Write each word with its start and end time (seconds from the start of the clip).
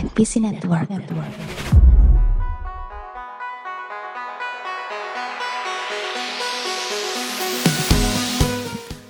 NPC 0.00 0.40
Network. 0.40 0.88
Network. 0.88 1.28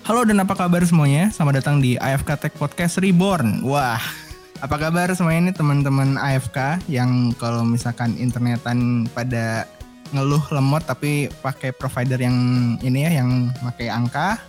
Halo 0.03 0.27
dan 0.27 0.43
apa 0.43 0.59
kabar 0.59 0.83
semuanya? 0.83 1.31
Selamat 1.31 1.63
datang 1.63 1.79
di 1.79 1.95
AFK 1.95 2.35
Tech 2.43 2.55
Podcast 2.59 2.99
Reborn. 2.99 3.63
Wah, 3.63 4.03
apa 4.59 4.77
kabar 4.83 5.15
semuanya 5.15 5.47
ini 5.47 5.53
teman-teman 5.55 6.19
AFK 6.19 6.83
yang 6.91 7.31
kalau 7.39 7.63
misalkan 7.63 8.19
internetan 8.19 9.07
pada 9.15 9.71
ngeluh 10.11 10.43
lemot 10.51 10.83
tapi 10.83 11.31
pakai 11.39 11.71
provider 11.71 12.19
yang 12.19 12.35
ini 12.83 13.07
ya 13.07 13.23
yang 13.23 13.55
pakai 13.63 13.95
angka. 13.95 14.43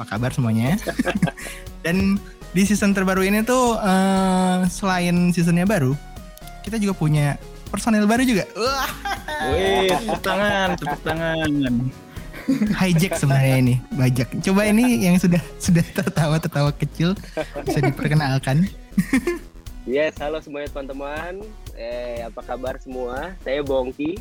Apa 0.00 0.16
kabar 0.16 0.32
semuanya? 0.32 0.80
dan 1.84 2.16
di 2.56 2.64
season 2.64 2.96
terbaru 2.96 3.20
ini 3.20 3.44
tuh 3.44 3.76
eh, 3.76 4.64
selain 4.72 5.28
seasonnya 5.28 5.68
baru, 5.68 5.92
kita 6.64 6.80
juga 6.80 6.96
punya 6.96 7.36
personel 7.68 8.08
baru 8.08 8.24
juga. 8.24 8.48
Wah, 8.56 8.88
Wih, 9.52 9.92
tepuk 9.92 10.20
tangan, 10.24 10.68
tepuk 10.80 11.00
tangan. 11.04 11.42
hijack 12.80 13.20
sebenarnya 13.20 13.56
ini, 13.60 13.74
bajak. 13.92 14.32
Coba 14.40 14.64
ini 14.64 15.04
yang 15.04 15.20
sudah 15.20 15.42
sudah 15.60 15.84
tertawa-tertawa 16.00 16.72
kecil 16.72 17.12
bisa 17.68 17.84
diperkenalkan. 17.84 18.64
Yes, 19.84 20.16
halo 20.16 20.40
semuanya 20.40 20.72
teman-teman. 20.72 21.44
Eh, 21.76 22.24
apa 22.24 22.40
kabar 22.40 22.80
semua? 22.80 23.36
Saya 23.44 23.60
Bongki, 23.60 24.16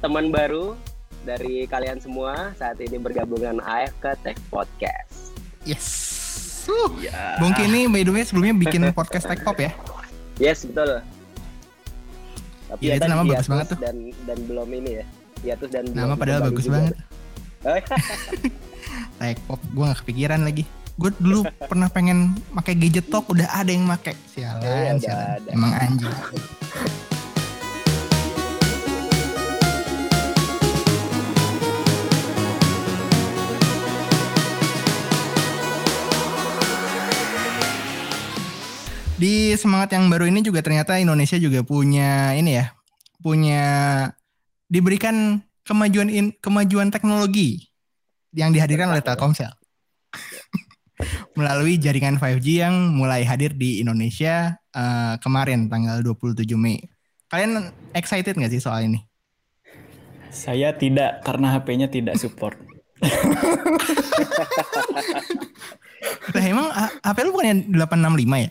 teman 0.00 0.32
baru 0.32 0.80
dari 1.28 1.68
kalian 1.68 2.00
semua. 2.00 2.56
Saat 2.56 2.80
ini 2.80 2.96
bergabung 2.96 3.36
dengan 3.36 3.60
AFK 3.60 4.16
Tech 4.24 4.38
Podcast. 4.48 5.36
Yes. 5.68 6.25
Uh, 6.66 6.90
Ya. 6.98 7.38
Bongki 7.38 7.62
ini 7.64 7.86
by 7.86 8.02
the 8.02 8.10
way 8.10 8.22
sebelumnya 8.22 8.54
bikin 8.58 8.82
podcast 8.98 9.24
tech 9.24 9.40
pop 9.40 9.56
ya. 9.56 9.70
Yes, 10.36 10.62
betul. 10.62 11.00
Tapi 12.66 12.80
Iya, 12.82 12.92
itu 12.94 13.02
ada 13.02 13.12
nama 13.12 13.22
bagus 13.24 13.46
banget 13.46 13.66
tuh. 13.70 13.78
Dan 13.78 13.96
dan 14.22 14.38
belum 14.44 14.68
ini 14.72 14.90
ya. 14.92 15.04
Hiatus 15.38 15.70
dan 15.70 15.84
Nama 15.88 16.02
belum 16.08 16.18
padahal 16.18 16.40
bagus 16.44 16.64
juga. 16.64 16.74
banget. 16.74 16.94
Tech 19.18 19.38
pop 19.44 19.60
gue 19.64 19.84
gak 19.84 19.98
kepikiran 20.02 20.40
lagi. 20.42 20.64
Gue 20.96 21.10
dulu 21.14 21.44
pernah 21.62 21.86
pengen 21.86 22.18
pakai 22.50 22.74
gadget 22.74 23.06
talk 23.06 23.28
udah 23.28 23.46
ada 23.52 23.68
yang 23.68 23.84
make. 23.84 24.16
Sialan, 24.28 24.60
udah 24.60 24.98
sialan. 24.98 25.38
ada. 25.38 25.48
Emang 25.52 25.72
anjing. 25.72 26.12
Di 39.16 39.56
semangat 39.56 39.96
yang 39.96 40.12
baru 40.12 40.28
ini 40.28 40.44
juga 40.44 40.60
ternyata 40.60 41.00
Indonesia 41.00 41.40
juga 41.40 41.64
punya 41.64 42.36
ini 42.36 42.60
ya, 42.60 42.76
punya 43.24 43.64
diberikan 44.68 45.40
kemajuan 45.64 46.12
in- 46.12 46.36
kemajuan 46.36 46.92
teknologi 46.92 47.72
yang 48.36 48.52
dihadirkan 48.52 48.92
oleh 48.92 49.00
Telkomsel 49.00 49.48
melalui 51.38 51.80
jaringan 51.80 52.20
5G 52.20 52.46
yang 52.60 52.92
mulai 52.92 53.24
hadir 53.24 53.56
di 53.56 53.80
Indonesia 53.80 54.60
eh, 54.76 55.14
kemarin 55.24 55.72
tanggal 55.72 56.04
27 56.04 56.44
Mei. 56.60 56.84
Kalian 57.32 57.72
excited 57.96 58.36
nggak 58.36 58.52
sih 58.52 58.60
soal 58.60 58.84
ini? 58.84 59.00
Saya 60.28 60.76
tidak 60.76 61.24
karena 61.24 61.56
HP-nya 61.56 61.88
tidak 61.88 62.20
support. 62.20 62.60
Nah, 66.36 66.42
emang 66.44 66.68
HP 67.00 67.16
lu 67.24 67.32
bukan 67.32 67.46
yang 67.48 67.60
865 67.88 68.44
ya? 68.44 68.50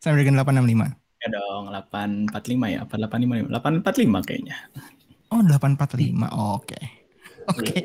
Snapdragon 0.00 0.36
865. 0.36 0.96
Ya 1.20 1.28
dong, 1.28 1.68
845 1.68 2.72
ya, 2.72 2.78
apa 2.88 2.94
855? 2.96 3.52
845 3.52 4.24
kayaknya. 4.24 4.56
Oh, 5.28 5.44
845. 5.44 6.24
Oke. 6.56 6.80
Oke. 7.52 7.78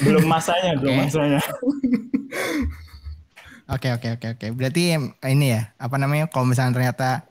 Belum 0.00 0.24
masanya, 0.24 0.72
belum 0.80 0.96
Oke. 0.96 1.00
masanya. 1.04 1.40
Oke, 3.70 3.88
oke, 3.92 4.08
oke, 4.16 4.26
oke. 4.34 4.46
Berarti 4.50 4.96
ini 5.28 5.46
ya, 5.52 5.70
apa 5.76 5.94
namanya? 5.94 6.26
Kalau 6.26 6.48
misalnya 6.48 6.74
ternyata 6.74 7.28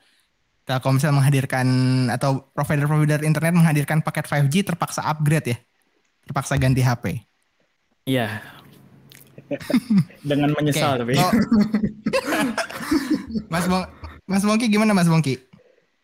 Telkomsel 0.63 1.09
menghadirkan 1.09 1.65
atau 2.13 2.45
provider-provider 2.53 3.25
internet 3.25 3.57
menghadirkan 3.57 4.05
paket 4.05 4.29
5G 4.29 4.61
terpaksa 4.63 5.01
upgrade 5.01 5.49
ya. 5.49 5.57
Terpaksa 6.23 6.61
ganti 6.61 6.85
HP. 6.85 7.25
Iya. 8.05 8.37
Dengan 10.29 10.53
menyesal 10.53 10.93
Oke, 10.93 10.99
tapi. 11.01 11.13
kalau- 11.17 11.33
Mas 13.49 13.65
Bong 13.65 13.81
Mas 14.29 14.45
Bongki 14.45 14.69
gimana 14.69 14.93
Mas 14.93 15.09
Bongki? 15.09 15.41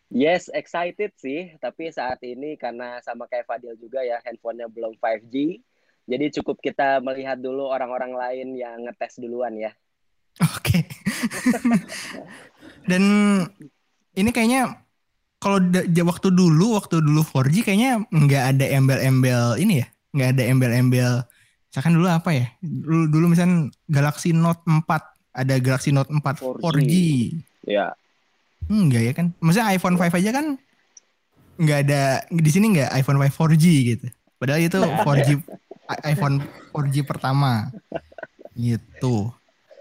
Yes, 0.09 0.49
excited 0.49 1.13
sih. 1.21 1.53
Tapi 1.61 1.93
saat 1.93 2.17
ini 2.25 2.57
karena 2.57 2.97
sama 3.05 3.29
kayak 3.29 3.45
Fadil 3.45 3.77
juga 3.77 4.01
ya, 4.01 4.17
handphonenya 4.25 4.65
belum 4.65 4.97
5G. 4.97 5.61
Jadi 6.09 6.25
cukup 6.41 6.57
kita 6.61 7.01
melihat 7.05 7.37
dulu 7.37 7.69
orang-orang 7.69 8.17
lain 8.17 8.47
yang 8.57 8.85
ngetes 8.85 9.21
duluan 9.21 9.53
ya. 9.53 9.73
Oke. 10.41 10.89
Dan 12.89 13.03
ini 14.17 14.29
kayaknya 14.33 14.81
kalau 15.37 15.61
waktu 16.09 16.29
dulu 16.33 16.81
waktu 16.81 17.01
dulu 17.05 17.21
4G 17.21 17.55
kayaknya 17.61 18.01
nggak 18.09 18.43
ada 18.57 18.65
embel-embel 18.73 19.61
ini 19.61 19.85
ya, 19.85 19.87
nggak 20.17 20.29
ada 20.37 20.43
embel-embel. 20.49 21.13
Misalkan 21.69 21.93
dulu 21.97 22.07
apa 22.09 22.29
ya? 22.33 22.45
Dulu, 22.61 23.05
dulu 23.09 23.25
misalkan 23.33 23.69
Galaxy 23.89 24.33
Note 24.33 24.65
4 24.65 24.85
ada 25.35 25.53
Galaxy 25.61 25.89
Note 25.93 26.09
4 26.13 26.21
4G. 26.41 26.61
4G. 26.61 26.93
Ya, 27.65 27.97
Enggak 28.65 29.01
ya 29.01 29.13
kan? 29.13 29.27
Maksudnya 29.37 29.67
iPhone 29.73 29.95
5 29.97 30.13
aja 30.17 30.31
kan 30.33 30.45
nggak 31.55 31.79
ada 31.87 32.01
di 32.27 32.49
sini 32.51 32.75
nggak 32.75 32.91
iPhone 32.99 33.19
5 33.21 33.31
4G 33.31 33.65
gitu. 33.95 34.05
Padahal 34.35 34.59
itu 34.59 34.77
4G 34.81 35.29
i- 35.39 36.03
iPhone 36.11 36.43
4G 36.73 36.95
pertama. 37.05 37.71
Gitu. 38.57 39.29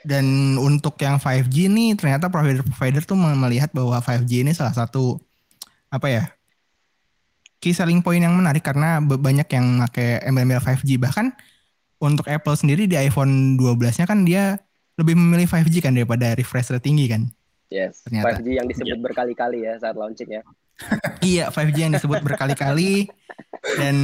Dan 0.05 0.57
untuk 0.61 1.01
yang 1.01 1.17
5G 1.17 1.73
nih 1.73 1.97
ternyata 1.97 2.29
provider-provider 2.29 3.03
tuh 3.09 3.17
me- 3.17 3.39
melihat 3.39 3.73
bahwa 3.73 3.97
5G 3.99 4.45
ini 4.45 4.53
salah 4.53 4.77
satu 4.77 5.17
apa 5.89 6.07
ya? 6.13 6.25
Key 7.59 7.73
selling 7.73 8.05
point 8.05 8.21
yang 8.21 8.37
menarik 8.37 8.61
karena 8.61 9.01
banyak 9.01 9.49
yang 9.49 9.81
pakai 9.89 10.21
embel-embel 10.29 10.61
5G 10.61 11.01
bahkan 11.01 11.33
untuk 11.97 12.29
Apple 12.29 12.53
sendiri 12.53 12.85
di 12.85 13.01
iPhone 13.01 13.57
12-nya 13.57 14.05
kan 14.05 14.29
dia 14.29 14.61
lebih 15.01 15.17
memilih 15.17 15.49
5G 15.49 15.81
kan 15.81 15.97
daripada 15.97 16.37
refresh 16.37 16.69
rate 16.71 16.85
tinggi 16.85 17.09
kan. 17.09 17.25
Yes. 17.75 18.07
Ternyata. 18.07 18.39
5G 18.39 18.49
yang 18.55 18.67
disebut 18.71 18.99
berkali-kali 19.03 19.59
ya 19.67 19.75
saat 19.83 19.99
launching 19.99 20.31
ya. 20.31 20.43
Iya, 21.23 21.45
5G 21.51 21.77
yang 21.83 21.95
disebut 21.95 22.23
berkali-kali 22.23 23.07
dan 23.79 23.97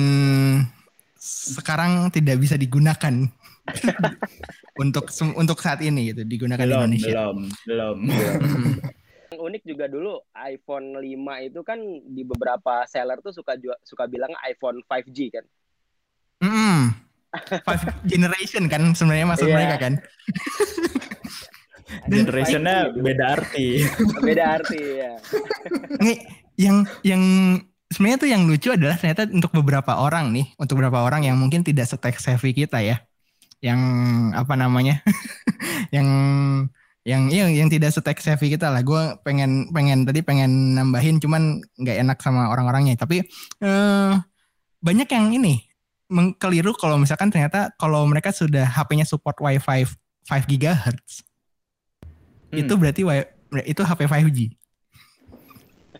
sekarang 1.21 2.09
tidak 2.11 2.41
bisa 2.41 2.57
digunakan 2.57 3.15
untuk 4.83 5.11
untuk 5.37 5.59
saat 5.61 5.85
ini 5.85 6.15
gitu 6.15 6.25
digunakan 6.25 6.65
di 6.65 6.71
belum, 6.71 6.81
Indonesia. 6.81 7.11
belum, 7.13 7.37
belum. 7.67 7.99
Yang 9.31 9.41
unik 9.47 9.63
juga 9.63 9.85
dulu 9.87 10.19
iPhone 10.35 10.99
5 10.99 11.47
itu 11.47 11.61
kan 11.63 11.79
di 12.03 12.23
beberapa 12.27 12.83
seller 12.91 13.23
tuh 13.23 13.31
suka 13.31 13.55
suka 13.87 14.11
bilang 14.11 14.35
iPhone 14.43 14.83
5G 14.83 15.19
kan. 15.31 15.45
Mm-mm. 16.43 16.91
Five 17.63 17.85
generation 18.11 18.67
kan 18.67 18.91
sebenarnya 18.91 19.31
maksud 19.31 19.47
Iya. 19.47 19.55
mereka 19.55 19.77
kan. 19.79 19.95
Dan 22.07 22.27
Generationnya 22.27 22.95
beda 22.95 23.25
arti. 23.39 23.83
Beda 24.27 24.45
arti 24.59 24.79
ya. 24.79 25.13
Nih, 25.99 26.17
yang 26.55 26.87
yang 27.03 27.23
sebenarnya 27.91 28.19
tuh 28.23 28.31
yang 28.31 28.43
lucu 28.47 28.69
adalah 28.71 28.97
ternyata 28.99 29.27
untuk 29.31 29.51
beberapa 29.55 29.99
orang 29.99 30.31
nih, 30.31 30.47
untuk 30.57 30.79
beberapa 30.79 31.03
orang 31.03 31.27
yang 31.27 31.37
mungkin 31.37 31.67
tidak 31.67 31.91
setek 31.91 32.19
savvy 32.23 32.55
kita 32.55 32.79
ya, 32.83 33.03
yang 33.59 33.81
apa 34.33 34.55
namanya, 34.55 35.03
yang 35.95 36.09
yang 37.03 37.33
yang, 37.33 37.49
yang 37.51 37.69
tidak 37.73 37.91
setek 37.91 38.23
savvy 38.23 38.55
kita 38.55 38.71
lah. 38.71 38.87
Gue 38.87 39.19
pengen 39.27 39.75
pengen 39.75 40.07
tadi 40.07 40.23
pengen 40.23 40.79
nambahin, 40.79 41.19
cuman 41.19 41.59
nggak 41.81 41.97
enak 42.07 42.19
sama 42.23 42.53
orang-orangnya. 42.55 42.95
Tapi 42.95 43.27
eh, 43.63 44.13
banyak 44.81 45.09
yang 45.11 45.27
ini 45.35 45.71
mengkeliru 46.11 46.75
kalau 46.75 46.99
misalkan 46.99 47.31
ternyata 47.31 47.71
kalau 47.79 48.03
mereka 48.05 48.35
sudah 48.35 48.67
HP-nya 48.67 49.07
support 49.07 49.39
WiFi 49.39 49.87
5 50.27 50.59
GHz, 50.59 51.30
Hmm. 52.51 52.61
itu 52.61 52.73
berarti 52.75 53.03
wi- 53.07 53.31
itu 53.65 53.83
HP 53.83 54.01
5G 54.07 54.39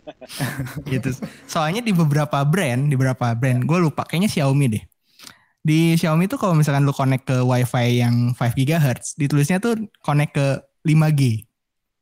gitu. 0.93 1.09
Soalnya 1.45 1.79
di 1.79 1.93
beberapa 1.93 2.41
brand, 2.43 2.89
di 2.89 2.95
beberapa 2.97 3.31
brand, 3.37 3.63
gue 3.63 3.77
lupa 3.79 4.03
kayaknya 4.03 4.29
Xiaomi 4.31 4.65
deh. 4.67 4.83
Di 5.61 5.93
Xiaomi 5.93 6.25
tuh 6.25 6.41
kalau 6.41 6.57
misalkan 6.57 6.81
lu 6.81 6.91
connect 6.91 7.29
ke 7.29 7.37
WiFi 7.37 8.01
yang 8.01 8.33
5 8.33 8.57
GHz, 8.57 9.15
ditulisnya 9.15 9.61
tuh 9.61 9.77
connect 10.01 10.33
ke 10.33 10.47
5G. 10.81 11.45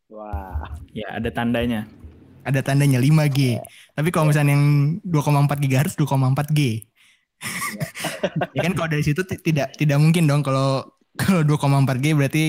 Wah. 0.09 0.63
Ya, 0.95 1.19
ada 1.19 1.27
tandanya. 1.29 1.85
Ada 2.47 2.63
tandanya 2.63 3.03
5G. 3.03 3.59
Tapi 3.93 4.09
kalau 4.09 4.31
misalnya 4.31 4.55
yang 4.55 4.97
2,4 5.03 5.59
GHz 5.59 5.93
2,4G. 5.99 6.87
ya 8.55 8.61
kan 8.67 8.73
kalau 8.75 8.89
dari 8.91 9.03
situ 9.03 9.23
ti- 9.23 9.39
tidak 9.39 9.71
tidak 9.79 9.95
mungkin 9.95 10.27
dong 10.27 10.43
kalau 10.43 10.83
kalau 11.15 11.39
2,4G 11.43 12.11
berarti 12.11 12.43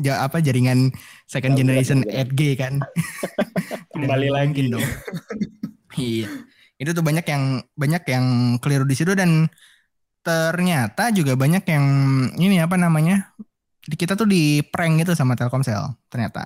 ja, 0.00 0.24
apa 0.24 0.44
jaringan 0.44 0.92
second 1.24 1.56
generation 1.56 2.04
bukan, 2.04 2.28
8G 2.32 2.40
kan. 2.56 2.74
Kembali 3.92 4.28
lagi. 4.28 4.68
dong. 4.68 4.84
iya. 5.96 6.28
Itu 6.76 6.92
tuh 6.92 7.00
banyak 7.00 7.24
yang 7.24 7.64
banyak 7.72 8.02
yang 8.04 8.26
keliru 8.60 8.84
di 8.84 8.92
situ 8.92 9.16
dan 9.16 9.48
ternyata 10.20 11.08
juga 11.14 11.32
banyak 11.32 11.64
yang 11.64 11.86
ini 12.36 12.60
apa 12.60 12.76
namanya? 12.76 13.32
Kita 13.86 14.18
tuh 14.18 14.28
di 14.28 14.60
prank 14.60 15.06
gitu 15.06 15.16
sama 15.16 15.38
Telkomsel 15.38 15.94
ternyata. 16.12 16.44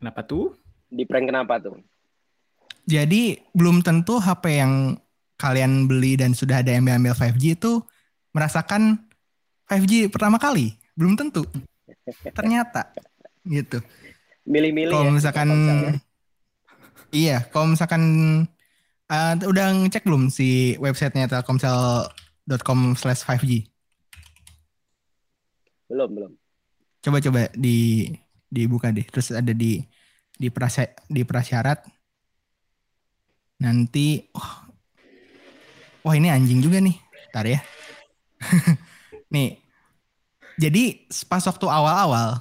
Kenapa 0.00 0.24
tuh? 0.24 0.56
Di 0.88 1.04
prank 1.04 1.28
kenapa 1.28 1.60
tuh? 1.60 1.76
Jadi 2.86 3.34
belum 3.50 3.82
tentu 3.82 4.22
HP 4.22 4.62
yang 4.62 4.94
kalian 5.36 5.84
beli 5.90 6.16
dan 6.16 6.32
sudah 6.32 6.62
ada 6.64 6.72
embel-embel 6.72 7.12
5G 7.12 7.58
itu 7.58 7.82
merasakan 8.32 9.04
5G 9.68 10.08
pertama 10.08 10.38
kali. 10.38 10.78
Belum 10.94 11.18
tentu. 11.18 11.44
Ternyata 12.34 12.94
gitu. 13.46 13.78
Milih-milih 14.46 14.94
Kalau 14.94 15.10
ya. 15.10 15.14
misalkan 15.14 15.48
ya. 15.50 15.92
iya, 17.10 17.38
kalau 17.50 17.66
misalkan 17.74 18.02
eh, 19.10 19.34
udah 19.42 19.66
ngecek 19.82 20.06
belum 20.06 20.30
si 20.30 20.78
websitenya 20.78 21.30
telkomsel.com 21.30 22.94
slash 22.94 23.26
5G? 23.26 23.66
Belum, 25.90 26.10
belum. 26.10 26.32
Coba-coba 27.02 27.50
di 27.54 28.10
dibuka 28.50 28.90
deh. 28.90 29.06
Terus 29.06 29.34
ada 29.34 29.54
di 29.54 29.82
di 30.34 30.48
prasya, 30.50 30.90
di 31.06 31.22
prasyarat. 31.22 31.82
Nanti 33.62 34.20
wah, 34.34 34.68
wah 36.06 36.14
ini 36.14 36.30
anjing 36.30 36.62
juga 36.62 36.78
nih. 36.82 36.96
Ntar 37.34 37.46
ya. 37.50 37.60
nih. 39.34 39.65
Jadi 40.56 41.04
pas 41.28 41.44
waktu 41.44 41.66
awal-awal 41.68 42.40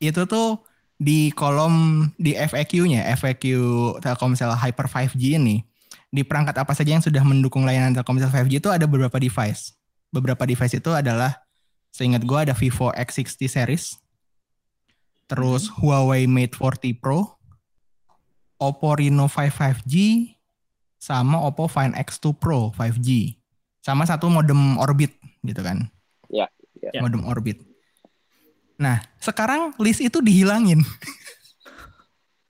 itu 0.00 0.24
tuh 0.24 0.64
di 0.96 1.28
kolom 1.34 2.08
di 2.16 2.32
FAQ-nya, 2.32 3.04
FAQ 3.18 3.44
Telkomsel 4.00 4.54
Hyper 4.54 4.86
5G 4.88 5.36
ini, 5.36 5.66
di 6.08 6.22
perangkat 6.24 6.56
apa 6.56 6.72
saja 6.72 6.94
yang 6.94 7.04
sudah 7.04 7.20
mendukung 7.26 7.68
layanan 7.68 7.92
Telkomsel 7.92 8.32
5G 8.32 8.62
itu 8.62 8.70
ada 8.70 8.86
beberapa 8.88 9.18
device. 9.20 9.76
Beberapa 10.08 10.46
device 10.46 10.78
itu 10.78 10.90
adalah 10.94 11.42
seingat 11.92 12.24
gue 12.24 12.38
ada 12.38 12.54
Vivo 12.56 12.88
X60 12.92 13.40
series, 13.48 13.84
terus 15.28 15.68
Huawei 15.68 16.24
Mate 16.24 16.56
40 16.56 16.96
Pro, 16.96 17.36
Oppo 18.56 18.96
Reno 18.96 19.28
5 19.28 19.52
5G, 19.52 19.94
sama 21.02 21.42
Oppo 21.42 21.66
Find 21.66 21.98
X2 21.98 22.36
Pro 22.38 22.70
5G, 22.72 23.36
sama 23.82 24.06
satu 24.06 24.30
modem 24.30 24.78
Orbit 24.78 25.18
gitu 25.42 25.60
kan. 25.60 25.90
Ya. 26.92 27.00
Modem 27.00 27.24
Orbit. 27.24 27.64
Nah, 28.76 29.00
sekarang 29.20 29.72
list 29.80 30.04
itu 30.04 30.20
dihilangin. 30.20 30.84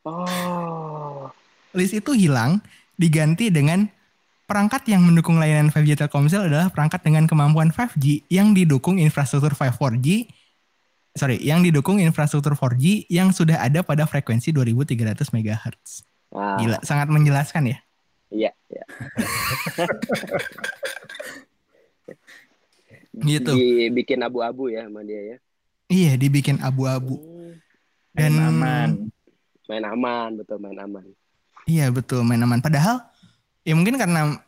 Oh. 0.03 1.31
list 1.79 1.95
itu 1.95 2.11
hilang 2.11 2.59
diganti 2.99 3.55
dengan 3.55 3.87
perangkat 4.51 4.91
yang 4.91 5.07
mendukung 5.07 5.39
layanan 5.39 5.71
5G 5.71 5.95
Telkomsel 5.95 6.51
adalah 6.51 6.75
perangkat 6.75 7.07
dengan 7.07 7.31
kemampuan 7.31 7.71
5G 7.71 8.27
yang 8.27 8.51
didukung 8.51 8.99
infrastruktur 8.99 9.55
5 9.55 9.79
4G 9.79 10.27
sorry 11.15 11.39
yang 11.39 11.63
didukung 11.63 12.03
infrastruktur 12.03 12.59
4G 12.59 13.07
yang 13.09 13.31
sudah 13.31 13.63
ada 13.63 13.87
pada 13.87 14.09
frekuensi 14.09 14.51
2300 14.51 15.33
MHz. 15.33 16.03
Ah, 16.33 16.57
Gila, 16.59 16.81
sangat 16.83 17.13
menjelaskan 17.13 17.71
ya. 17.71 17.79
Iya, 18.33 18.51
iya. 18.73 18.85
Gitu. 23.13 23.53
Dibikin 23.53 24.25
abu-abu 24.25 24.73
ya 24.73 24.89
sama 24.89 25.05
dia 25.05 25.37
ya. 25.37 25.39
Iya, 25.93 26.13
dibikin 26.17 26.57
abu-abu. 26.65 27.21
Hmm, 27.21 27.61
Dan 28.17 28.33
Main 28.33 28.49
aman. 28.49 28.91
Main 29.69 29.85
aman, 29.85 30.31
betul 30.41 30.57
main 30.61 30.79
aman. 30.81 31.05
Iya, 31.69 31.93
betul 31.93 32.25
main 32.25 32.41
aman. 32.41 32.65
Padahal 32.65 33.05
ya 33.63 33.77
mungkin 33.77 34.01
karena 34.01 34.41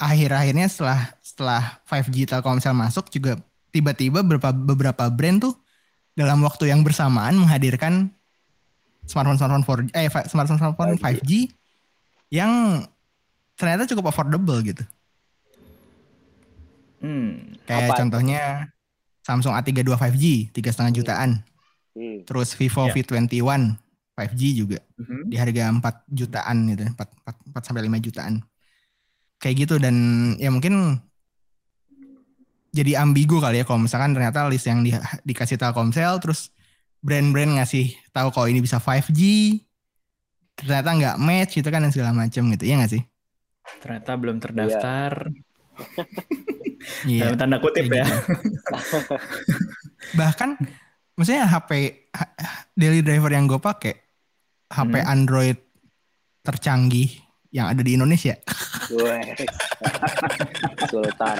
akhir-akhirnya 0.00 0.66
setelah 0.70 1.00
setelah 1.20 1.62
5G 1.84 2.24
Telkomsel 2.24 2.72
masuk 2.72 3.12
juga 3.12 3.36
tiba-tiba 3.68 4.24
beberapa 4.24 4.50
beberapa 4.54 5.04
brand 5.12 5.44
tuh 5.44 5.54
dalam 6.16 6.40
waktu 6.42 6.72
yang 6.72 6.82
bersamaan 6.82 7.36
menghadirkan 7.38 8.10
smartphone 9.06 9.38
smartphone 9.38 9.64
4G 9.66 9.88
eh 9.94 10.08
smartphone 10.26 10.58
smartphone 10.58 10.98
5G 10.98 11.30
yang 12.32 12.82
ternyata 13.54 13.88
cukup 13.90 14.10
affordable 14.10 14.58
gitu. 14.64 14.82
Hmm. 16.98 17.54
Kayak 17.64 17.90
Apa? 17.90 17.94
contohnya 18.02 18.42
Samsung 19.22 19.54
A32 19.54 19.92
5G 19.92 20.24
tiga 20.50 20.72
setengah 20.72 20.92
jutaan, 20.94 21.30
Hmm. 21.92 22.24
terus 22.24 22.56
Vivo 22.56 22.88
Ya. 22.88 22.94
V21 22.96 23.76
5G 24.16 24.42
juga 24.56 24.78
Mhm. 24.98 25.30
di 25.30 25.36
harga 25.36 25.62
4 25.70 25.94
jutaan 26.08 26.56
gitu, 26.66 26.82
4, 26.90 27.08
4, 27.22 27.36
4 27.52 27.62
sampai 27.62 27.82
5 27.84 27.98
jutaan. 27.98 28.42
Kayak 29.38 29.54
gitu 29.62 29.74
dan 29.78 29.94
ya 30.36 30.50
mungkin 30.50 30.98
jadi 32.68 32.98
ambigu 32.98 33.38
kali 33.38 33.62
ya 33.62 33.64
kalau 33.64 33.80
misalkan 33.80 34.12
ternyata 34.12 34.44
list 34.46 34.66
yang 34.66 34.82
di, 34.82 34.92
dikasih 35.24 35.56
Telkomsel 35.56 36.18
terus 36.18 36.50
brand-brand 36.98 37.56
ngasih 37.56 37.94
tahu 38.10 38.28
kalau 38.28 38.46
ini 38.46 38.58
bisa 38.58 38.76
5G 38.76 39.20
ternyata 40.58 40.90
nggak 40.90 41.16
match 41.16 41.52
gitu 41.54 41.68
kan 41.70 41.86
dan 41.86 41.94
segala 41.94 42.10
macam 42.10 42.42
gitu 42.50 42.64
ya 42.66 42.74
nggak 42.76 42.92
sih? 42.92 43.02
Ternyata 43.78 44.10
belum 44.18 44.36
terdaftar. 44.42 45.30
Iya. 47.04 47.34
Dalam 47.34 47.36
tanda 47.36 47.56
kutip 47.58 47.84
kayak 47.86 48.00
ya. 48.00 48.06
gitu. 48.06 49.14
Bahkan 50.14 50.50
maksudnya 51.14 51.44
HP 51.44 51.70
daily 52.72 53.02
driver 53.02 53.28
yang 53.28 53.46
gue 53.46 53.58
pakai 53.58 53.94
HP 54.68 54.94
Hmm. 54.94 55.10
Android 55.10 55.58
tercanggih 56.40 57.18
yang 57.50 57.66
ada 57.66 57.80
di 57.80 57.96
Indonesia. 57.96 58.36
Sultan. 60.86 61.38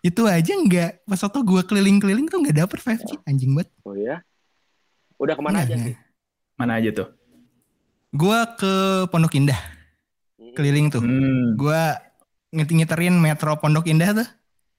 itu 0.00 0.22
aja 0.24 0.52
nggak 0.52 1.04
pas 1.04 1.20
waktu 1.20 1.40
gue 1.40 1.62
keliling-keliling 1.64 2.26
tuh 2.26 2.40
nggak 2.40 2.56
dapet 2.58 2.78
5G 2.80 3.20
anjing 3.24 3.52
banget 3.52 3.68
Oh 3.84 3.92
ya? 3.92 4.20
Udah 5.16 5.36
ke 5.36 5.42
mana 5.44 5.64
aja 5.64 5.76
sih? 5.76 5.94
Mana 6.56 6.80
aja 6.80 6.90
tuh? 6.92 7.08
gue 8.10 8.38
ke 8.58 8.72
Pondok 9.06 9.38
Indah. 9.38 9.60
Keliling 10.52 10.88
tuh 10.88 11.00
Hmm. 11.00 11.54
gue 11.54 11.82
ngiterin 12.52 13.14
metro 13.14 13.54
Pondok 13.56 13.86
Indah 13.86 14.12
tuh 14.14 14.28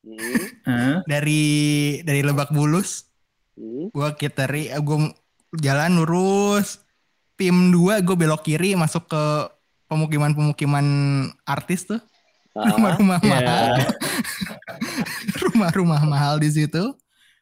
Hmm. 0.01 1.05
Dari 1.05 1.43
dari 2.01 2.21
Lebak 2.21 2.49
Bulus 2.49 3.05
Hmm. 3.53 3.89
gue 3.89 4.07
kiteri 4.15 4.71
gue 4.71 4.97
jalan 5.55 5.97
lurus 5.97 6.81
tim 7.35 7.69
2 7.69 7.99
gue 7.99 8.15
belok 8.15 8.41
kiri 8.41 8.73
masuk 8.73 9.05
ke 9.05 9.23
pemukiman-pemukiman 9.87 10.85
artis 11.43 11.85
tuh 11.85 12.01
Ah, 12.51 12.67
rumah-rumah 12.69 13.15
Ya. 13.17 13.29
mahal 13.31 13.71
rumah-rumah 15.41 16.01
mahal 16.03 16.35
di 16.35 16.49
situ 16.49 16.95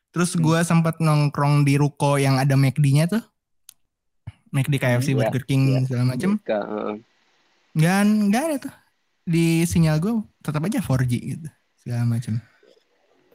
terus 0.09 0.33
Hmm. 0.33 0.41
gue 0.43 0.59
sempat 0.61 0.97
nongkrong 0.97 1.63
di 1.63 1.77
ruko 1.77 2.15
yang 2.15 2.37
ada 2.37 2.53
McD-nya 2.53 3.05
tuh 3.07 3.23
McD 4.49 4.75
KFC 4.75 5.13
Hmm, 5.13 5.19
Burger 5.19 5.43
King 5.45 5.61
ya. 5.67 5.79
segala 5.83 6.13
heeh. 6.47 6.93
Nggak 7.79 7.97
nggak 8.27 8.43
ada 8.43 8.57
tuh 8.59 8.73
di 9.23 9.63
sinyal 9.63 9.97
gue 9.97 10.13
tetap 10.39 10.59
aja 10.61 10.79
4G 10.79 11.13
gitu 11.33 11.47
segala 11.77 12.03
macem 12.05 12.37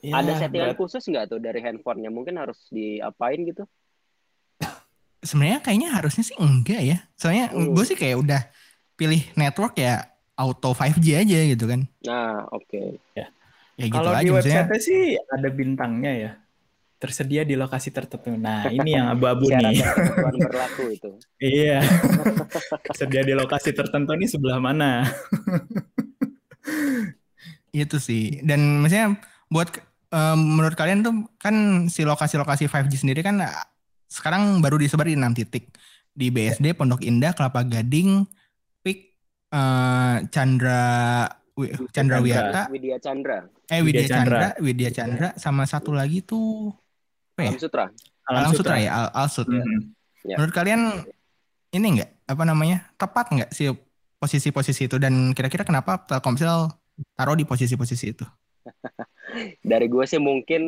Ya, 0.04 0.20
Ada 0.20 0.36
settingan 0.36 0.76
berat. 0.76 0.76
khusus 0.76 1.00
nggak 1.00 1.32
tuh 1.32 1.40
dari 1.40 1.64
handphonenya? 1.64 2.12
Mungkin 2.12 2.36
harus 2.36 2.68
diapain 2.68 3.40
gitu? 3.40 3.64
sebenarnya 5.24 5.64
kayaknya 5.64 5.88
harusnya 5.96 6.20
sih 6.20 6.36
enggak 6.36 6.84
ya 6.84 6.98
soalnya 7.16 7.48
Hmm. 7.48 7.72
gue 7.72 7.84
sih 7.88 7.96
kayak 7.96 8.20
udah 8.20 8.40
pilih 8.92 9.24
network 9.34 9.72
ya 9.74 10.04
auto 10.36 10.76
5G 10.76 11.06
aja 11.16 11.38
gitu 11.48 11.64
kan 11.64 11.88
Nah, 12.04 12.44
oke. 12.52 13.00
ya 13.16 13.26
gitu 13.80 13.96
Kalau 13.96 14.12
aja 14.12 14.20
di 14.20 14.28
website 14.28 14.68
sih 14.78 15.16
ada 15.16 15.48
bintangnya 15.48 16.12
ya. 16.12 16.30
Tersedia 16.94 17.42
di 17.44 17.58
lokasi 17.58 17.92
tertentu. 17.92 18.32
Nah, 18.34 18.70
ini 18.76 18.96
yang 18.96 19.12
abu-abu 19.12 19.50
nih. 19.50 19.82
berlaku 20.50 20.94
itu. 20.94 21.10
Iya. 21.42 21.84
Tersedia 22.90 23.22
di 23.26 23.34
lokasi 23.36 23.74
tertentu 23.74 24.14
nih 24.16 24.28
sebelah 24.30 24.58
mana? 24.62 25.04
itu 27.74 27.98
sih 27.98 28.38
dan 28.46 28.80
maksudnya 28.80 29.18
buat 29.50 29.74
em, 30.14 30.38
menurut 30.38 30.78
kalian 30.78 31.02
tuh 31.02 31.14
kan 31.42 31.86
si 31.90 32.06
lokasi-lokasi 32.06 32.70
5G 32.70 33.02
sendiri 33.02 33.20
kan 33.26 33.42
eh, 33.42 33.50
sekarang 34.06 34.62
baru 34.62 34.78
disebar 34.78 35.10
di 35.10 35.18
enam 35.18 35.34
titik 35.34 35.74
di 36.14 36.30
BSD 36.30 36.78
Pondok 36.78 37.02
Indah 37.02 37.34
Kelapa 37.34 37.66
Gading 37.66 38.22
PIK 38.86 38.98
eh, 39.50 40.16
Chandra 40.30 41.26
Chandra 41.90 42.18
Wiyata 42.22 42.70
Widya 42.70 42.98
Chandra, 42.98 43.46
eh 43.70 43.82
Widya 43.82 44.06
Widya 44.06 44.06
Chandra. 44.06 44.38
Chandra 44.38 44.62
Widya 44.62 44.90
Chandra 44.94 45.28
sama 45.34 45.66
satu 45.66 45.90
lagi 45.90 46.22
tuh 46.22 46.70
apa 47.34 47.40
ya 47.42 47.50
Alam 47.50 47.58
Sutra. 47.58 47.84
Alam 48.24 48.52
Sutra 48.52 48.76
ya 48.78 48.90
Al 48.94 49.06
Alsut 49.12 49.46
Mhm. 49.46 49.92
Ya. 50.24 50.38
menurut 50.38 50.54
kalian 50.54 50.80
ini 51.70 51.86
enggak 51.92 52.10
apa 52.24 52.42
namanya 52.42 52.88
tepat 52.94 53.28
nggak 53.28 53.50
sih 53.50 53.74
posisi-posisi 54.16 54.86
itu 54.86 54.96
dan 54.96 55.34
kira-kira 55.34 55.62
kenapa 55.62 56.00
Telkomsel 56.00 56.72
taruh 57.12 57.34
di 57.34 57.44
posisi-posisi 57.44 58.06
itu 58.08 58.24
Dari 59.60 59.86
gue 59.86 60.04
sih 60.04 60.16
mungkin 60.16 60.62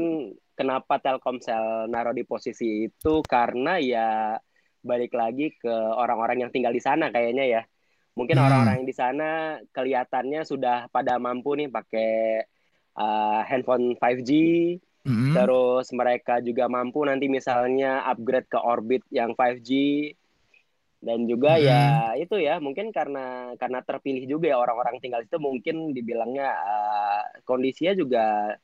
kenapa 0.52 0.98
Telkomsel 0.98 1.86
naruh 1.86 2.10
di 2.10 2.26
posisi 2.26 2.84
itu 2.84 3.22
karena 3.22 3.78
ya 3.78 4.36
balik 4.82 5.14
lagi 5.14 5.54
ke 5.54 5.70
orang-orang 5.70 6.42
yang 6.42 6.50
tinggal 6.50 6.70
di 6.70 6.78
sana 6.78 7.08
kayaknya 7.08 7.44
ya. 7.46 7.62
Mungkin 8.12 8.36
Hmm. 8.36 8.44
orang-orang 8.44 8.74
yang 8.80 8.88
di 8.88 8.96
sana 8.96 9.28
kelihatannya 9.70 10.42
sudah 10.42 10.88
pada 10.88 11.16
mampu 11.16 11.54
nih 11.54 11.68
pakai 11.68 12.42
uh, 12.94 13.40
handphone 13.44 13.94
5G, 13.94 14.30
Mm-mm. 15.06 15.38
terus 15.38 15.86
mereka 15.94 16.42
juga 16.42 16.66
mampu 16.66 17.06
nanti 17.06 17.30
misalnya 17.30 18.02
upgrade 18.10 18.50
ke 18.50 18.58
orbit 18.58 19.06
yang 19.14 19.38
5G. 19.38 19.70
Dan 20.96 21.30
juga 21.30 21.54
Mm-mm. 21.54 21.68
ya 21.70 21.82
itu 22.18 22.36
ya 22.42 22.58
mungkin 22.58 22.90
karena 22.90 23.54
karena 23.60 23.78
terpilih 23.86 24.26
juga 24.26 24.50
ya 24.50 24.58
orang-orang 24.58 24.98
tinggal 24.98 25.22
itu 25.22 25.38
mungkin 25.38 25.94
dibilangnya 25.94 26.50
uh, 26.50 27.22
kondisinya 27.46 27.94
juga 27.94 28.56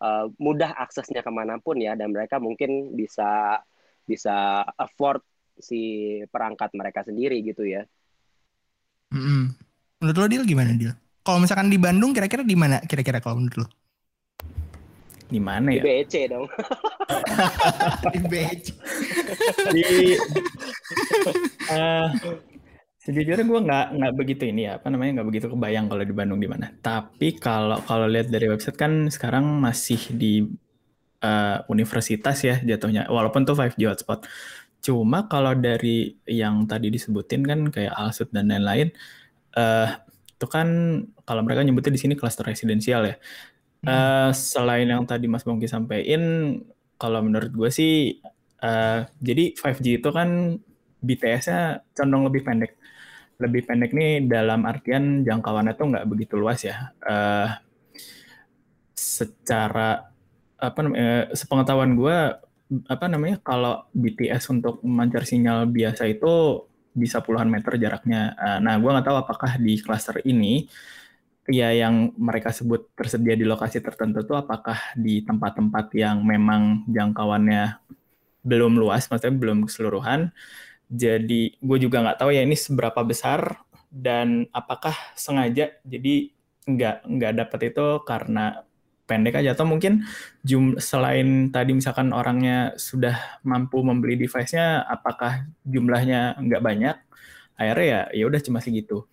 uh, 0.00 0.32
mudah 0.40 0.80
aksesnya 0.80 1.20
ke 1.20 1.28
mana 1.28 1.60
pun 1.60 1.76
ya 1.76 1.92
dan 1.98 2.14
mereka 2.14 2.40
mungkin 2.40 2.96
bisa 2.96 3.60
bisa 4.08 4.64
afford 4.80 5.20
si 5.60 6.16
perangkat 6.32 6.72
mereka 6.72 7.04
sendiri 7.04 7.44
gitu 7.44 7.68
ya. 7.68 7.84
Mm-mm. 9.12 9.52
Menurut 10.00 10.16
lo 10.16 10.26
Dil 10.30 10.44
gimana 10.48 10.72
Dil? 10.72 10.94
Kalau 11.20 11.38
misalkan 11.42 11.68
di 11.68 11.76
Bandung 11.76 12.16
kira-kira 12.16 12.40
di 12.40 12.56
mana 12.56 12.80
kira-kira 12.80 13.20
kalau 13.20 13.44
menurut 13.44 13.66
lo? 13.66 13.79
Di 15.30 15.40
mana 15.40 15.70
Di 15.70 15.78
ya? 15.78 15.82
BEC 15.86 16.14
dong. 16.28 16.46
Di 18.12 18.18
BC. 18.26 18.64
Di 19.70 19.82
eh, 21.74 22.08
sejujurnya 23.00 23.46
gue 23.46 23.60
nggak 23.64 23.86
nggak 23.96 24.14
begitu 24.18 24.42
ini 24.44 24.68
ya 24.68 24.76
apa 24.76 24.92
namanya 24.92 25.22
nggak 25.22 25.28
begitu 25.32 25.46
kebayang 25.48 25.86
kalau 25.88 26.02
di 26.02 26.14
Bandung 26.14 26.42
di 26.42 26.50
mana. 26.50 26.74
Tapi 26.82 27.38
kalau 27.38 27.78
kalau 27.86 28.10
lihat 28.10 28.28
dari 28.28 28.50
website 28.50 28.76
kan 28.76 29.08
sekarang 29.08 29.46
masih 29.62 30.02
di 30.12 30.44
eh, 31.22 31.58
universitas 31.70 32.36
ya 32.42 32.58
jatuhnya. 32.58 33.06
Walaupun 33.06 33.46
tuh 33.46 33.54
5G 33.54 33.86
hotspot. 33.86 34.26
Cuma 34.80 35.28
kalau 35.28 35.52
dari 35.54 36.16
yang 36.24 36.64
tadi 36.64 36.88
disebutin 36.88 37.44
kan 37.44 37.68
kayak 37.68 37.92
Alsut 37.92 38.32
dan 38.32 38.48
lain-lain, 38.48 38.88
eh 39.54 39.88
itu 40.40 40.48
kan 40.48 40.68
kalau 41.28 41.44
mereka 41.44 41.60
nyebutnya 41.60 41.92
di 41.92 42.00
sini 42.00 42.14
klaster 42.16 42.48
residensial 42.48 43.04
ya. 43.04 43.20
Eh, 43.80 44.30
selain 44.36 44.84
yang 44.84 45.08
tadi 45.08 45.24
Mas 45.24 45.40
Bongki 45.46 45.64
sampaikan, 45.64 46.22
kalau 47.00 47.20
menurut 47.24 47.48
gue 47.52 47.70
sih, 47.72 48.20
eh, 48.60 48.98
jadi 49.24 49.44
5G 49.56 49.96
itu 50.00 50.08
kan 50.12 50.28
BTS-nya 51.00 51.80
condong 51.96 52.28
lebih 52.28 52.42
pendek. 52.44 52.72
Lebih 53.40 53.62
pendek 53.68 53.90
nih 53.96 54.28
dalam 54.28 54.68
artian 54.68 55.24
jangkauannya 55.24 55.72
tuh 55.80 55.86
nggak 55.96 56.06
begitu 56.12 56.34
luas 56.36 56.60
ya. 56.60 56.92
Eh, 57.08 57.48
secara 58.94 60.10
apa 60.60 60.78
namanya, 60.84 61.32
sepengetahuan 61.32 61.96
gue, 61.96 62.18
apa 62.86 63.06
namanya, 63.08 63.40
kalau 63.40 63.88
BTS 63.96 64.52
untuk 64.52 64.84
memancar 64.84 65.24
sinyal 65.24 65.64
biasa 65.66 66.04
itu 66.06 66.64
bisa 66.92 67.24
puluhan 67.24 67.48
meter 67.48 67.80
jaraknya. 67.80 68.36
Eh, 68.36 68.58
Nah, 68.60 68.76
gue 68.76 68.90
nggak 68.92 69.06
tahu 69.08 69.18
apakah 69.24 69.56
di 69.56 69.80
cluster 69.80 70.20
ini 70.28 70.68
ya 71.50 71.74
yang 71.74 72.14
mereka 72.14 72.54
sebut 72.54 72.94
tersedia 72.94 73.34
di 73.34 73.42
lokasi 73.42 73.82
tertentu 73.82 74.22
itu 74.22 74.34
apakah 74.38 74.78
di 74.94 75.26
tempat-tempat 75.26 75.90
yang 75.98 76.22
memang 76.22 76.86
jangkauannya 76.86 77.82
belum 78.46 78.78
luas, 78.80 79.10
maksudnya 79.10 79.36
belum 79.36 79.66
keseluruhan. 79.68 80.30
Jadi 80.90 81.60
gue 81.60 81.78
juga 81.82 82.02
nggak 82.02 82.18
tahu 82.22 82.30
ya 82.34 82.42
ini 82.42 82.56
seberapa 82.58 83.02
besar 83.04 83.62
dan 83.90 84.46
apakah 84.54 84.94
sengaja 85.18 85.74
jadi 85.82 86.30
nggak 86.66 86.96
nggak 87.10 87.32
dapat 87.46 87.60
itu 87.74 87.86
karena 88.06 88.62
pendek 89.10 89.42
aja 89.42 89.58
atau 89.58 89.66
mungkin 89.66 90.06
jum 90.46 90.78
selain 90.78 91.50
tadi 91.50 91.74
misalkan 91.74 92.14
orangnya 92.14 92.78
sudah 92.78 93.42
mampu 93.42 93.82
membeli 93.82 94.14
device-nya, 94.14 94.86
apakah 94.86 95.50
jumlahnya 95.66 96.38
nggak 96.38 96.62
banyak? 96.62 96.96
Akhirnya 97.58 97.86
ya 97.86 98.00
ya 98.22 98.24
udah 98.30 98.40
cuma 98.40 98.62
segitu. 98.62 99.10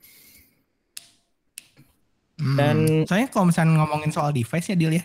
Hmm. 2.38 2.53
Dan 2.56 2.75
Soalnya 3.10 3.27
kalau 3.29 3.50
misalnya 3.50 3.82
ngomongin 3.82 4.13
soal 4.13 4.29
device 4.29 4.70
ya 4.70 4.77
Dil 4.77 4.94
ya. 4.94 5.03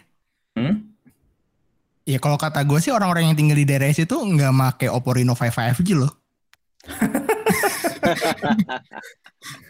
hmm? 0.57 0.75
Ya 2.03 2.19
kalau 2.19 2.35
kata 2.35 2.61
gue 2.67 2.77
sih 2.77 2.91
orang-orang 2.91 3.31
yang 3.31 3.39
tinggal 3.39 3.55
di 3.55 3.63
daerah 3.63 3.87
situ 3.89 4.11
nggak 4.13 4.51
make 4.51 4.87
Oppo 4.91 5.15
Reno 5.15 5.33
5 5.33 5.49
5G 5.79 5.89
loh. 5.95 6.11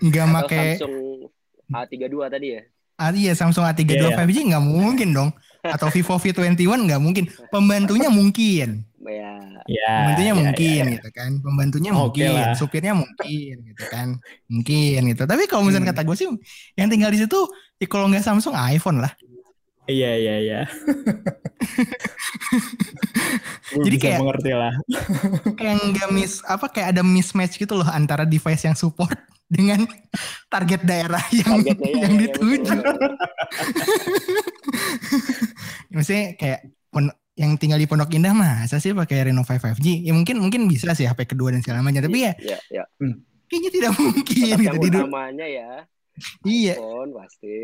Nggak 0.03 0.27
make 0.29 0.61
Samsung 0.77 0.97
A32 1.73 2.15
tadi 2.29 2.47
ya. 2.57 2.61
ah, 3.01 3.11
iya 3.13 3.33
Samsung 3.33 3.65
A32 3.65 3.93
Iya, 3.97 4.09
iya. 4.13 4.17
5G 4.17 4.37
nggak 4.53 4.65
mungkin 4.65 5.09
dong. 5.13 5.31
Atau 5.63 5.89
Vivo 5.95 6.19
V21 6.19 6.57
nggak 6.59 7.01
mungkin. 7.01 7.25
Pembantunya 7.49 8.09
mungkin. 8.11 8.83
Ya, 9.03 9.35
Ya, 9.67 9.93
Pembantunya 10.07 10.31
ya, 10.31 10.39
mungkin 10.39 10.79
ya. 10.79 10.93
gitu 10.95 11.09
kan. 11.11 11.31
Pembantunya 11.39 11.91
Oke 11.91 11.99
mungkin, 12.23 12.31
lah. 12.39 12.55
supirnya 12.55 12.95
mungkin 12.95 13.55
gitu 13.67 13.85
kan. 13.91 14.09
Mungkin 14.47 15.01
gitu. 15.11 15.23
Tapi 15.27 15.43
kalau 15.47 15.67
misalnya 15.67 15.91
Hmm. 15.91 15.99
kata 15.99 16.07
gue 16.07 16.17
sih 16.17 16.29
yang 16.75 16.87
tinggal 16.87 17.11
di 17.11 17.19
situ 17.19 17.39
ya 17.77 17.87
kalau 17.87 18.07
nggak 18.07 18.23
Samsung 18.23 18.55
iPhone 18.55 19.03
lah. 19.03 19.11
Iya 19.85 20.15
iya 20.15 20.35
iya. 20.39 20.61
Jadi 23.75 23.97
kayak- 23.99 24.21
mengerti 24.23 24.53
lah. 24.55 24.75
Kayak 25.57 25.77
nggak 25.83 26.09
miss 26.13 26.39
apa 26.45 26.71
kayak 26.71 26.95
ada 26.95 27.03
mismatch 27.03 27.59
gitu 27.59 27.75
loh 27.75 27.89
antara 27.89 28.23
device 28.23 28.63
yang 28.63 28.79
support 28.79 29.11
dengan 29.51 29.83
target 30.47 30.87
daerah 30.87 31.21
yang 31.35 31.61
targetnya 31.61 31.91
ya, 31.91 31.99
yang 31.99 32.15
ya, 32.15 32.21
dituju. 32.25 32.63
betul, 32.63 32.79
betul. 32.87 33.13
Maksudnya 35.93 36.25
kayak 36.39 36.61
yang 37.33 37.57
tinggal 37.57 37.81
di 37.81 37.89
Pondok 37.89 38.13
Indah 38.13 38.37
masa 38.37 38.77
sih 38.77 38.93
pakai 38.93 39.33
Reno 39.33 39.41
5 39.41 39.49
5G? 39.77 40.05
Ya 40.05 40.13
mungkin 40.13 40.37
mungkin 40.37 40.69
bisa 40.69 40.93
sih 40.93 41.09
HP 41.09 41.33
kedua 41.33 41.49
dan 41.49 41.65
segala 41.65 41.81
macam. 41.81 42.05
Tapi 42.05 42.19
ya 42.21 42.33
Ya, 42.39 42.59
ya. 42.69 42.85
kayaknya 43.49 43.71
tidak 43.73 43.93
mungkin 43.97 44.37
Tetap 44.37 44.59
gitu. 44.61 44.69
yang 44.69 44.77
Di, 44.77 44.89
utamanya 45.01 45.47
ya 45.49 45.71
iya. 46.45 46.75
iPhone 46.77 47.11
pasti. 47.17 47.57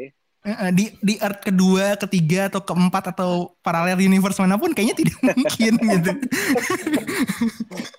Di 0.49 0.85
di 1.05 1.15
Earth 1.21 1.45
kedua, 1.45 1.99
ketiga 2.01 2.49
atau 2.49 2.65
keempat 2.65 3.13
atau 3.13 3.53
paralel 3.61 4.01
universe 4.01 4.41
mana 4.41 4.57
pun 4.57 4.73
kayaknya 4.73 4.97
tidak 4.97 5.19
mungkin 5.29 5.73
gitu. 5.77 6.11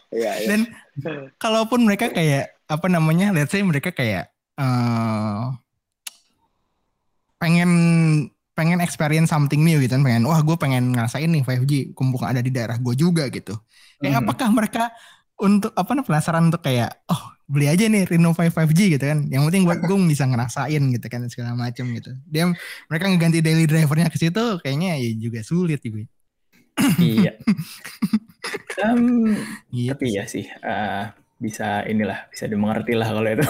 Iya, 0.10 0.32
iya. 0.42 0.48
Dan 0.50 0.62
kalaupun 1.38 1.86
mereka 1.86 2.10
kayak 2.10 2.58
apa 2.66 2.88
namanya, 2.90 3.30
let's 3.30 3.54
say 3.54 3.62
mereka 3.62 3.94
kayak 3.94 4.34
eh 4.58 5.44
pengen 7.38 7.72
pengen 8.60 8.84
experience 8.84 9.32
something 9.32 9.64
new 9.64 9.80
gitu 9.80 9.96
kan, 9.96 10.04
pengen 10.04 10.28
wah 10.28 10.44
gue 10.44 10.58
pengen 10.60 10.92
ngerasain 10.92 11.32
nih 11.32 11.48
5G 11.48 11.96
kumpul 11.96 12.20
ada 12.28 12.44
di 12.44 12.52
daerah 12.52 12.76
gue 12.76 12.92
juga 13.00 13.32
gitu. 13.32 13.56
Kayak 14.04 14.20
Hmm. 14.20 14.24
apakah 14.28 14.50
mereka 14.52 14.84
untuk 15.40 15.72
apa 15.72 15.96
nih 15.96 16.04
penasaran 16.04 16.52
untuk 16.52 16.60
kayak 16.60 16.92
oh 17.08 17.22
beli 17.48 17.72
aja 17.72 17.88
nih 17.88 18.04
Reno 18.04 18.36
5 18.36 18.52
5G 18.52 18.80
gitu 19.00 19.06
kan. 19.08 19.24
Yang 19.32 19.44
penting 19.48 19.64
buat 19.64 19.80
gue 19.80 19.98
bisa 20.12 20.28
ngerasain 20.28 20.84
gitu 20.92 21.08
kan 21.08 21.22
segala 21.32 21.56
macam 21.56 21.88
gitu. 21.96 22.12
Dia 22.28 22.52
mereka 22.92 23.06
ngeganti 23.08 23.40
daily 23.40 23.64
drivernya 23.64 24.12
ke 24.12 24.20
situ 24.20 24.44
kayaknya 24.60 25.00
ya 25.00 25.10
juga 25.16 25.40
sulit 25.42 25.80
juga. 25.80 26.04
iya. 27.00 27.40
Em, 28.80 29.36
Gitu. 29.70 29.92
tapi 29.92 30.16
ya 30.16 30.24
sih 30.26 30.48
eh, 30.48 31.04
bisa 31.38 31.84
inilah 31.86 32.32
bisa 32.32 32.48
dimengerti 32.48 32.96
lah 32.96 33.08
kalau 33.12 33.28
itu. 33.28 33.44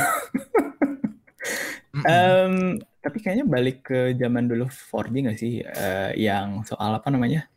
Mm-mm. 1.96 2.06
Em, 2.06 2.54
tapi 3.00 3.18
kayaknya 3.20 3.46
balik 3.46 3.78
ke 3.84 4.00
zaman 4.14 4.46
dulu 4.46 4.68
4G 4.68 5.16
nggak 5.24 5.38
sih 5.38 5.54
Eh, 5.62 6.12
yang 6.20 6.62
soal 6.64 6.92
apa 6.94 7.08
namanya? 7.08 7.48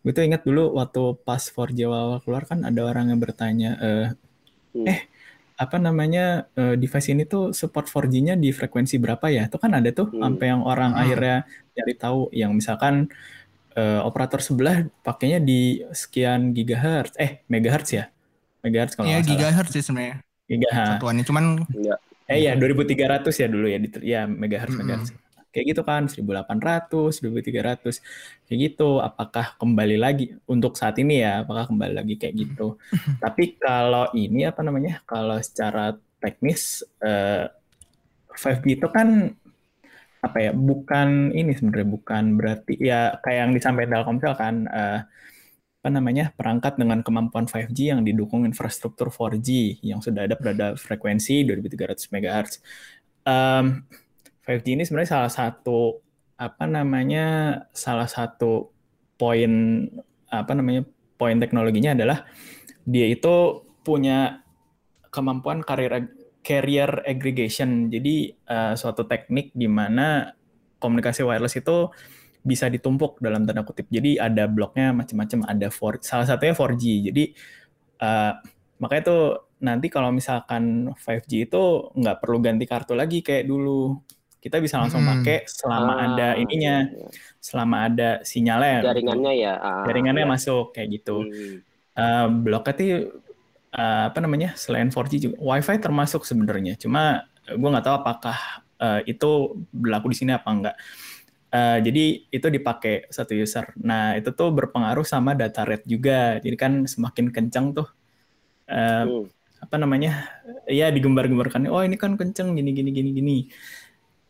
Gue 0.00 0.12
tuh 0.12 0.22
ingat 0.22 0.44
dulu 0.44 0.76
waktu 0.76 1.16
pas 1.20 1.40
4G 1.40 1.78
awal 1.84 2.20
keluar 2.20 2.44
kan 2.44 2.62
ada 2.62 2.80
orang 2.82 3.10
yang 3.10 3.18
bertanya 3.18 3.70
eh, 3.78 4.06
Hmm. 4.74 4.90
eh 4.90 5.00
apa 5.54 5.78
namanya 5.78 6.50
eh, 6.52 6.74
device 6.74 7.14
ini 7.14 7.22
tuh 7.24 7.54
support 7.54 7.86
4G-nya 7.86 8.34
di 8.34 8.50
frekuensi 8.50 8.98
berapa 8.98 9.30
ya? 9.30 9.46
Itu 9.46 9.58
kan 9.58 9.70
ada 9.70 9.86
tuh 9.90 10.10
Hmm. 10.10 10.34
sampai 10.34 10.46
yang 10.50 10.62
orang 10.62 10.90
Hmm. 10.92 11.02
akhirnya 11.02 11.36
nyari 11.74 11.94
tahu 11.94 12.20
yang 12.30 12.50
misalkan 12.52 13.06
eh, 13.74 13.98
operator 13.98 14.38
sebelah 14.38 14.86
pakainya 15.02 15.42
di 15.42 15.82
sekian 15.90 16.54
gigahertz, 16.54 17.18
eh 17.18 17.42
megahertz 17.46 17.90
ya, 17.90 18.06
megahertz 18.62 18.94
kalau 18.94 19.10
Iya 19.10 19.18
gigahertz 19.18 19.74
sih 19.74 19.82
sebenarnya 19.82 20.22
Gigahertz. 20.46 20.90
satuannya. 20.94 21.24
Cuman 21.26 21.44
Ya. 21.74 21.98
Eh 22.30 22.40
ya 22.48 22.56
2300 22.56 23.36
ya 23.36 23.46
dulu 23.50 23.66
ya, 23.68 23.78
di, 23.80 23.88
ya 24.04 24.20
megahertz 24.24 24.74
Mm-mm. 24.74 24.80
megahertz. 24.84 25.10
Kayak 25.54 25.66
gitu 25.70 25.82
kan 25.86 26.02
1800, 26.10 27.22
2300. 27.22 28.02
Kayak 28.48 28.58
gitu. 28.58 28.98
Apakah 28.98 29.54
kembali 29.60 29.96
lagi 30.00 30.34
untuk 30.50 30.74
saat 30.74 30.98
ini 30.98 31.22
ya, 31.22 31.46
apakah 31.46 31.70
kembali 31.70 31.94
lagi 31.94 32.14
kayak 32.18 32.34
gitu. 32.34 32.74
Tapi 33.22 33.54
kalau 33.62 34.10
ini 34.18 34.50
apa 34.50 34.66
namanya? 34.66 35.04
Kalau 35.06 35.38
secara 35.38 35.94
teknis 36.18 36.82
eh, 37.04 37.46
5G 38.34 38.82
itu 38.82 38.88
kan 38.90 39.30
apa 40.26 40.38
ya? 40.42 40.50
Bukan 40.56 41.30
ini 41.36 41.54
sebenarnya 41.54 41.88
bukan 41.88 42.24
berarti 42.40 42.74
ya 42.80 43.14
kayak 43.22 43.38
yang 43.46 43.52
disampaikan 43.54 44.02
Telkomsel 44.02 44.34
kan 44.34 44.54
eh, 44.66 45.00
apa 45.84 45.92
namanya 45.92 46.32
perangkat 46.32 46.80
dengan 46.80 47.04
kemampuan 47.04 47.44
5G 47.44 47.92
yang 47.92 48.00
didukung 48.08 48.48
infrastruktur 48.48 49.12
4G 49.12 49.84
yang 49.84 50.00
sudah 50.00 50.24
ada 50.24 50.32
pada 50.32 50.80
frekuensi 50.80 51.44
2300 51.44 52.08
MHz. 52.08 52.50
Em, 53.28 53.84
5G 54.48 54.80
ini 54.80 54.88
sebenarnya 54.88 55.20
salah 55.20 55.28
satu 55.28 56.00
apa 56.40 56.64
namanya 56.64 57.26
salah 57.76 58.08
satu 58.08 58.72
poin 59.20 59.84
apa 60.32 60.56
namanya 60.56 60.88
poin 61.20 61.36
teknologinya 61.36 61.92
adalah 61.92 62.24
dia 62.88 63.04
itu 63.04 63.60
punya 63.84 64.40
kemampuan 65.12 65.60
carrier 65.60 66.08
carrier 66.40 67.04
aggregation. 67.04 67.92
Jadi 67.92 68.32
uh, 68.48 68.72
suatu 68.72 69.04
teknik 69.04 69.52
di 69.52 69.68
mana 69.68 70.32
komunikasi 70.80 71.28
wireless 71.28 71.60
itu 71.60 71.92
bisa 72.44 72.68
ditumpuk 72.68 73.16
dalam 73.24 73.48
tanda 73.48 73.64
kutip. 73.64 73.88
Jadi 73.88 74.20
ada 74.20 74.44
bloknya 74.44 74.92
macam-macam, 74.92 75.48
ada 75.48 75.66
4, 75.72 76.04
salah 76.04 76.28
satunya 76.28 76.52
4G. 76.52 76.84
Jadi 77.10 77.24
uh, 78.04 78.32
makanya 78.78 79.02
tuh 79.08 79.22
nanti 79.64 79.88
kalau 79.88 80.12
misalkan 80.12 80.92
5G 80.92 81.48
itu 81.48 81.62
nggak 81.96 82.20
perlu 82.20 82.38
ganti 82.44 82.68
kartu 82.68 82.92
lagi 82.92 83.24
kayak 83.24 83.48
dulu. 83.48 83.96
Kita 84.44 84.60
bisa 84.60 84.76
langsung 84.76 85.00
hmm. 85.00 85.10
pakai 85.24 85.38
selama 85.48 85.92
ah, 85.96 86.04
ada 86.04 86.28
ininya, 86.36 86.84
iya, 86.84 87.00
iya. 87.00 87.08
selama 87.40 87.76
ada 87.88 88.10
sinyalnya. 88.20 88.84
Jaringannya 88.84 89.32
ya. 89.40 89.54
Ah, 89.56 89.84
Jaringannya 89.88 90.24
iya. 90.28 90.32
masuk 90.36 90.76
kayak 90.76 90.88
gitu. 91.00 91.24
Hmm. 91.24 91.56
Uh, 91.96 92.26
bloknya 92.44 92.72
tuh 92.76 92.88
uh, 93.72 94.02
apa 94.12 94.18
namanya 94.20 94.52
selain 94.52 94.92
4G 94.92 95.12
juga 95.16 95.36
WiFi 95.40 95.80
termasuk 95.80 96.28
sebenarnya. 96.28 96.76
Cuma 96.76 97.24
gue 97.48 97.68
nggak 97.72 97.88
tahu 97.88 97.96
apakah 98.04 98.36
uh, 98.84 99.00
itu 99.08 99.56
berlaku 99.72 100.12
di 100.12 100.16
sini 100.20 100.36
apa 100.36 100.48
enggak. 100.52 100.76
Uh, 101.54 101.78
jadi 101.78 102.26
itu 102.34 102.46
dipakai 102.50 103.06
satu 103.14 103.30
user. 103.30 103.70
Nah 103.78 104.18
itu 104.18 104.34
tuh 104.34 104.50
berpengaruh 104.50 105.06
sama 105.06 105.38
data 105.38 105.62
rate 105.62 105.86
juga. 105.86 106.42
Jadi 106.42 106.56
kan 106.58 106.82
semakin 106.82 107.30
kencang 107.30 107.70
tuh 107.78 107.86
uh, 108.66 109.06
hmm. 109.06 109.30
apa 109.62 109.76
namanya? 109.78 110.26
Ya 110.66 110.90
digembar-gembarkan. 110.90 111.70
Oh 111.70 111.78
ini 111.86 111.94
kan 111.94 112.18
kenceng 112.18 112.58
gini 112.58 112.74
gini 112.74 112.90
gini 112.90 113.10
gini. 113.14 113.36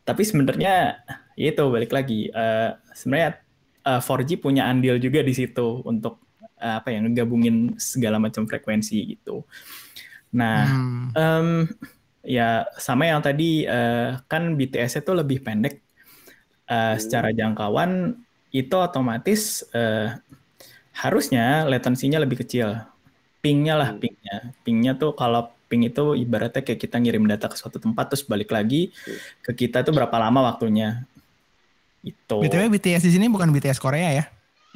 Tapi 0.04 0.20
sebenarnya 0.20 1.00
ya 1.32 1.48
itu 1.48 1.64
balik 1.72 1.96
lagi. 1.96 2.28
Uh, 2.28 2.76
sebenarnya 2.92 3.40
uh, 3.88 4.04
4G 4.04 4.44
punya 4.44 4.68
andil 4.68 5.00
juga 5.00 5.24
di 5.24 5.32
situ 5.32 5.80
untuk 5.80 6.20
uh, 6.60 6.76
apa 6.84 6.92
yang 6.92 7.08
ngegabungin 7.08 7.80
segala 7.80 8.20
macam 8.20 8.44
frekuensi 8.44 9.16
gitu. 9.16 9.48
Nah, 10.36 10.68
hmm. 10.68 11.08
um, 11.16 11.48
ya 12.20 12.68
sama 12.76 13.08
yang 13.08 13.24
tadi 13.24 13.64
uh, 13.64 14.20
kan 14.28 14.60
BTS 14.60 15.00
itu 15.00 15.12
lebih 15.16 15.40
pendek 15.40 15.80
uh, 16.68 16.96
secara 16.96 17.30
jangkauan 17.34 18.18
itu 18.54 18.76
otomatis 18.78 19.66
uh, 19.74 20.14
harusnya 20.94 21.66
latensinya 21.66 22.22
lebih 22.22 22.46
kecil. 22.46 22.78
Pingnya 23.42 23.74
lah, 23.76 23.90
hmm. 23.92 24.00
pingnya. 24.00 24.36
Pingnya 24.62 24.92
tuh 24.96 25.12
kalau 25.12 25.50
ping 25.66 25.84
itu 25.84 26.14
ibaratnya 26.14 26.62
kayak 26.62 26.80
kita 26.80 26.96
ngirim 27.02 27.26
data 27.26 27.50
ke 27.50 27.56
suatu 27.58 27.82
tempat 27.82 28.12
terus 28.12 28.22
balik 28.22 28.52
lagi 28.52 28.94
ke 29.42 29.66
kita 29.66 29.82
itu 29.82 29.90
berapa 29.90 30.16
lama 30.16 30.54
waktunya. 30.54 31.02
Itu. 32.04 32.44
BTW 32.44 32.68
BTS 32.78 33.08
di 33.08 33.12
sini 33.16 33.26
bukan 33.26 33.50
BTS 33.50 33.82
Korea 33.82 34.12
ya? 34.12 34.24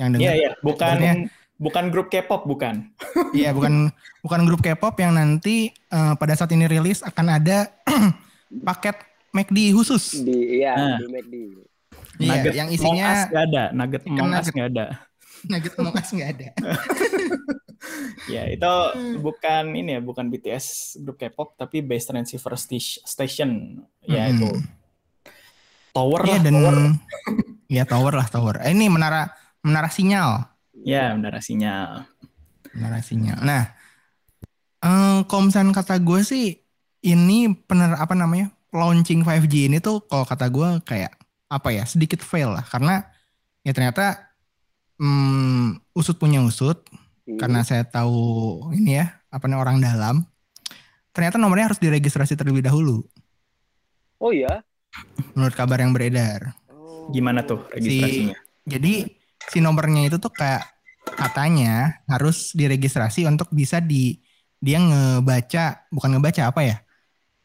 Yang 0.01 0.09
dengar. 0.17 0.25
Iya, 0.25 0.33
iya, 0.35 0.51
bukan 0.65 0.97
bukan 1.59 1.85
grup 1.95 2.09
K-pop 2.11 2.43
bukan. 2.49 2.89
Iya, 3.37 3.53
bukan 3.53 3.93
bukan 4.25 4.41
grup 4.49 4.65
K-pop 4.65 4.97
yang 4.99 5.15
nanti 5.15 5.71
uh, 5.93 6.17
pada 6.17 6.33
saat 6.33 6.49
ini 6.57 6.65
rilis 6.65 7.05
akan 7.05 7.27
ada 7.29 7.69
paket 8.69 8.97
McD 9.37 9.77
khusus. 9.77 10.25
Di 10.25 10.65
iya, 10.65 10.75
nah. 10.75 10.99
di 10.99 11.07
McD. 11.07 11.35
Iya, 12.19 12.31
nugget 12.35 12.55
yang 12.55 12.69
isinya 12.75 13.07
nggak 13.31 13.45
ada, 13.51 13.65
nugget 13.71 14.03
mongas 14.11 14.47
nggak 14.51 14.69
ada. 14.75 14.87
Nugget 15.47 15.75
mongas 15.79 16.09
nggak 16.11 16.31
ada. 16.35 16.49
ya 18.35 18.43
itu 18.51 18.75
bukan 19.23 19.65
ini 19.79 19.99
ya, 19.99 20.01
bukan 20.03 20.27
BTS 20.27 20.99
grup 21.03 21.23
K-pop 21.23 21.55
tapi 21.55 21.79
base 21.81 22.11
transceiver 22.11 22.55
station. 23.07 23.83
Ya 24.03 24.27
hmm. 24.27 24.35
itu 24.35 24.51
tower 25.95 26.21
ya, 26.27 26.31
lah. 26.31 26.39
Dan, 26.43 26.55
tower. 26.55 26.77
ya 27.77 27.83
tower 27.87 28.15
lah 28.19 28.29
tower. 28.31 28.55
Eh, 28.67 28.75
ini 28.75 28.87
menara 28.91 29.31
menara 29.63 29.91
sinyal. 29.91 30.47
Ya 30.75 31.15
menara 31.15 31.39
sinyal. 31.43 32.07
Menara 32.75 32.99
sinyal. 33.03 33.39
Nah, 33.43 33.63
um, 34.83 35.27
kalau 35.27 35.51
misalnya 35.51 35.75
kata 35.75 35.99
gue 35.99 36.21
sih 36.23 36.63
ini 37.03 37.51
benar 37.67 37.99
apa 37.99 38.15
namanya 38.15 38.51
launching 38.75 39.23
5G 39.23 39.71
ini 39.71 39.79
tuh 39.79 40.03
kalau 40.07 40.27
kata 40.27 40.47
gue 40.51 40.69
kayak 40.83 41.18
apa 41.49 41.69
ya 41.73 41.85
sedikit 41.89 42.21
fail 42.21 42.53
lah 42.53 42.65
karena 42.65 43.09
ya 43.65 43.73
ternyata 43.73 44.33
hmm, 45.01 45.97
usut 45.97 46.21
punya 46.21 46.45
usut 46.45 46.85
hmm. 47.25 47.41
karena 47.41 47.65
saya 47.65 47.89
tahu 47.89 48.69
ini 48.77 49.01
ya 49.01 49.19
apa 49.29 49.45
namanya 49.49 49.63
orang 49.65 49.79
dalam 49.81 50.17
ternyata 51.19 51.35
nomornya 51.35 51.75
harus 51.75 51.83
diregistrasi 51.83 52.39
terlebih 52.39 52.63
dahulu. 52.63 53.03
Oh 54.23 54.31
ya? 54.31 54.63
Menurut 55.35 55.51
kabar 55.59 55.83
yang 55.83 55.91
beredar. 55.91 56.55
Oh. 56.71 57.11
Gimana 57.11 57.43
tuh 57.43 57.67
registrasinya? 57.75 58.39
Si, 58.39 58.71
jadi 58.71 58.95
si 59.51 59.59
nomornya 59.59 60.07
itu 60.07 60.23
tuh 60.23 60.31
kayak 60.31 60.63
katanya 61.19 61.99
harus 62.07 62.55
diregistrasi 62.55 63.27
untuk 63.27 63.51
bisa 63.51 63.83
di 63.83 64.23
dia 64.63 64.79
ngebaca 64.79 65.91
bukan 65.91 66.19
ngebaca 66.23 66.55
apa 66.55 66.63
ya? 66.63 66.77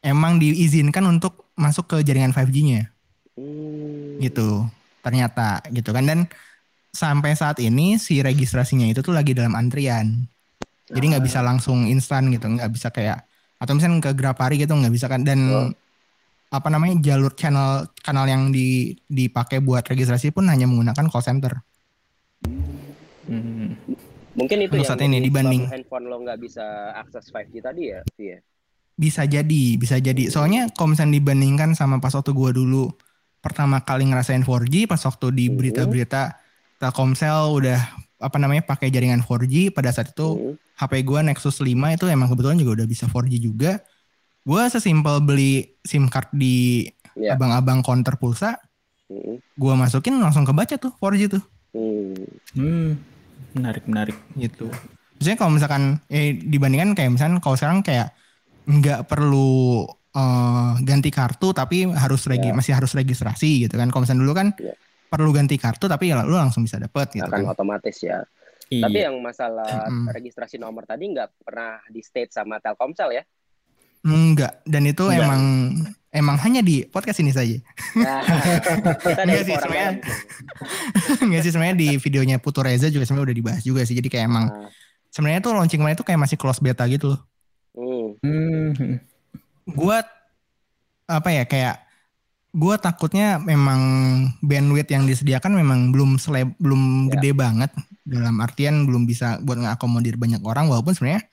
Emang 0.06 0.38
diizinkan 0.38 1.02
untuk 1.10 1.50
masuk 1.58 1.90
ke 1.90 2.06
jaringan 2.06 2.30
5G-nya. 2.30 2.93
Hmm. 3.34 4.18
Gitu. 4.22 4.66
Ternyata 5.04 5.60
gitu 5.70 5.90
kan 5.90 6.04
dan 6.06 6.20
sampai 6.94 7.34
saat 7.34 7.58
ini 7.58 7.98
si 7.98 8.22
registrasinya 8.22 8.86
itu 8.86 9.02
tuh 9.02 9.12
lagi 9.12 9.34
dalam 9.34 9.58
antrian. 9.58 10.30
Jadi 10.84 11.04
nggak 11.16 11.24
bisa 11.24 11.42
ah. 11.42 11.50
langsung 11.50 11.90
instan 11.90 12.30
gitu, 12.30 12.46
nggak 12.46 12.70
bisa 12.70 12.88
kayak 12.94 13.26
atau 13.58 13.72
misalnya 13.74 14.02
ke 14.04 14.12
Grapari 14.12 14.60
gitu 14.60 14.76
nggak 14.76 14.92
bisa 14.92 15.06
kan 15.08 15.24
dan 15.24 15.40
oh. 15.48 15.70
apa 16.52 16.68
namanya 16.68 17.00
jalur 17.00 17.32
channel 17.32 17.88
kanal 18.04 18.28
yang 18.28 18.52
di 18.52 18.92
dipakai 19.08 19.64
buat 19.64 19.82
registrasi 19.86 20.34
pun 20.34 20.46
hanya 20.52 20.68
menggunakan 20.68 21.08
call 21.08 21.24
center. 21.24 21.64
Hmm. 23.24 23.72
Mungkin 24.34 24.66
itu 24.66 24.74
Untuk 24.82 24.98
yang 24.98 25.14
ini 25.14 25.18
dibanding 25.30 25.62
handphone 25.70 26.10
lo 26.10 26.18
nggak 26.20 26.38
bisa 26.42 26.92
akses 26.98 27.30
5G 27.30 27.54
tadi 27.62 27.82
ya, 27.94 28.00
Iya. 28.18 28.38
Bisa 28.94 29.26
jadi, 29.26 29.74
bisa 29.74 29.98
jadi. 29.98 30.30
Soalnya 30.30 30.70
kalau 30.70 30.94
misalnya 30.94 31.18
dibandingkan 31.18 31.74
sama 31.74 31.98
pas 31.98 32.14
waktu 32.14 32.30
gua 32.30 32.54
dulu 32.54 32.94
pertama 33.44 33.84
kali 33.84 34.08
ngerasain 34.08 34.40
4G 34.40 34.88
pas 34.88 35.00
waktu 35.04 35.26
di 35.36 35.44
hmm. 35.52 35.56
berita-berita 35.60 36.40
Telkomsel 36.80 37.60
udah 37.60 37.80
apa 38.24 38.36
namanya 38.40 38.64
pakai 38.64 38.88
jaringan 38.88 39.20
4G 39.20 39.76
pada 39.76 39.92
saat 39.92 40.16
itu 40.16 40.56
hmm. 40.56 40.80
HP 40.80 41.04
gue 41.04 41.20
Nexus 41.22 41.60
5 41.60 41.70
itu 41.70 42.04
emang 42.08 42.32
kebetulan 42.32 42.56
juga 42.58 42.82
udah 42.82 42.86
bisa 42.88 43.04
4G 43.06 43.34
juga. 43.38 43.78
Gue 44.44 44.60
sesimpel 44.68 45.22
beli 45.24 45.76
SIM 45.86 46.10
card 46.10 46.32
di 46.34 46.88
yeah. 47.16 47.38
abang-abang 47.38 47.80
counter 47.80 48.18
pulsa, 48.18 48.58
hmm. 49.08 49.40
gue 49.40 49.74
masukin 49.78 50.18
langsung 50.18 50.42
kebaca 50.42 50.74
tuh 50.76 50.92
4G 50.98 51.22
tuh. 51.38 51.44
Hmm. 51.76 52.16
hmm. 52.58 52.90
Menarik, 53.54 53.84
menarik. 53.86 54.16
Gitu. 54.34 54.66
Misalnya 55.22 55.38
kalau 55.38 55.52
misalkan 55.54 55.82
eh 56.10 56.34
dibandingkan 56.34 56.98
kayak 56.98 57.10
misalnya 57.14 57.38
kalau 57.38 57.54
sekarang 57.54 57.86
kayak 57.86 58.10
nggak 58.66 59.06
perlu 59.06 59.86
uh, 60.14 60.78
ganti 60.80 61.10
kartu 61.10 61.50
tapi 61.50 61.90
harus 61.90 62.24
regi 62.30 62.50
yeah. 62.50 62.56
masih 62.56 62.72
harus 62.72 62.94
registrasi 62.94 63.66
gitu 63.68 63.74
kan. 63.74 63.90
Kalau 63.90 64.06
misalnya 64.06 64.22
dulu 64.22 64.34
kan 64.34 64.48
yeah. 64.56 64.76
perlu 65.10 65.30
ganti 65.34 65.58
kartu 65.58 65.90
tapi 65.90 66.14
ya 66.14 66.22
lu 66.22 66.38
langsung 66.38 66.64
bisa 66.64 66.78
dapet 66.78 67.18
gitu 67.18 67.26
Akan 67.26 67.44
kan. 67.44 67.54
otomatis 67.54 67.98
ya. 68.00 68.22
Iya. 68.72 68.88
Tapi 68.88 68.98
yang 69.04 69.20
masalah 69.20 69.86
mm. 69.92 70.08
registrasi 70.16 70.56
nomor 70.56 70.88
tadi 70.88 71.12
nggak 71.12 71.44
pernah 71.44 71.84
di 71.92 72.00
state 72.00 72.32
sama 72.32 72.58
Telkomsel 72.64 73.12
ya? 73.12 73.22
Enggak, 74.04 74.60
dan 74.68 74.84
itu 74.84 75.04
Enggak. 75.08 75.24
emang 75.24 75.42
emang 76.12 76.36
hanya 76.44 76.60
di 76.60 76.84
podcast 76.88 77.20
ini 77.24 77.32
saja. 77.32 77.56
Nah, 77.96 78.20
enggak 79.24 79.44
sih 79.48 79.56
sebenarnya. 79.56 79.92
enggak 81.24 81.42
sih 81.44 81.50
sebenarnya 81.52 81.76
di 81.76 81.88
videonya 82.00 82.36
Putu 82.40 82.60
Reza 82.64 82.88
juga 82.88 83.04
sebenarnya 83.08 83.32
udah 83.32 83.36
dibahas 83.36 83.62
juga 83.64 83.80
sih. 83.84 83.96
Jadi 83.96 84.08
kayak 84.12 84.24
emang 84.28 84.44
nah. 84.48 84.68
sebenarnya 85.12 85.40
tuh 85.44 85.52
launching 85.56 85.80
kemarin 85.80 85.96
itu 85.96 86.04
kayak 86.04 86.20
masih 86.20 86.36
close 86.40 86.60
beta 86.60 86.84
gitu 86.88 87.16
loh. 87.16 87.20
Hmm. 87.76 88.08
hmm 88.24 89.13
gue 89.64 89.96
apa 91.04 91.28
ya 91.32 91.44
kayak 91.44 91.76
gue 92.54 92.74
takutnya 92.78 93.42
memang 93.42 93.80
bandwidth 94.38 94.90
yang 94.94 95.10
disediakan 95.10 95.58
memang 95.58 95.90
belum 95.90 96.22
seleb, 96.22 96.54
belum 96.62 97.10
ya. 97.10 97.18
gede 97.18 97.30
banget 97.34 97.70
dalam 98.06 98.38
artian 98.38 98.86
belum 98.86 99.10
bisa 99.10 99.42
buat 99.42 99.58
ngakomodir 99.58 100.14
banyak 100.14 100.38
orang 100.46 100.70
walaupun 100.70 100.94
sebenarnya 100.94 101.26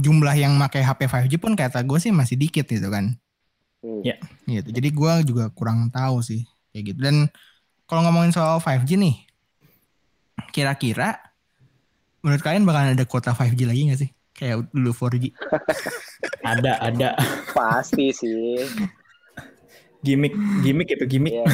jumlah 0.00 0.34
yang 0.34 0.56
pakai 0.58 0.80
HP 0.82 1.00
5G 1.06 1.32
pun 1.38 1.52
kata 1.52 1.84
gue 1.84 1.98
sih 2.00 2.10
masih 2.10 2.40
dikit 2.40 2.64
gitu 2.66 2.88
kan. 2.88 3.14
Hmm. 3.84 4.02
Ya. 4.02 4.16
Gitu. 4.48 4.74
Jadi 4.74 4.88
gue 4.90 5.12
juga 5.28 5.52
kurang 5.52 5.92
tahu 5.92 6.24
sih 6.24 6.48
kayak 6.72 6.84
gitu. 6.94 6.98
Dan 7.04 7.28
kalau 7.84 8.02
ngomongin 8.08 8.32
soal 8.32 8.58
5G 8.58 8.96
nih, 8.96 9.16
kira-kira 10.50 11.20
menurut 12.24 12.42
kalian 12.42 12.64
bakal 12.66 12.90
ada 12.90 13.04
kuota 13.06 13.30
5G 13.36 13.60
lagi 13.68 13.80
gak 13.92 14.00
sih? 14.02 14.10
Kayak 14.38 14.70
dulu 14.70 14.94
4G. 14.94 15.34
ada, 16.54 16.78
ada. 16.78 17.18
Pasti 17.50 18.14
sih. 18.14 18.62
Gimik, 19.98 20.30
gimik 20.62 20.94
itu 20.94 21.04
gimik. 21.10 21.34
Yeah. 21.34 21.50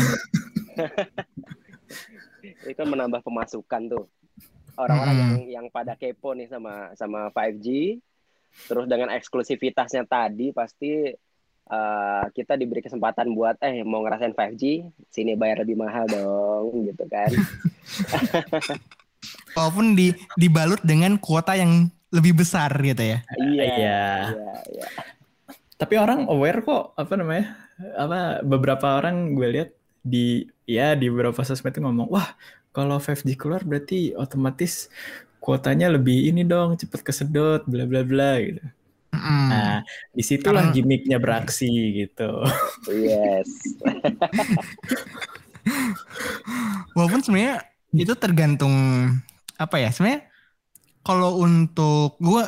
itu 2.71 2.83
menambah 2.85 3.25
pemasukan 3.25 3.83
tuh. 3.89 4.05
Orang-orang 4.77 5.17
hmm. 5.17 5.23
yang, 5.23 5.35
yang 5.49 5.67
pada 5.73 5.97
kepo 5.97 6.37
nih 6.37 6.51
sama 6.51 6.91
sama 6.99 7.31
5G, 7.31 7.95
terus 8.67 8.91
dengan 8.91 9.15
eksklusivitasnya 9.15 10.03
tadi 10.03 10.51
pasti 10.51 11.15
uh, 11.71 12.27
kita 12.35 12.59
diberi 12.59 12.83
kesempatan 12.83 13.39
buat 13.39 13.55
eh 13.63 13.87
mau 13.87 14.03
ngerasain 14.03 14.35
5G, 14.35 14.63
sini 15.15 15.39
bayar 15.39 15.63
lebih 15.63 15.79
mahal 15.79 16.11
dong 16.11 16.91
gitu 16.91 17.07
kan. 17.07 17.31
Walaupun 19.57 19.95
di 19.95 20.11
dibalut 20.35 20.83
dengan 20.83 21.15
kuota 21.23 21.55
yang 21.55 21.87
lebih 22.15 22.39
besar 22.39 22.71
gitu 22.79 23.03
ya. 23.03 23.19
Iya. 23.35 23.43
Iya. 23.43 23.65
Iya, 23.75 24.03
iya. 24.71 24.87
Tapi 25.75 25.95
orang 25.99 26.31
aware 26.31 26.63
kok 26.63 26.95
apa 26.95 27.13
namanya? 27.19 27.59
Apa 27.99 28.19
beberapa 28.47 29.03
orang 29.03 29.35
gue 29.35 29.49
lihat 29.51 29.71
di 30.01 30.47
ya 30.65 30.95
di 30.95 31.11
beberapa 31.11 31.43
sosmed 31.43 31.75
itu 31.75 31.83
ngomong, 31.83 32.07
"Wah, 32.15 32.39
kalau 32.71 33.03
5G 33.03 33.35
keluar 33.35 33.67
berarti 33.67 34.15
otomatis 34.15 34.87
kuotanya 35.43 35.91
lebih 35.91 36.31
ini 36.31 36.47
dong, 36.47 36.79
cepet 36.79 37.03
kesedot 37.03 37.67
bla 37.67 37.85
bla 37.85 38.07
bla 38.07 38.39
gitu." 38.39 38.63
Mm-mm. 39.15 39.47
Nah, 39.51 39.79
di 40.11 40.23
situlah 40.23 40.71
Karena- 40.71 40.75
gimmicknya 40.75 41.19
beraksi 41.19 41.71
gitu. 42.07 42.31
Yes. 42.91 43.51
Walaupun 46.95 47.21
sebenarnya 47.23 47.63
itu 47.95 48.15
tergantung 48.19 48.75
apa 49.55 49.79
ya 49.79 49.95
sebenarnya 49.95 50.27
kalau 51.05 51.45
untuk 51.45 52.17
gue 52.19 52.43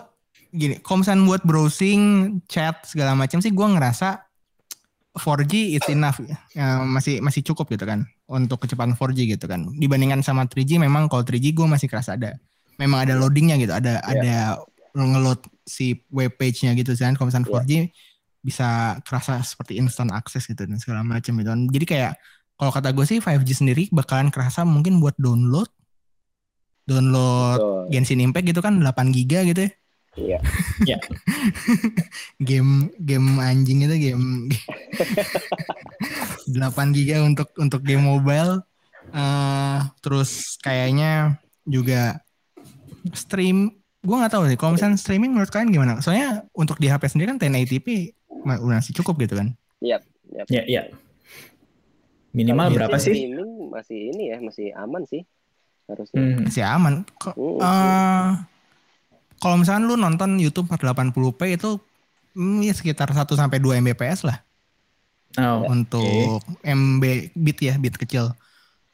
gini, 0.56 0.80
kalau 0.80 1.04
misalnya 1.04 1.28
buat 1.28 1.42
browsing, 1.44 2.00
chat 2.48 2.80
segala 2.88 3.12
macam 3.12 3.44
sih 3.44 3.52
gue 3.52 3.66
ngerasa 3.68 4.24
4G 5.16 5.76
is 5.76 5.86
enough 5.92 6.20
ya. 6.24 6.36
Ya, 6.52 6.66
masih 6.84 7.20
masih 7.20 7.44
cukup 7.44 7.68
gitu 7.72 7.84
kan 7.84 8.04
untuk 8.28 8.64
kecepatan 8.64 8.96
4G 8.96 9.36
gitu 9.36 9.44
kan. 9.48 9.68
Dibandingkan 9.76 10.24
sama 10.24 10.48
3G 10.48 10.80
memang 10.80 11.08
kalau 11.12 11.24
3G 11.24 11.52
gue 11.52 11.66
masih 11.68 11.88
kerasa 11.88 12.16
ada 12.16 12.36
memang 12.76 13.08
ada 13.08 13.16
loadingnya 13.16 13.56
gitu, 13.56 13.72
ada 13.72 14.00
ada 14.04 14.60
ngeload 14.96 15.40
si 15.68 16.00
web 16.08 16.32
page-nya 16.36 16.72
gitu 16.76 16.96
kan. 16.96 17.16
Kalau 17.16 17.28
misalnya 17.28 17.48
Iya. 17.48 17.56
4G 17.60 17.72
bisa 18.46 18.68
kerasa 19.02 19.42
seperti 19.42 19.76
instant 19.76 20.14
access 20.14 20.46
gitu 20.46 20.64
dan 20.64 20.78
segala 20.78 21.02
macam 21.02 21.34
gitu 21.36 21.48
kan. 21.50 21.60
Jadi 21.68 21.84
kayak 21.84 22.12
kalau 22.56 22.72
kata 22.72 22.88
gue 22.96 23.04
sih 23.04 23.18
5G 23.20 23.50
sendiri 23.52 23.82
bakalan 23.92 24.32
kerasa 24.32 24.64
mungkin 24.64 24.96
buat 25.02 25.12
download 25.20 25.68
download 26.86 27.58
Betul. 27.58 27.82
Genshin 27.90 28.22
Impact 28.22 28.46
gitu 28.46 28.60
kan 28.60 28.78
8 28.78 29.10
giga 29.10 29.42
gitu 29.42 29.66
ya. 29.66 29.70
Iya. 30.16 30.96
game 32.40 32.88
game 32.96 33.36
anjing 33.36 33.84
itu 33.84 33.96
game 34.00 34.48
8 36.48 36.56
giga 36.90 37.20
untuk 37.20 37.52
untuk 37.56 37.82
game 37.82 38.00
mobile 38.00 38.64
Eh 39.08 39.78
terus 40.00 40.56
kayaknya 40.58 41.36
juga 41.62 42.18
stream 43.12 43.70
gue 44.00 44.16
nggak 44.16 44.32
tahu 44.32 44.44
sih 44.46 44.56
kalau 44.56 44.74
misalnya 44.74 44.96
streaming 44.96 45.30
menurut 45.30 45.48
kalian 45.48 45.70
gimana 45.70 46.00
soalnya 46.00 46.42
untuk 46.52 46.78
di 46.78 46.86
HP 46.86 47.06
sendiri 47.06 47.30
kan 47.30 47.38
1080p 47.38 47.86
ma- 48.42 48.58
udah 48.58 48.80
masih 48.80 48.96
cukup 48.96 49.20
gitu 49.20 49.36
kan 49.36 49.54
Ya, 49.78 50.00
ya. 50.66 50.90
Minimal 52.32 52.66
Kalau 52.66 52.76
berapa 52.76 52.92
buat 52.92 53.04
sih? 53.04 53.14
Streaming 53.14 53.50
masih 53.70 53.98
ini 54.10 54.24
ya, 54.28 54.38
masih 54.40 54.66
aman 54.74 55.02
sih 55.04 55.22
harusnya. 55.86 56.18
Hmm. 56.18 56.36
masih 56.44 56.64
aman 56.66 56.94
Hmm. 57.34 57.60
eh, 57.62 58.30
kalau 59.36 59.56
misalnya 59.60 59.86
lu 59.86 59.94
nonton 59.94 60.40
YouTube 60.40 60.66
480p 60.68 61.40
itu 61.54 61.78
hmm, 62.34 62.64
ya 62.64 62.72
sekitar 62.74 63.10
1 63.10 63.34
sampai 63.34 63.58
2 63.58 63.78
Mbps 63.80 64.26
lah 64.26 64.38
Oh, 65.36 65.68
untuk 65.68 66.40
MB 66.64 67.02
bit 67.36 67.58
ya 67.60 67.76
bit 67.76 68.00
kecil 68.00 68.32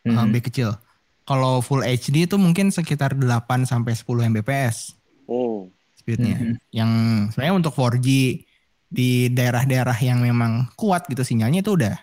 mhm. 0.03 0.17
uh, 0.17 0.27
bit 0.27 0.43
kecil 0.43 0.75
kalau 1.23 1.63
full 1.63 1.87
HD 1.87 2.27
itu 2.27 2.35
mungkin 2.35 2.75
sekitar 2.75 3.15
8 3.15 3.63
sampai 3.63 3.95
10 3.95 4.27
Mbps 4.27 4.99
Hmm. 5.31 5.71
speednya 5.95 6.35
Mhm. 6.35 6.55
yang 6.75 6.91
sebenarnya 7.31 7.55
untuk 7.55 7.73
4G 7.79 8.43
di 8.91 9.31
daerah-daerah 9.31 9.95
yang 10.03 10.19
memang 10.21 10.67
kuat 10.75 11.07
gitu 11.07 11.23
sinyalnya 11.23 11.63
itu 11.63 11.79
udah 11.79 11.95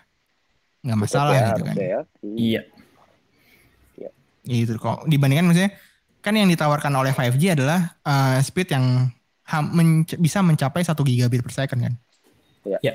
nggak 0.80 0.98
masalah 0.98 1.52
gitu 1.52 1.62
kan 1.62 1.76
ya. 1.76 2.00
Hmm. 2.24 2.34
Iya. 2.34 2.62
Ya 4.50 4.66
itu 4.66 4.74
kok 4.74 5.06
dibandingkan 5.06 5.46
misalnya 5.46 5.72
kan 6.18 6.34
yang 6.34 6.50
ditawarkan 6.50 6.90
oleh 6.98 7.14
5G 7.14 7.54
adalah 7.54 7.94
uh, 8.02 8.42
speed 8.42 8.74
yang 8.74 9.06
menc- 9.70 10.18
bisa 10.18 10.42
mencapai 10.42 10.82
1 10.82 10.92
gigabit 10.98 11.46
per 11.46 11.54
second 11.54 11.80
kan 11.86 11.94
Ya. 12.60 12.76
Ya. 12.84 12.94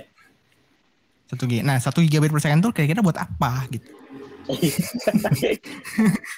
satu 1.26 1.50
G. 1.50 1.66
Nah, 1.66 1.82
satu 1.82 2.06
gigabit 2.06 2.30
per 2.30 2.38
second 2.38 2.62
tuh 2.62 2.70
kira-kira 2.70 3.02
buat 3.02 3.18
apa 3.18 3.66
gitu? 3.74 3.90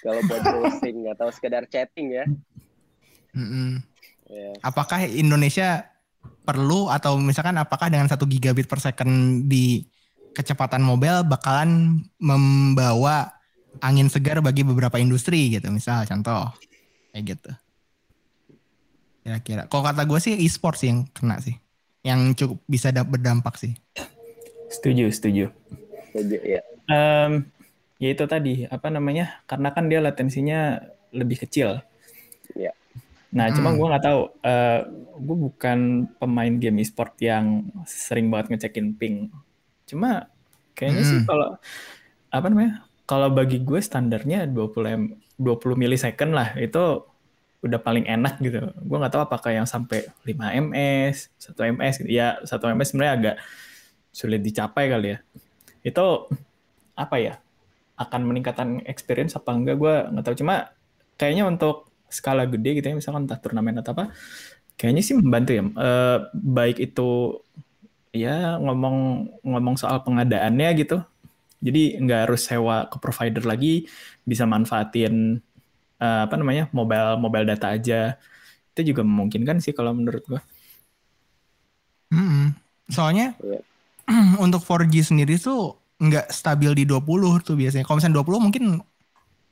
Kalau 0.08 0.22
buat 0.32 0.42
browsing 0.48 1.12
atau 1.12 1.28
sekedar 1.28 1.68
chatting 1.68 2.16
ya. 2.16 2.24
Mm-mm. 3.36 3.84
Ya. 4.32 4.56
Apakah 4.64 5.04
Indonesia 5.04 5.92
perlu 6.48 6.88
atau 6.88 7.20
misalkan 7.20 7.60
apakah 7.60 7.92
dengan 7.92 8.08
satu 8.08 8.24
gigabit 8.24 8.64
per 8.72 8.80
second 8.80 9.44
di 9.52 9.84
kecepatan 10.32 10.80
mobile 10.80 11.28
bakalan 11.28 12.00
membawa 12.16 13.37
angin 13.82 14.08
segar 14.08 14.40
bagi 14.42 14.62
beberapa 14.62 14.98
industri 14.98 15.54
gitu, 15.54 15.68
misal 15.70 16.04
contoh 16.06 16.52
kayak 17.12 17.24
gitu. 17.36 17.52
Kira-kira. 19.24 19.64
Kalau 19.68 19.84
kata 19.84 20.08
gue 20.08 20.20
sih 20.24 20.34
e-sport 20.40 20.80
sih 20.80 20.88
yang 20.88 21.04
kena 21.12 21.44
sih, 21.44 21.56
yang 22.02 22.32
cukup 22.32 22.64
bisa 22.64 22.96
da- 22.96 23.04
berdampak 23.04 23.60
sih. 23.60 23.76
Setuju, 24.72 25.12
setuju. 25.12 25.52
Setuju 26.16 26.38
ya. 26.40 26.62
Em, 26.88 27.44
ya 28.00 28.10
itu 28.16 28.24
tadi 28.24 28.64
apa 28.68 28.88
namanya? 28.88 29.44
Karena 29.44 29.76
kan 29.76 29.92
dia 29.92 30.00
latensinya 30.00 30.80
lebih 31.12 31.44
kecil. 31.44 31.84
Iya. 32.56 32.72
Nah, 33.36 33.52
cuma 33.52 33.76
Hmm. 33.76 33.78
gue 33.80 33.88
nggak 33.92 34.06
tahu. 34.08 34.22
eh 34.48 34.80
gue 35.20 35.38
bukan 35.52 36.08
pemain 36.16 36.54
game 36.56 36.80
e-sport 36.80 37.20
yang 37.20 37.68
sering 37.84 38.32
banget 38.32 38.56
ngecekin 38.56 38.96
ping. 38.96 39.28
Cuma 39.84 40.32
kayaknya 40.72 41.04
sih 41.04 41.20
Hmm. 41.20 41.28
kalau 41.28 41.48
apa 42.32 42.48
namanya? 42.48 42.87
Kalau 43.08 43.32
bagi 43.32 43.64
gue 43.64 43.80
standarnya 43.80 44.52
20 44.52 44.88
m 44.92 45.04
20 45.40 45.80
milisecond 45.80 46.36
lah 46.36 46.52
itu 46.60 47.08
udah 47.64 47.80
paling 47.80 48.04
enak 48.04 48.38
gitu. 48.44 48.68
Gue 48.84 48.98
nggak 49.00 49.14
tahu 49.16 49.24
apakah 49.24 49.52
yang 49.56 49.64
sampai 49.64 50.12
5 50.28 50.52
ms, 50.52 51.32
1 51.40 51.72
ms 51.74 51.94
gitu. 52.04 52.10
Ya, 52.12 52.38
1 52.44 52.68
ms 52.76 52.88
sebenarnya 52.92 53.14
agak 53.16 53.36
sulit 54.12 54.44
dicapai 54.44 54.92
kali 54.92 55.08
ya. 55.16 55.18
Itu 55.82 56.28
apa 57.00 57.16
ya? 57.18 57.34
Akan 57.96 58.28
meningkatkan 58.28 58.84
experience 58.86 59.34
apa 59.40 59.56
enggak 59.56 59.80
gue 59.80 59.96
nggak 60.12 60.24
tahu. 60.28 60.36
Cuma 60.44 60.70
kayaknya 61.16 61.48
untuk 61.48 61.90
skala 62.12 62.44
gede 62.44 62.80
gitu 62.80 62.92
ya, 62.92 62.96
misalkan 62.96 63.28
entah 63.28 63.40
turnamen 63.40 63.80
atau 63.80 63.92
apa, 63.96 64.12
kayaknya 64.80 65.02
sih 65.04 65.16
membantu 65.18 65.52
ya. 65.56 65.64
Eh, 65.64 66.18
baik 66.34 66.78
itu 66.80 67.40
ya 68.16 68.58
ngomong 68.62 69.28
ngomong 69.44 69.76
soal 69.80 70.04
pengadaannya 70.06 70.70
gitu. 70.78 71.02
Jadi 71.58 71.98
nggak 72.02 72.20
harus 72.30 72.42
sewa 72.46 72.86
ke 72.92 72.98
provider 73.02 73.44
lagi, 73.46 73.90
bisa 74.24 74.46
manfaatin 74.46 75.42
eh, 76.02 76.22
apa 76.26 76.36
namanya 76.38 76.70
mobile 76.74 77.18
mobile 77.18 77.46
data 77.50 77.74
aja. 77.74 78.16
Itu 78.74 78.94
juga 78.94 79.02
memungkinkan 79.02 79.58
sih 79.64 79.74
kalau 79.74 79.94
menurut 79.98 80.24
gua. 80.30 80.42
Mm-mm. 82.14 82.56
Soalnya 82.88 83.36
Iya. 83.44 83.60
untuk 84.46 84.64
4G 84.64 85.04
sendiri 85.04 85.36
tuh 85.36 85.76
nggak 85.98 86.30
stabil 86.30 86.72
di 86.78 86.84
20 86.86 87.42
tuh 87.42 87.58
biasanya. 87.58 87.84
Kalau 87.84 87.98
misalnya 88.00 88.18
20 88.22 88.40
mungkin 88.40 88.64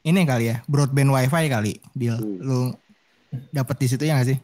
ini 0.05 0.21
kali 0.21 0.53
ya, 0.53 0.61
broadband 0.69 1.09
wifi 1.09 1.43
kali, 1.49 1.73
deal. 1.97 2.21
Hmm. 2.21 2.37
Lu 2.39 2.59
dapat 3.49 3.75
di 3.81 3.87
situ 3.89 4.05
ya 4.05 4.15
nggak 4.15 4.29
sih? 4.29 4.37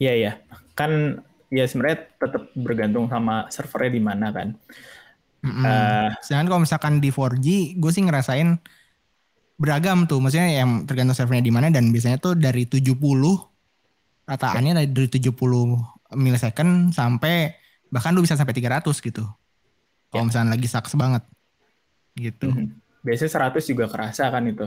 Iya 0.00 0.12
ya, 0.16 0.32
kan 0.76 1.20
ya 1.48 1.64
sebenarnya 1.64 2.08
tetap 2.20 2.52
bergantung 2.56 3.08
sama 3.08 3.48
servernya 3.48 3.92
di 3.96 4.02
mana 4.04 4.26
kan. 4.30 4.48
Mm-mm. 5.40 5.64
Eh, 5.64 6.08
Sedangkan 6.20 6.46
kalau 6.52 6.60
misalkan 6.62 7.00
di 7.00 7.08
4G, 7.08 7.46
gue 7.80 7.90
sih 7.90 8.04
ngerasain 8.04 8.60
beragam 9.56 10.04
tuh. 10.04 10.20
Maksudnya 10.20 10.52
yang 10.52 10.84
tergantung 10.84 11.16
servernya 11.16 11.44
di 11.44 11.52
mana 11.52 11.68
dan 11.72 11.88
biasanya 11.88 12.20
tuh 12.20 12.36
dari 12.36 12.64
70 12.68 12.96
rataannya 14.24 14.72
dari 14.76 14.88
dari 14.88 15.08
70 15.08 15.32
millisecond 16.14 16.92
sampai 16.94 17.56
bahkan 17.90 18.14
lu 18.14 18.22
bisa 18.22 18.36
sampai 18.36 18.54
300 18.54 18.84
gitu. 19.00 19.24
Kalau 20.10 20.22
Ya. 20.22 20.28
misalnya 20.28 20.50
lagi 20.58 20.68
saks 20.68 20.92
banget. 20.98 21.22
Gitu. 22.18 22.50
mhm. 22.50 22.76
Biasanya 23.00 23.32
100 23.48 23.64
juga 23.64 23.88
kerasa 23.88 24.28
kan 24.28 24.44
itu. 24.44 24.66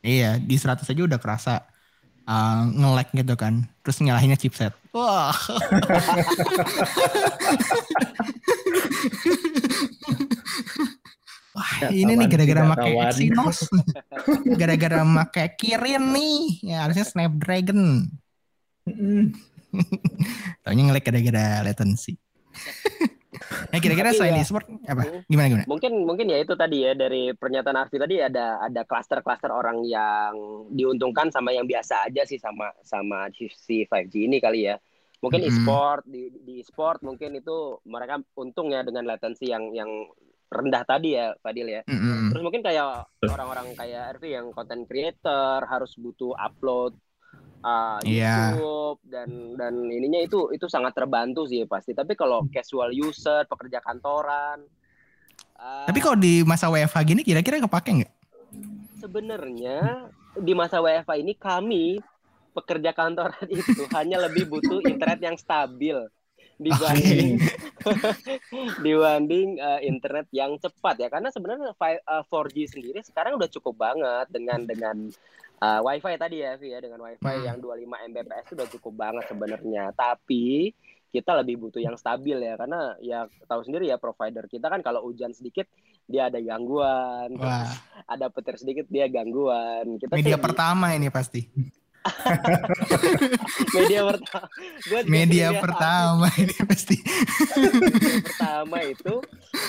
Iya, 0.00 0.38
di 0.40 0.56
100 0.56 0.86
aja 0.86 1.02
udah 1.02 1.18
kerasa 1.20 1.66
uh, 2.24 2.62
nge-lag 2.64 3.08
gitu 3.12 3.34
kan. 3.36 3.66
Terus 3.84 4.00
nyalahinnya 4.00 4.38
chipset. 4.38 4.72
Wah. 4.96 5.36
Wah, 11.56 11.72
Ya, 11.80 11.88
ini 11.88 12.12
nih 12.20 12.28
gara-gara 12.28 12.62
pakai. 12.76 12.92
Exynos. 13.12 13.58
gara-gara 14.60 15.00
pakai 15.04 15.46
Kirin 15.56 16.04
nih. 16.12 16.40
Ya 16.60 16.84
harusnya 16.84 17.04
Snapdragon. 17.08 18.12
Mhm. 18.84 19.32
Taunya 20.64 20.82
nge-lag 20.88 21.04
gara-gara 21.04 21.44
latency. 21.64 22.16
Nah, 23.72 23.78
kira-kira 23.78 24.10
selain 24.12 24.36
ya- 24.38 24.44
e-sport 24.44 24.66
apa? 24.86 25.02
Hmm. 25.04 25.20
Gimana 25.28 25.46
gimana? 25.52 25.64
Mungkin 25.68 25.92
mungkin 26.04 26.26
ya 26.28 26.38
itu 26.40 26.54
tadi 26.54 26.86
ya 26.86 26.92
dari 26.92 27.32
pernyataan 27.32 27.78
Arfi 27.78 27.96
tadi 27.96 28.20
ada 28.20 28.60
ada 28.60 28.82
klaster-klaster 28.88 29.52
orang 29.52 29.84
yang 29.86 30.34
diuntungkan 30.72 31.28
sama 31.30 31.52
yang 31.52 31.64
biasa 31.68 32.08
aja 32.08 32.22
sih 32.24 32.40
sama 32.40 32.72
sama 32.82 33.30
si 33.32 33.84
5G 33.86 34.26
ini 34.26 34.38
kali 34.40 34.68
ya. 34.68 34.76
Mungkin 35.24 35.42
Mm-mm. 35.42 35.50
e-sport 35.52 36.02
di 36.04 36.28
di 36.44 36.60
e-sport 36.60 37.00
mungkin 37.00 37.40
itu 37.40 37.80
mereka 37.88 38.20
untung 38.36 38.68
ya 38.70 38.84
dengan 38.84 39.08
latensi 39.08 39.48
yang 39.48 39.72
yang 39.72 39.88
rendah 40.46 40.86
tadi 40.86 41.18
ya 41.18 41.34
Fadil 41.42 41.66
ya. 41.66 41.82
Mm-mm. 41.90 42.30
Terus 42.30 42.42
mungkin 42.42 42.62
kayak 42.62 43.10
orang-orang 43.26 43.74
kayak 43.74 44.14
Arfi 44.16 44.36
yang 44.36 44.54
content 44.54 44.86
creator 44.86 45.66
harus 45.66 45.96
butuh 45.98 46.36
upload 46.38 46.94
uh, 47.66 47.98
Iya. 48.00 48.54
YouTube 48.54 49.02
dan 49.02 49.28
dan 49.58 49.74
ininya 49.90 50.22
itu 50.22 50.54
itu 50.54 50.70
sangat 50.70 50.94
terbantu 50.94 51.44
sih 51.44 51.66
pasti. 51.66 51.90
Tapi 51.90 52.14
kalau 52.14 52.46
casual 52.46 52.94
user, 52.94 53.42
pekerja 53.44 53.82
kantoran, 53.82 54.62
uh, 55.58 55.84
Tapi 55.84 55.98
kalau 55.98 56.14
di 56.14 56.46
masa 56.46 56.70
WFH 56.70 56.96
gini 57.02 57.20
kira-kira 57.20 57.58
kepake 57.58 57.90
nggak? 57.92 58.12
sebenarnya 58.96 60.08
di 60.34 60.50
masa 60.50 60.80
WFH 60.80 61.10
ini 61.16 61.32
kami 61.36 62.00
pekerja 62.50 62.90
kantoran 62.90 63.46
itu 63.54 63.84
hanya 63.92 64.18
lebih 64.18 64.48
butuh 64.48 64.80
internet 64.82 65.20
yang 65.20 65.36
stabil 65.36 65.94
dibanding 66.56 67.36
dibanding 68.84 69.60
uh, 69.60 69.80
internet 69.80 70.26
yang 70.32 70.56
cepat 70.56 70.96
ya 70.96 71.08
karena 71.08 71.28
sebenarnya 71.28 71.76
fi- 71.76 72.02
uh, 72.02 72.24
4G 72.24 72.56
sendiri 72.66 72.98
sekarang 73.04 73.36
udah 73.36 73.46
cukup 73.46 73.76
banget 73.76 74.26
dengan 74.32 74.64
dengan 74.64 74.96
uh, 75.58 75.80
WiFi 75.80 76.14
tadi 76.16 76.36
ya 76.38 76.54
Vi 76.54 76.68
ya 76.68 76.78
dengan 76.78 77.00
WiFi 77.00 77.24
Hmm. 77.36 77.44
yang 77.44 77.56
25 77.58 77.84
Mbps 78.08 78.44
itu 78.44 78.54
udah 78.54 78.68
cukup 78.70 78.92
banget 78.94 79.24
sebenarnya 79.26 79.84
tapi 79.92 80.72
kita 81.06 81.32
lebih 81.34 81.56
butuh 81.58 81.78
yang 81.78 81.94
stabil 81.94 82.36
ya 82.36 82.54
karena 82.54 82.80
ya 83.00 83.18
tahu 83.42 83.62
sendiri 83.62 83.86
ya 83.86 83.96
provider 83.96 84.44
kita 84.44 84.66
kan 84.66 84.80
kalau 84.80 85.00
hujan 85.02 85.32
sedikit 85.32 85.64
dia 86.04 86.28
ada 86.28 86.38
gangguan 86.38 87.34
Wah, 87.34 87.72
ada 88.04 88.28
petir 88.28 88.56
sedikit 88.56 88.84
dia 88.86 89.06
gangguan 89.06 89.96
kita 89.96 90.12
media 90.12 90.36
di- 90.38 90.44
pertama 90.44 90.92
ini 90.92 91.08
pasti. 91.08 91.42
media 93.72 94.00
pertama 94.04 94.46
Gua 94.86 95.00
Media 95.04 95.48
pertama 95.58 96.26
ini 96.36 96.54
pasti. 96.62 96.96
pertama 98.22 98.78
itu 98.82 99.14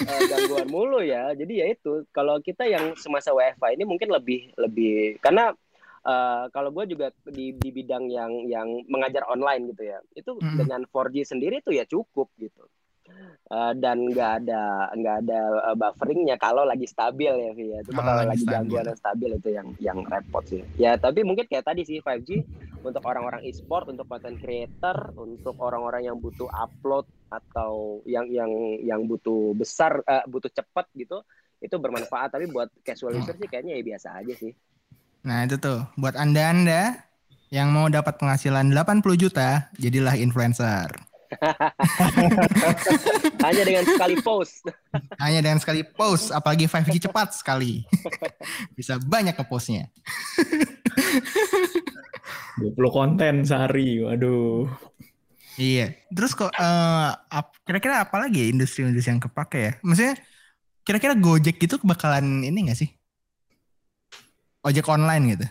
eh, 0.04 0.22
gangguan 0.28 0.68
mulu 0.68 1.00
ya 1.02 1.34
jadi 1.34 1.54
ya 1.56 1.72
itu 1.72 2.06
kalau 2.12 2.38
kita 2.38 2.66
yang 2.66 2.94
semasa 2.94 3.32
WFH 3.32 3.74
ini 3.74 3.84
mungkin 3.84 4.10
lebih 4.10 4.54
lebih 4.56 5.18
karena 5.18 5.50
eh, 6.08 6.44
kalau 6.50 6.70
gue 6.72 6.86
juga 6.88 7.08
di 7.28 7.52
di 7.54 7.70
bidang 7.70 8.08
yang 8.08 8.32
yang 8.48 8.68
mengajar 8.88 9.28
online 9.28 9.70
gitu 9.72 9.84
ya 9.84 10.00
itu 10.16 10.32
Mm. 10.40 10.56
dengan 10.58 10.82
4G 10.88 11.28
sendiri 11.28 11.60
tuh 11.60 11.76
ya 11.76 11.84
cukup 11.84 12.32
gitu. 12.40 12.64
Eh, 13.48 13.74
dan 13.80 14.04
nggak 14.04 14.32
ada 14.44 14.62
nggak 14.92 15.16
ada 15.24 15.40
eh, 15.72 15.76
bufferingnya 15.80 16.36
kalau 16.36 16.68
lagi 16.68 16.84
stabil 16.84 17.32
ya 17.32 17.52
Vi 17.56 17.66
ya. 17.72 17.80
Cuma 17.88 18.04
Kalau 18.04 18.20
kalau 18.20 18.24
lagi 18.28 18.44
gangguan 18.44 18.86
stabil. 18.92 19.30
itu 19.40 19.50
yang 19.56 19.68
yang 19.80 20.00
repot 20.04 20.44
sih. 20.44 20.60
Ya 20.76 21.00
tapi 21.00 21.24
mungkin 21.24 21.48
kayak 21.48 21.64
tadi 21.64 21.88
sih 21.88 22.04
5G 22.04 22.44
untuk 22.84 23.04
orang-orang 23.08 23.48
e-sport 23.48 23.88
untuk 23.88 24.04
content 24.08 24.36
creator 24.36 25.16
untuk 25.16 25.56
orang-orang 25.64 26.12
yang 26.12 26.20
butuh 26.20 26.48
upload 26.52 27.08
atau 27.28 28.00
yang 28.04 28.28
yang 28.28 28.52
yang 28.84 29.02
butuh 29.08 29.56
besar 29.56 30.04
eh, 30.04 30.24
butuh 30.28 30.52
cepat 30.52 30.92
gitu 30.92 31.24
itu 31.64 31.76
bermanfaat. 31.80 32.36
Tapi 32.36 32.52
buat 32.52 32.68
casual 32.84 33.16
Hmm. 33.16 33.24
user 33.24 33.36
sih 33.40 33.48
kayaknya 33.48 33.80
ya 33.80 33.84
biasa 33.96 34.08
aja 34.20 34.34
sih 34.36 34.52
Nah 35.28 35.44
itu 35.44 35.60
tuh 35.60 35.84
buat 36.00 36.16
anda-anda 36.16 37.04
yang 37.52 37.68
mau 37.76 37.92
dapat 37.92 38.16
penghasilan 38.16 38.72
80 38.72 39.04
juta, 39.20 39.68
jadilah 39.76 40.16
influencer. 40.16 40.88
hanya 43.44 43.64
dengan 43.68 43.84
sekali 43.84 44.16
post 44.24 44.64
Hanya 45.24 45.44
dengan 45.44 45.60
sekali 45.60 45.84
post, 45.84 46.32
apalagi 46.32 46.72
5G 46.72 47.12
cepat 47.12 47.36
sekali. 47.36 47.84
Bisa 48.80 48.96
banyak 48.96 49.36
ke 49.36 49.44
postnya. 49.44 49.92
20 52.64 52.72
konten 52.88 53.44
sehari, 53.44 54.00
waduh. 54.00 54.72
Iya. 55.60 56.00
Terus 56.08 56.32
kok 56.32 56.56
eh, 56.56 57.10
ap- 57.12 57.60
kira-kira 57.68 58.08
apa 58.08 58.16
lagi 58.24 58.48
ya 58.48 58.56
industri-industri 58.56 59.12
yang 59.12 59.20
kepake 59.20 59.60
ya? 59.60 59.74
Maksudnya 59.84 60.16
kira-kira 60.88 61.12
Gojek 61.20 61.60
gitu 61.60 61.76
bakalan 61.84 62.48
ini 62.48 62.72
gak 62.72 62.80
sih? 62.80 62.97
Ojek 64.68 64.84
online 64.92 65.24
gitu. 65.32 65.48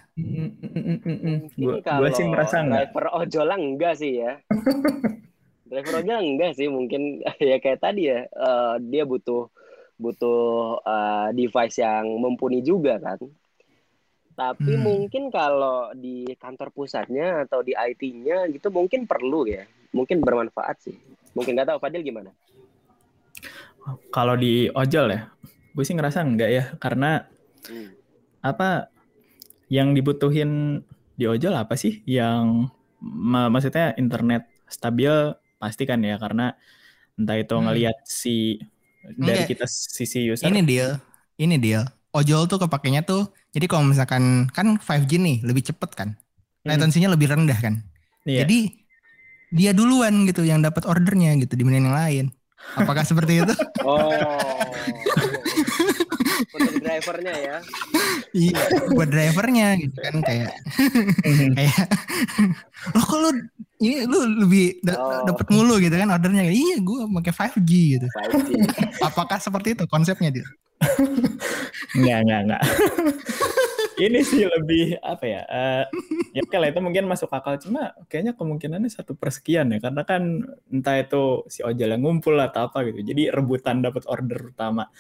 Mungkin 1.40 1.56
Gue 1.56 1.80
kalau 1.80 2.12
sih 2.12 2.26
merasa 2.28 2.60
enggak. 2.60 2.92
driver 2.92 3.06
ojol 3.16 3.48
enggak 3.56 3.94
sih 3.96 4.12
ya 4.20 4.36
driver 5.70 6.04
ojol 6.04 6.20
enggak 6.20 6.52
sih 6.52 6.68
mungkin 6.68 7.24
ya 7.50 7.56
kayak 7.56 7.80
tadi 7.80 8.12
ya 8.12 8.28
eh, 8.28 8.74
dia 8.84 9.08
butuh 9.08 9.48
butuh 9.96 10.80
eh, 10.84 11.28
device 11.32 11.80
yang 11.80 12.04
mumpuni 12.20 12.60
juga 12.60 13.00
kan 13.00 13.16
tapi 14.36 14.76
Hmm. 14.76 14.84
mungkin 14.84 15.32
kalau 15.32 15.96
di 15.96 16.28
kantor 16.36 16.68
pusatnya 16.68 17.48
atau 17.48 17.64
di 17.64 17.72
IT-nya 17.72 18.44
gitu 18.52 18.68
mungkin 18.68 19.08
perlu 19.08 19.48
ya 19.48 19.64
mungkin 19.96 20.20
bermanfaat 20.20 20.76
sih 20.84 20.96
mungkin 21.32 21.56
nggak 21.56 21.72
tahu 21.72 21.80
Fadil 21.80 22.04
gimana 22.04 22.36
Kalau 24.10 24.34
di 24.34 24.66
ojol 24.66 25.14
ya, 25.14 25.30
gue 25.70 25.84
sih 25.86 25.94
ngerasa 25.94 26.26
enggak 26.26 26.50
ya, 26.50 26.64
karena 26.82 27.22
Hmm. 27.66 27.94
apa 28.42 28.90
yang 29.72 29.92
dibutuhin 29.96 30.82
di 31.16 31.24
ojol 31.26 31.54
apa 31.56 31.74
sih? 31.78 32.02
Yang 32.06 32.70
ma- 33.02 33.50
maksudnya 33.50 33.94
internet 33.98 34.46
stabil 34.68 35.10
pasti 35.58 35.82
kan 35.88 36.00
ya, 36.04 36.16
karena 36.20 36.54
entah 37.16 37.36
itu 37.38 37.54
Hmm. 37.56 37.64
ngelihat 37.70 37.96
si 38.06 38.60
dari 39.16 39.46
Enggak. 39.46 39.48
kita 39.56 39.64
sisi 39.70 40.26
user. 40.28 40.46
Ini 40.50 40.60
deal, 40.66 40.90
ini 41.38 41.56
deal. 41.56 41.84
Ojol 42.16 42.48
tuh 42.48 42.58
kepakainya 42.64 43.04
tuh, 43.04 43.28
jadi 43.52 43.68
kalau 43.68 43.84
misalkan 43.92 44.48
kan 44.50 44.80
5G 44.80 45.20
nih 45.20 45.44
lebih 45.44 45.62
cepet 45.68 45.90
kan, 45.92 46.08
Hmm, 46.64 46.68
latensinya 46.72 47.12
lebih 47.12 47.28
rendah 47.30 47.58
kan. 47.60 47.84
iya. 48.26 48.42
Jadi 48.44 48.72
dia 49.54 49.70
duluan 49.76 50.26
gitu 50.26 50.42
yang 50.42 50.60
dapat 50.64 50.84
ordernya 50.90 51.38
gitu 51.38 51.54
dibanding 51.54 51.86
yang 51.86 51.94
lain. 51.96 52.24
Apakah 52.74 53.06
seperti 53.06 53.44
itu? 53.46 53.54
oh 53.86 54.72
untuk 56.46 56.74
drivernya 56.76 57.34
ya 57.34 57.56
Iya, 58.32 58.60
buat 58.90 59.08
drivernya 59.08 59.66
gitu 59.78 59.96
kan 59.98 60.16
kayak 60.20 60.52
kayak 61.52 61.76
lo 62.90 63.00
kok 63.00 63.18
lu 63.18 63.30
ini 63.78 64.04
lu 64.04 64.18
lebih 64.40 64.64
da- 64.80 64.96
Oh. 64.96 65.24
dapat 65.24 65.46
mulu 65.48 65.76
gitu 65.76 65.92
kan 65.92 66.08
ordernya 66.10 66.44
iya 66.46 66.76
gue 66.78 66.98
pakai 67.14 67.32
5G 67.54 67.70
gitu 67.94 68.06
5G. 68.06 68.50
apakah 69.08 69.36
seperti 69.36 69.72
itu 69.72 69.84
konsepnya 69.86 70.30
dia 70.32 70.46
Enggak, 71.94 72.18
enggak, 72.20 72.40
enggak. 72.42 72.62
Ini 73.96 74.20
sih 74.20 74.44
lebih 74.44 75.00
apa 75.00 75.24
ya? 75.24 75.40
eh, 75.42 75.84
ya 76.30 76.44
oke 76.44 76.52
lah 76.54 76.68
itu 76.68 76.80
mungkin 76.80 77.08
masuk 77.08 77.32
akal 77.32 77.56
cuma 77.56 77.96
kayaknya 78.06 78.36
kemungkinannya 78.36 78.92
satu 78.92 79.16
persekian 79.16 79.72
ya 79.72 79.80
karena 79.80 80.04
kan 80.04 80.22
entah 80.68 81.00
itu 81.00 81.22
si 81.46 81.64
ojol 81.64 81.88
yang 81.88 82.02
ngumpul 82.02 82.36
atau 82.36 82.68
apa 82.68 82.84
gitu. 82.84 83.00
Jadi 83.02 83.32
rebutan 83.32 83.80
dapat 83.80 84.04
order 84.04 84.52
utama. 84.52 84.92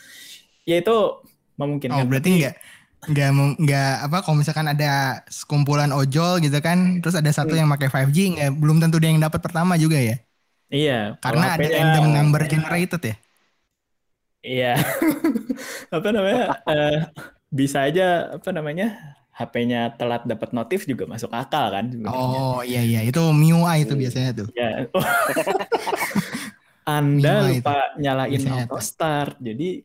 Ya 0.66 0.82
itu 0.82 0.90
oh 0.92 1.22
memungkinkan. 1.56 2.04
berarti 2.10 2.30
Tapi- 2.42 2.74
nggak 3.06 3.28
nggak 3.62 3.90
apa 4.10 4.16
kalau 4.20 4.36
misalkan 4.36 4.66
ada 4.66 5.22
sekumpulan 5.30 5.94
ojol 5.94 6.42
gitu 6.42 6.58
kan 6.58 6.98
terus 6.98 7.14
ada 7.14 7.30
satu 7.30 7.54
yang 7.54 7.70
pakai 7.70 7.86
5G 7.86 8.34
nggak 8.34 8.50
belum 8.58 8.82
tentu 8.82 8.98
dia 8.98 9.14
yang 9.14 9.22
dapat 9.22 9.38
pertama 9.38 9.78
juga 9.78 9.94
ya 9.96 10.18
Iya, 10.66 11.14
karena 11.22 11.54
ada 11.54 11.62
random 11.62 12.06
number 12.10 12.42
generated 12.44 12.98
ya 13.00 13.14
Iya. 14.42 14.72
apa 15.96 16.08
namanya? 16.10 16.44
eh, 16.66 16.98
bisa 17.50 17.86
aja 17.86 18.34
apa 18.34 18.50
namanya? 18.50 18.94
HP-nya 19.36 19.94
telat 19.94 20.24
dapat 20.24 20.50
notif 20.50 20.88
juga 20.88 21.04
masuk 21.04 21.28
akal 21.30 21.68
kan 21.68 21.92
sebenarnya. 21.92 22.18
oh 22.40 22.64
iya 22.64 22.80
iya 22.80 23.00
itu 23.04 23.20
MIUI 23.20 23.84
itu 23.84 23.94
Hmm. 23.94 24.02
biasanya 24.02 24.30
tuh 24.34 24.48
Ya. 24.50 24.86
Anda 26.86 27.50
itu. 27.50 27.58
lupa 27.58 27.98
nyalain 27.98 28.38
Biasanya 28.38 28.70
auto 28.70 28.78
start. 28.78 29.34
Jadi 29.42 29.82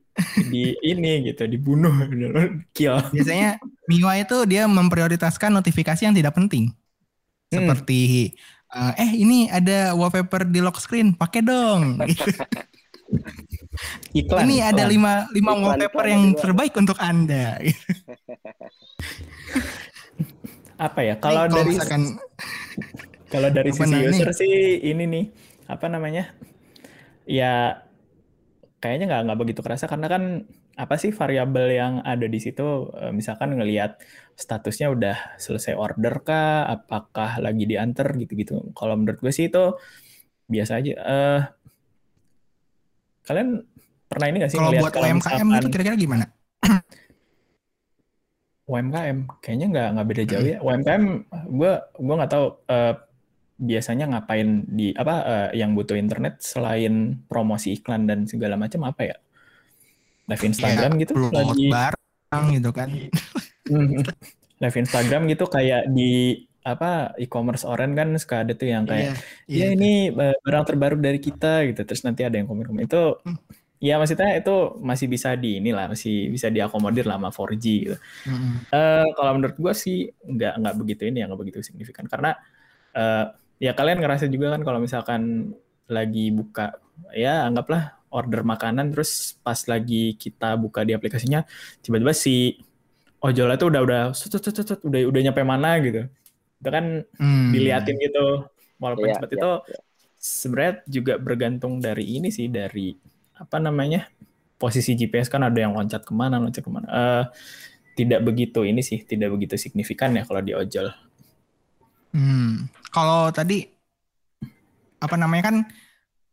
di 0.54 0.64
ini 0.86 1.26
gitu, 1.26 1.50
dibunuh 1.50 1.90
kill. 2.78 3.02
Biasanya 3.10 3.58
MIUI 3.90 4.22
itu 4.22 4.38
dia 4.46 4.70
memprioritaskan 4.70 5.50
notifikasi 5.50 6.06
yang 6.06 6.14
tidak 6.14 6.38
penting. 6.38 6.70
Hmm. 7.50 7.58
Seperti 7.58 8.30
eh, 8.70 8.94
eh 9.02 9.12
ini 9.18 9.50
ada 9.50 9.98
wallpaper 9.98 10.46
di 10.46 10.62
lock 10.62 10.78
screen, 10.78 11.18
pakai 11.18 11.42
dong. 11.42 11.98
Iklan. 14.16 14.48
ini 14.48 14.64
ada 14.64 14.88
iklan. 14.88 14.94
lima 14.94 15.14
lima 15.36 15.52
Iklan, 15.52 15.64
wallpaper 15.68 16.04
iklan 16.06 16.14
yang 16.14 16.24
juga. 16.32 16.40
terbaik 16.48 16.74
untuk 16.80 16.98
anda. 17.02 17.60
apa 20.86 21.00
ya? 21.04 21.16
Kalau 21.20 21.44
Nih, 21.50 21.56
dari 21.56 21.72
misalkan 21.76 22.04
kalau 23.32 23.50
dari 23.52 23.72
sisi 23.74 23.96
user 24.06 24.30
sih 24.32 24.54
ini 24.86 25.04
nih 25.10 25.26
apa 25.68 25.86
namanya? 25.92 26.32
Ya 27.30 27.86
kayaknya 28.82 29.06
nggak 29.10 29.22
nggak 29.30 29.40
begitu 29.40 29.62
kerasa 29.62 29.86
karena 29.86 30.08
kan 30.10 30.24
apa 30.74 30.96
sih 30.98 31.14
variabel 31.14 31.68
yang 31.70 31.94
ada 32.02 32.26
di 32.26 32.40
situ? 32.42 32.90
Eh, 32.98 33.14
misalkan 33.14 33.54
ngelihat 33.54 34.02
statusnya 34.34 34.90
udah 34.90 35.18
selesai 35.38 35.78
order 35.78 36.26
kah? 36.26 36.66
Apakah 36.66 37.38
lagi 37.38 37.70
diantar? 37.70 38.18
Gitu-gitu. 38.18 38.74
Kalau 38.74 38.98
menurut 38.98 39.22
gue 39.22 39.30
sih 39.30 39.52
itu 39.52 39.78
biasa 40.50 40.82
aja. 40.82 40.94
Eh 40.98 41.42
kalian 43.22 43.64
pernah 44.10 44.28
ini 44.28 44.38
nggak 44.42 44.52
sih 44.52 44.60
kalau 44.60 44.74
buat 44.76 44.92
UMKM 44.98 45.18
misalkan 45.22 45.48
gitu 45.56 45.68
kira-kira 45.72 45.96
gimana? 45.96 46.26
UMKM 48.72 49.18
kayaknya 49.44 49.68
nggak 49.72 49.88
nggak 49.94 50.08
beda 50.08 50.24
jauh 50.26 50.48
ya. 50.48 50.58
UMKM 50.64 51.04
gue 51.52 51.74
gue 52.02 52.16
nggak 52.16 52.32
tahu. 52.32 52.46
Eh, 52.72 52.94
biasanya 53.62 54.10
ngapain 54.10 54.66
di 54.66 54.90
apa 54.92 55.16
eh, 55.22 55.50
yang 55.62 55.78
butuh 55.78 55.94
internet 55.94 56.42
selain 56.42 57.22
promosi 57.30 57.78
iklan 57.78 58.10
dan 58.10 58.26
segala 58.26 58.58
macam 58.58 58.82
apa 58.84 59.02
ya 59.06 59.18
live 60.26 60.44
Instagram 60.44 60.98
gitu 60.98 61.14
Upload 61.14 61.34
lagi 61.54 61.66
barang 61.70 62.46
gitu 62.58 62.70
kan. 62.74 62.90
Mhm. 63.70 64.02
live 64.62 64.78
Instagram 64.78 65.22
gitu 65.30 65.46
kayak 65.46 65.90
di 65.90 66.42
apa 66.62 67.18
e-commerce 67.18 67.66
oren 67.66 67.98
kan 67.98 68.14
suka 68.18 68.46
ada 68.46 68.54
tuh 68.54 68.70
yang 68.70 68.86
kayak 68.86 69.18
Iya, 69.50 69.70
ya 69.70 69.74
ini 69.74 69.92
eh, 70.10 70.36
barang 70.38 70.66
terbaru 70.66 70.98
dari 70.98 71.18
kita 71.18 71.66
gitu 71.66 71.82
terus 71.82 72.02
nanti 72.02 72.22
ada 72.22 72.38
yang 72.38 72.46
komen-komen 72.46 72.86
itu 72.86 73.18
Hmm. 73.22 73.38
ya 73.82 73.98
maksudnya 73.98 74.38
itu 74.38 74.78
masih 74.78 75.10
bisa 75.10 75.34
di 75.34 75.58
inilah 75.58 75.90
masih 75.90 76.30
bisa 76.30 76.54
diakomodir 76.54 77.10
lah 77.10 77.18
sama 77.18 77.34
4G 77.34 77.66
gitu. 77.82 77.98
Mm-mm. 78.30 78.54
Eh, 78.70 79.08
kalau 79.18 79.32
menurut 79.34 79.58
gua 79.58 79.74
sih 79.74 80.06
nggak 80.22 80.54
nggak 80.62 80.76
begitu 80.78 81.02
ini 81.10 81.18
ya 81.22 81.26
nggak 81.26 81.42
begitu 81.42 81.60
signifikan 81.66 82.06
karena 82.06 82.38
eh, 82.94 83.26
ya 83.62 83.72
kalian 83.78 84.02
ngerasa 84.02 84.26
juga 84.28 84.58
kan 84.58 84.62
kalau 84.66 84.80
misalkan 84.82 85.54
lagi 85.86 86.34
buka 86.34 86.74
ya 87.14 87.46
anggaplah 87.46 87.94
order 88.12 88.42
makanan 88.44 88.92
terus 88.92 89.38
pas 89.46 89.60
lagi 89.70 90.18
kita 90.18 90.58
buka 90.60 90.82
di 90.84 90.92
aplikasinya 90.98 91.46
tiba-tiba 91.86 92.12
si 92.16 92.58
ojolnya 93.22 93.58
tuh 93.62 93.70
udah 93.72 93.82
udah 93.86 94.02
sut, 94.18 94.34
sut, 94.34 94.44
sut, 94.44 94.66
sut, 94.66 94.82
udah 94.82 95.00
udah 95.08 95.22
nyampe 95.30 95.42
mana 95.46 95.78
gitu 95.86 96.02
itu 96.62 96.70
kan 96.70 96.86
Hmm. 97.22 97.50
diliatin 97.54 97.98
gitu 98.02 98.50
walaupun 98.82 99.10
Iya, 99.10 99.16
cepat 99.18 99.30
iya, 99.32 99.38
itu 99.38 99.52
iya. 99.70 99.80
sebenarnya 100.18 100.74
juga 100.90 101.14
bergantung 101.22 101.74
dari 101.82 102.06
ini 102.18 102.30
sih 102.34 102.50
dari 102.50 102.94
apa 103.38 103.58
namanya 103.58 104.10
posisi 104.62 104.94
GPS 104.94 105.30
kan 105.30 105.42
ada 105.46 105.58
yang 105.58 105.74
loncat 105.74 106.02
ke 106.06 106.14
mana 106.14 106.38
loncat 106.42 106.62
ke 106.66 106.72
mana 106.74 106.88
Eh, 106.90 107.24
tidak 107.98 108.22
begitu 108.26 108.64
ini 108.66 108.82
sih 108.82 109.04
tidak 109.04 109.36
begitu 109.36 109.56
signifikan 109.60 110.16
ya 110.16 110.24
kalau 110.26 110.42
di 110.42 110.54
ojol 110.56 110.90
Hmm. 112.12 112.68
Kalau 112.92 113.32
tadi 113.32 113.68
apa 115.02 115.16
namanya 115.18 115.50
kan 115.52 115.58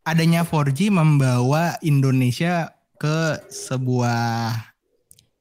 adanya 0.05 0.45
4G 0.45 0.91
membawa 0.91 1.79
Indonesia 1.81 2.75
ke 2.99 3.39
sebuah 3.49 4.51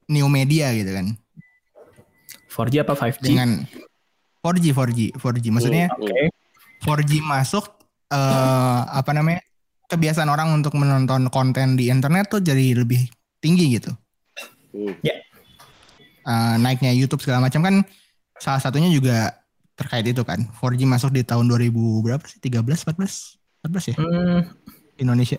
new 0.08 0.30
media 0.30 0.72
gitu 0.74 0.90
kan? 0.94 1.06
4G 2.48 2.74
apa 2.82 2.94
5G 2.96 3.22
dengan 3.22 3.50
4G 4.42 4.64
4G 4.74 5.00
4G 5.14 5.44
maksudnya 5.54 5.86
oke. 5.94 6.30
4G 6.82 7.22
masuk 7.22 7.64
eh 8.08 8.80
apa 8.88 9.10
namanya 9.12 9.44
kebiasaan 9.88 10.30
orang 10.30 10.52
untuk 10.56 10.76
menonton 10.76 11.28
konten 11.28 11.76
di 11.76 11.92
internet 11.92 12.32
tuh 12.32 12.40
jadi 12.40 12.76
lebih 12.76 13.08
tinggi 13.40 13.78
gitu. 13.78 13.92
Hmm. 14.72 14.94
Eh, 16.28 16.54
naiknya 16.60 16.92
YouTube 16.92 17.24
segala 17.24 17.48
macam 17.48 17.64
kan 17.64 17.74
salah 18.36 18.60
satunya 18.60 18.92
juga 18.92 19.32
terkait 19.78 20.02
itu 20.04 20.20
kan. 20.20 20.42
4G 20.52 20.82
masuk 20.84 21.10
di 21.10 21.22
tahun 21.22 21.46
2000 21.46 21.70
berapa 22.02 22.24
sih? 22.24 22.42
13 22.42 22.58
14 22.84 23.38
14 23.62 23.84
ya? 23.86 23.96
Hmm, 23.96 24.40
Indonesia. 24.96 25.38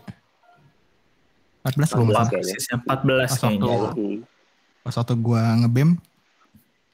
14 1.59 1.91
kalau 1.91 2.07
nggak 2.07 2.15
salah. 2.15 2.29
kayaknya. 2.29 2.53
persisnya 2.55 2.77
14 2.79 2.87
Pas 3.27 3.37
kayaknya 3.37 3.67
waktu- 3.67 3.99
Hmm. 3.99 4.17
pas 4.79 4.95
waktu 4.95 5.13
gua 5.17 5.43
ngebem. 5.57 5.89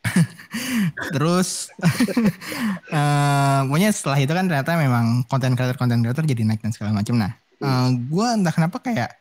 Terus 1.13 1.49
eh 2.93 3.59
pokoknya 3.63 3.89
setelah 3.89 4.19
itu 4.19 4.31
kan 4.31 4.45
ternyata 4.45 4.71
memang 4.75 5.05
konten 5.25 5.53
creator 5.53 5.75
konten 5.75 6.01
creator 6.01 6.23
jadi 6.23 6.41
naik 6.43 6.61
dan 6.61 6.71
segala 6.71 6.93
macam. 6.93 7.15
Nah 7.15 7.31
eh, 7.55 7.89
gua 8.07 8.33
entah 8.33 8.51
kenapa 8.51 8.77
kayak 8.79 9.13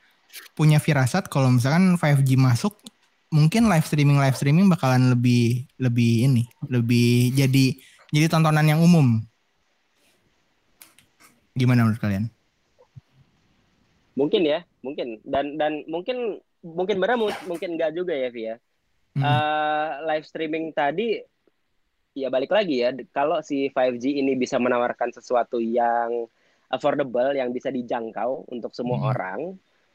punya 0.52 0.76
firasat 0.76 1.28
kalau 1.28 1.48
misalkan 1.48 1.94
5G 1.94 2.34
masuk 2.34 2.74
mungkin 3.30 3.66
live 3.66 3.82
streaming 3.82 4.16
live 4.16 4.34
streaming 4.34 4.66
bakalan 4.66 5.10
lebih 5.10 5.66
lebih 5.76 6.26
ini 6.26 6.42
lebih 6.64 7.30
jadi 7.32 7.78
jadi 8.14 8.30
tontonan 8.30 8.62
yang 8.64 8.78
umum 8.78 9.18
gimana 11.52 11.82
menurut 11.82 11.98
kalian 11.98 12.30
Mungkin 14.14 14.46
ya, 14.46 14.62
mungkin 14.78 15.18
dan 15.26 15.58
dan 15.58 15.82
mungkin 15.90 16.38
mungkin 16.62 17.02
benar 17.02 17.18
mu- 17.18 17.42
mungkin 17.50 17.74
enggak 17.74 17.98
juga 17.98 18.14
ya 18.14 18.30
Via. 18.30 18.54
Hmm. 19.18 19.26
Eh, 19.26 19.88
live 20.06 20.22
streaming 20.22 20.70
tadi 20.70 21.18
ya 22.14 22.30
balik 22.30 22.54
lagi 22.54 22.78
ya 22.78 22.94
kalau 23.10 23.42
si 23.42 23.66
5G 23.74 24.22
ini 24.22 24.38
bisa 24.38 24.54
menawarkan 24.62 25.10
sesuatu 25.10 25.58
yang 25.58 26.30
affordable 26.70 27.34
yang 27.34 27.50
bisa 27.50 27.74
dijangkau 27.74 28.46
untuk 28.54 28.70
semua 28.70 29.02
Hmm. 29.02 29.10
orang 29.10 29.40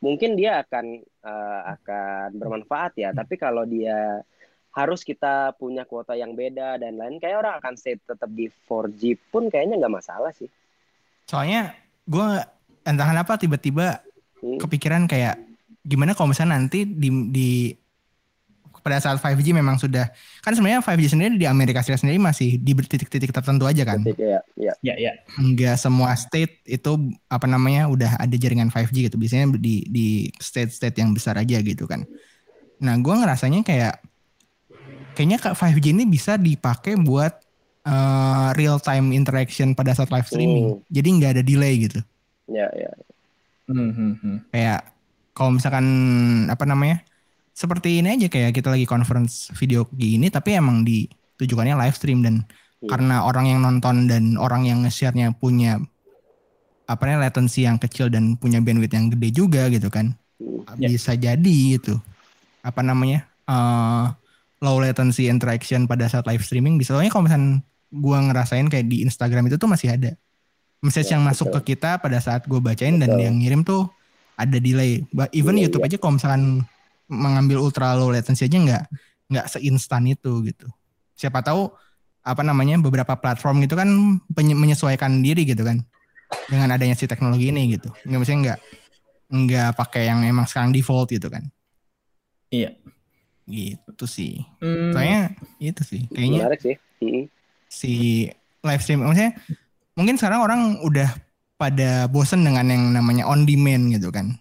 mungkin 0.04 0.36
dia 0.36 0.68
akan 0.68 1.00
eh, 1.00 1.62
akan 1.80 2.36
bermanfaat 2.36 3.00
ya 3.00 3.16
tapi 3.16 3.40
kalau 3.40 3.64
dia 3.64 4.20
harus 4.70 5.02
kita 5.02 5.58
punya 5.58 5.84
kuota 5.84 6.14
yang 6.14 6.38
beda 6.38 6.78
dan 6.78 6.98
lain. 6.98 7.18
Kayak 7.18 7.42
orang 7.42 7.54
akan 7.60 7.74
stay 7.76 7.98
tetap 7.98 8.30
di 8.30 8.50
4G 8.70 9.18
pun 9.34 9.50
kayaknya 9.50 9.82
nggak 9.82 9.96
masalah 9.98 10.32
sih. 10.36 10.48
Soalnya 11.26 11.74
gua 12.06 12.46
entah 12.86 13.06
kenapa 13.06 13.38
tiba-tiba 13.38 14.06
Hmm. 14.40 14.56
kepikiran 14.56 15.04
kayak 15.08 15.36
gimana 15.84 16.16
kalau 16.16 16.32
misalnya 16.32 16.56
nanti 16.56 16.88
di, 16.88 17.10
di 17.32 17.50
pada 18.80 19.04
saat 19.04 19.20
5G 19.20 19.52
memang 19.52 19.76
sudah 19.76 20.08
kan 20.40 20.56
sebenarnya 20.56 20.80
5G 20.80 21.12
sendiri 21.12 21.36
di 21.36 21.44
Amerika 21.44 21.84
Serikat 21.84 22.08
sendiri 22.08 22.16
masih 22.16 22.56
di 22.56 22.72
titik-titik 22.72 23.36
tertentu 23.36 23.68
aja 23.68 23.84
kan? 23.84 24.00
Titik, 24.00 24.24
ya, 24.24 24.40
ya. 24.56 24.74
ya 24.80 24.96
ya 24.96 25.12
nggak 25.36 25.76
semua 25.76 26.16
state 26.16 26.64
itu 26.64 26.92
apa 27.28 27.46
namanya 27.52 27.92
udah 27.92 28.16
ada 28.16 28.36
jaringan 28.40 28.72
5G 28.72 29.12
gitu. 29.12 29.20
Biasanya 29.20 29.60
di 29.60 29.84
di 29.92 30.08
state-state 30.40 30.96
yang 30.96 31.12
besar 31.12 31.36
aja 31.36 31.60
gitu 31.60 31.84
kan. 31.84 32.08
Nah 32.80 32.96
gua 33.04 33.20
ngerasanya 33.20 33.68
kayak 33.68 34.00
kayaknya 35.20 35.38
kak 35.38 35.52
5G 35.54 35.92
ini 35.92 36.08
bisa 36.08 36.40
dipakai 36.40 36.96
buat 36.96 37.36
eh, 37.82 38.48
real 38.56 38.80
time 38.80 39.12
interaction 39.12 39.76
pada 39.76 39.92
saat 39.92 40.08
live 40.08 40.24
streaming 40.26 40.66
Hmm. 40.72 40.84
jadi 40.88 41.08
nggak 41.12 41.32
ada 41.36 41.44
delay 41.44 41.76
gitu 41.82 42.00
ya 42.48 42.72
ya 42.72 42.92
Hmm, 43.68 43.92
hmm, 43.92 44.14
hmm. 44.18 44.38
kayak 44.50 44.82
kalau 45.32 45.54
misalkan 45.54 45.86
apa 46.48 46.64
namanya 46.64 47.04
seperti 47.52 48.00
ini 48.00 48.16
aja 48.16 48.28
kayak 48.28 48.52
kita 48.52 48.72
lagi 48.72 48.84
conference 48.84 49.52
video 49.54 49.84
gini 49.92 50.28
tapi 50.28 50.56
emang 50.56 50.82
ditujukannya 50.82 51.76
live 51.78 51.94
stream 51.94 52.24
dan 52.24 52.48
Hmm. 52.80 52.88
karena 52.88 53.16
orang 53.22 53.46
yang 53.46 53.60
nonton 53.60 54.08
dan 54.08 54.40
orang 54.40 54.64
yang 54.64 54.82
nge-share-nya 54.82 55.36
punya 55.36 55.84
apa 56.86 57.02
namanya 57.04 57.28
latency 57.28 57.68
yang 57.68 57.76
kecil 57.76 58.08
dan 58.08 58.34
punya 58.34 58.58
bandwidth 58.58 58.96
yang 58.96 59.12
gede 59.12 59.30
juga 59.36 59.68
gitu 59.68 59.92
kan 59.92 60.16
Hmm. 60.40 60.64
Ya. 60.80 60.88
bisa 60.88 61.12
jadi 61.14 61.56
gitu 61.76 62.00
apa 62.62 62.80
namanya 62.80 63.28
eh, 63.46 64.06
low 64.60 64.78
latency 64.78 65.32
interaction 65.32 65.88
pada 65.88 66.08
saat 66.08 66.28
live 66.28 66.44
streaming 66.44 66.76
bisa 66.76 66.96
soalnya 66.96 67.12
kalau 67.12 67.28
misalkan 67.28 67.64
gua 67.90 68.20
ngerasain 68.22 68.68
kayak 68.68 68.86
di 68.88 69.02
Instagram 69.02 69.48
itu 69.48 69.56
tuh 69.56 69.72
masih 69.72 69.96
ada 69.96 70.14
message 70.80 71.12
Ya, 71.12 71.20
yang 71.20 71.28
masuk 71.28 71.52
betul. 71.52 71.60
ke 71.60 71.76
kita 71.76 72.00
pada 72.00 72.24
saat 72.24 72.48
gue 72.48 72.56
bacain 72.60 72.96
dan 72.96 73.12
Betul. 73.12 73.24
yang 73.28 73.36
ngirim 73.36 73.62
tuh 73.68 73.92
ada 74.40 74.56
delay 74.64 75.04
even 75.36 75.60
Iya, 75.60 75.68
YouTube 75.68 75.84
iya. 75.84 75.92
aja 75.92 75.98
kalau 76.00 76.14
misalkan 76.16 76.44
mengambil 77.12 77.58
ultra 77.60 77.92
low 78.00 78.08
latency 78.08 78.48
aja 78.48 78.56
nggak 78.56 78.84
nggak 79.28 79.46
seinstan 79.52 80.08
itu 80.08 80.40
gitu 80.48 80.72
siapa 81.20 81.44
tahu 81.44 81.68
apa 82.24 82.42
namanya 82.48 82.80
beberapa 82.80 83.12
platform 83.20 83.60
gitu 83.68 83.76
kan 83.76 83.90
menyesuaikan 84.32 85.20
diri 85.20 85.44
gitu 85.44 85.68
kan 85.68 85.84
dengan 86.48 86.72
adanya 86.72 86.96
si 86.96 87.10
teknologi 87.12 87.52
ini 87.52 87.76
gitu 87.76 87.92
nggak 88.08 88.20
misalnya 88.22 88.40
nggak 88.40 88.60
nggak 89.30 89.70
pakai 89.76 90.04
yang 90.08 90.24
emang 90.24 90.48
sekarang 90.48 90.72
default 90.72 91.12
gitu 91.12 91.28
kan 91.28 91.44
Iya. 92.50 92.74
Gitu 93.50 94.06
sih 94.06 94.46
Hmm, 94.62 94.94
soalnya 94.94 95.34
itu 95.58 95.82
sih 95.82 96.02
kayaknya 96.08 96.46
menarik 96.46 96.62
sih 96.62 96.76
Hmm. 97.00 97.24
si 97.68 97.94
live 98.62 98.82
stream 98.82 99.02
maksudnya 99.02 99.34
mungkin 99.94 100.16
sekarang 100.16 100.42
orang 100.42 100.62
udah 100.80 101.10
pada 101.56 102.08
bosen 102.08 102.42
dengan 102.42 102.66
yang 102.66 102.94
namanya 102.94 103.26
on 103.26 103.44
demand 103.44 103.92
gitu 103.92 104.10
kan 104.10 104.38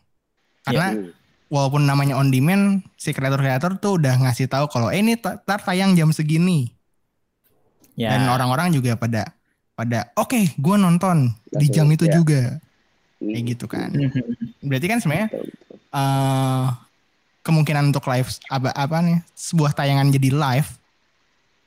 karena 0.63 0.93
Hmm. 0.93 1.11
walaupun 1.49 1.83
namanya 1.83 2.15
on 2.15 2.29
demand 2.29 2.85
si 2.95 3.11
kreator-kreator 3.11 3.79
tuh 3.79 3.97
udah 3.97 4.21
ngasih 4.21 4.47
tahu 4.47 4.69
kalau 4.69 4.89
eh 4.89 5.01
ini 5.01 5.17
ta- 5.17 5.39
tar 5.39 5.59
tayang 5.59 5.97
jam 5.97 6.13
segini 6.13 6.69
ya. 7.95 8.13
dan 8.13 8.29
orang-orang 8.29 8.71
juga 8.71 8.95
pada 8.95 9.33
pada 9.73 10.11
oke 10.15 10.55
gue 10.55 10.77
nonton 10.77 11.33
di 11.49 11.67
jam 11.67 11.89
itu 11.89 12.05
ya. 12.05 12.15
juga 12.15 12.61
Hmm. 13.19 13.35
kayak 13.35 13.45
gitu 13.51 13.67
kan 13.67 13.91
Hmm, 13.91 14.11
berarti 14.63 14.87
kan 14.87 14.99
sebenarnya 14.99 15.29
eh 15.89 16.67
kemungkinan 17.43 17.95
untuk 17.95 18.05
live 18.11 18.29
apa 18.51 18.71
apa 18.75 18.97
nih 19.03 19.19
sebuah 19.33 19.73
tayangan 19.73 20.11
jadi 20.13 20.31
live 20.35 20.69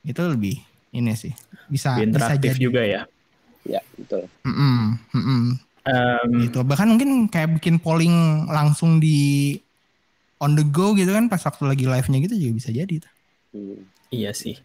itu 0.05 0.21
lebih 0.21 0.55
ini 0.91 1.13
sih 1.15 1.33
bisa 1.71 1.97
Lebih 1.97 2.17
bisa 2.17 2.33
interaktif 2.35 2.51
jadi 2.55 2.61
juga 2.61 2.81
ya 2.83 3.01
ya 3.65 3.81
betul 3.97 4.25
Mm-mm, 4.45 4.97
mm-mm. 5.13 5.43
Em, 5.81 6.29
gitu 6.45 6.61
bahkan 6.61 6.85
mungkin 6.93 7.25
kayak 7.25 7.57
bikin 7.57 7.81
polling 7.81 8.45
langsung 8.45 9.01
di 9.01 9.57
on 10.41 10.57
the 10.57 10.65
go 10.65 10.97
gitu 10.97 11.13
kan 11.13 11.29
pas 11.29 11.41
waktu 11.45 11.63
lagi 11.69 11.85
live 11.85 12.09
nya 12.09 12.17
gitu 12.25 12.35
juga 12.37 12.53
bisa 12.57 12.69
jadi 12.73 12.95
tuh. 12.97 13.13
Hmm. 13.53 13.81
Iya 14.09 14.33
sih. 14.33 14.57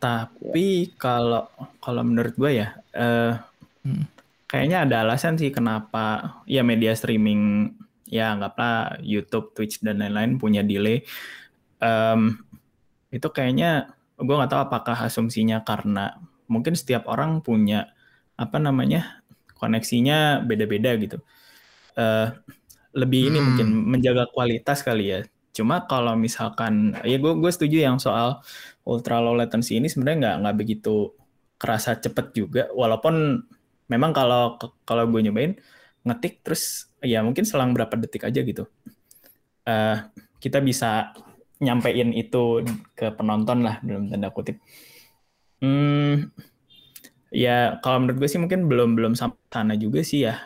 Tapi 0.00 0.96
kalau 0.96 1.46
kalau 1.84 2.02
menurut 2.02 2.34
gue 2.34 2.64
ya, 2.64 2.72
eh, 2.96 3.36
Hmm. 3.80 4.04
kayaknya 4.44 4.84
ada 4.84 5.08
alasan 5.08 5.40
sih 5.40 5.48
kenapa 5.48 6.36
ya 6.44 6.60
media 6.60 6.92
streaming 6.92 7.72
ya 8.10 8.34
anggaplah 8.34 8.98
YouTube, 9.02 9.54
Twitch 9.56 9.80
dan 9.86 10.02
lain-lain 10.02 10.36
punya 10.42 10.62
delay. 10.66 11.06
Em, 11.80 12.20
itu 13.10 13.28
kayaknya 13.32 13.94
gue 14.20 14.34
nggak 14.36 14.50
tahu 14.52 14.62
apakah 14.68 14.96
asumsinya 15.08 15.62
karena 15.66 16.20
mungkin 16.50 16.74
setiap 16.78 17.06
orang 17.10 17.40
punya 17.46 17.90
apa 18.38 18.58
namanya 18.60 19.22
koneksinya 19.58 20.42
beda-beda 20.48 20.90
gitu. 21.00 21.18
Eh, 21.98 22.26
lebih 22.96 23.30
ini 23.34 23.38
Hmm. 23.38 23.46
mungkin 23.52 23.66
menjaga 23.92 24.26
kualitas 24.34 24.82
kali 24.86 25.04
ya. 25.14 25.20
Cuma 25.56 25.84
kalau 25.90 26.14
misalkan 26.18 26.94
ya 27.06 27.16
gue 27.22 27.32
gue 27.38 27.50
setuju 27.52 27.78
yang 27.86 27.98
soal 28.02 28.42
ultra 28.86 29.18
low 29.22 29.34
latency 29.38 29.78
ini 29.78 29.86
sebenarnya 29.90 30.18
nggak 30.22 30.36
nggak 30.46 30.56
begitu 30.60 31.14
kerasa 31.60 31.98
cepet 32.00 32.26
juga 32.34 32.62
walaupun 32.72 33.44
memang 33.92 34.10
kalau 34.16 34.56
kalau 34.88 35.04
gue 35.10 35.20
nyobain 35.26 35.52
ngetik 36.04 36.40
terus 36.40 36.88
ya 37.04 37.20
mungkin 37.20 37.44
selang 37.44 37.76
berapa 37.76 37.92
detik 37.96 38.24
aja 38.28 38.40
gitu. 38.40 38.64
Uh, 39.64 40.08
kita 40.40 40.58
bisa 40.64 41.12
nyampein 41.60 42.16
itu 42.16 42.64
ke 42.96 43.12
penonton 43.12 43.60
lah 43.60 43.78
dalam 43.84 44.08
tanda 44.08 44.32
kutip. 44.32 44.56
Hmm, 45.60 46.32
ya 47.28 47.76
kalau 47.84 48.04
menurut 48.04 48.24
gue 48.24 48.28
sih 48.32 48.40
mungkin 48.40 48.64
belum 48.64 48.96
belum 48.96 49.12
sampai 49.12 49.40
sana 49.52 49.74
juga 49.76 50.00
sih 50.00 50.24
ya. 50.24 50.40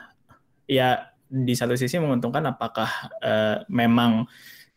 Ya 0.67 1.15
di 1.31 1.55
satu 1.55 1.79
sisi 1.79 2.03
menguntungkan 2.03 2.43
apakah 2.51 2.91
uh, 3.23 3.63
memang 3.71 4.27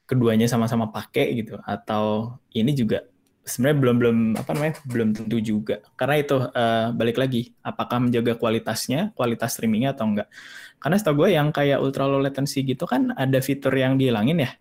keduanya 0.08 0.48
sama-sama 0.48 0.88
pakai 0.94 1.36
gitu 1.36 1.60
atau 1.68 2.38
ini 2.56 2.72
juga 2.72 3.04
sebenarnya 3.48 3.78
belum 3.80 3.96
belum 3.98 4.18
apa 4.36 4.52
namanya 4.52 4.76
belum 4.84 5.10
tentu 5.16 5.38
juga 5.40 5.80
karena 5.96 6.16
itu 6.20 6.36
uh, 6.36 6.92
balik 6.92 7.16
lagi 7.16 7.56
apakah 7.64 8.04
menjaga 8.04 8.36
kualitasnya 8.36 9.16
kualitas 9.16 9.56
streamingnya 9.56 9.96
atau 9.96 10.06
enggak 10.12 10.28
karena 10.78 10.96
setahu 11.00 11.26
gue 11.26 11.30
yang 11.34 11.50
kayak 11.56 11.80
ultra 11.80 12.06
low 12.06 12.20
latency 12.20 12.62
gitu 12.68 12.84
kan 12.84 13.16
ada 13.16 13.40
fitur 13.40 13.72
yang 13.72 13.96
dihilangin 13.96 14.44
ya 14.44 14.52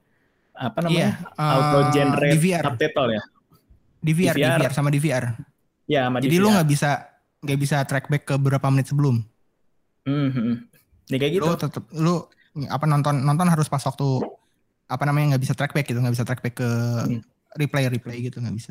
apa 0.56 0.86
namanya 0.86 1.20
yeah, 1.20 1.36
uh, 1.36 1.52
auto 1.58 1.78
generate 1.92 2.38
DVR. 2.38 2.64
subtitle 2.64 3.10
ya 3.12 3.22
di 4.06 4.12
VR, 4.14 4.36
di 4.38 4.42
VR, 4.46 4.70
sama 4.70 4.88
di 4.94 5.00
VR. 5.02 5.24
Ya, 5.90 6.06
sama 6.06 6.22
Jadi 6.22 6.36
lu 6.38 6.54
nggak 6.54 6.68
bisa 6.70 6.90
nggak 7.42 7.58
bisa 7.58 7.76
track 7.82 8.06
back 8.06 8.22
ke 8.22 8.34
beberapa 8.38 8.70
menit 8.70 8.86
sebelum. 8.86 9.18
Mm 10.06 10.28
-hmm. 10.30 10.52
Ini 11.10 11.16
kayak 11.18 11.32
gitu. 11.34 11.46
Lu 11.46 11.58
tetap 11.58 11.84
lu 11.90 12.14
apa 12.70 12.84
nonton 12.86 13.26
nonton 13.26 13.50
harus 13.50 13.66
pas 13.66 13.82
waktu 13.82 14.22
apa 14.86 15.02
namanya 15.02 15.34
nggak 15.34 15.42
bisa 15.42 15.54
track 15.58 15.74
back 15.74 15.90
gitu 15.90 15.98
nggak 15.98 16.14
bisa 16.14 16.24
track 16.24 16.40
back 16.40 16.56
ke 16.62 16.70
hmm 16.70 17.35
replay 17.56 17.88
replay 17.90 18.16
gitu 18.28 18.38
nggak 18.40 18.56
bisa 18.56 18.70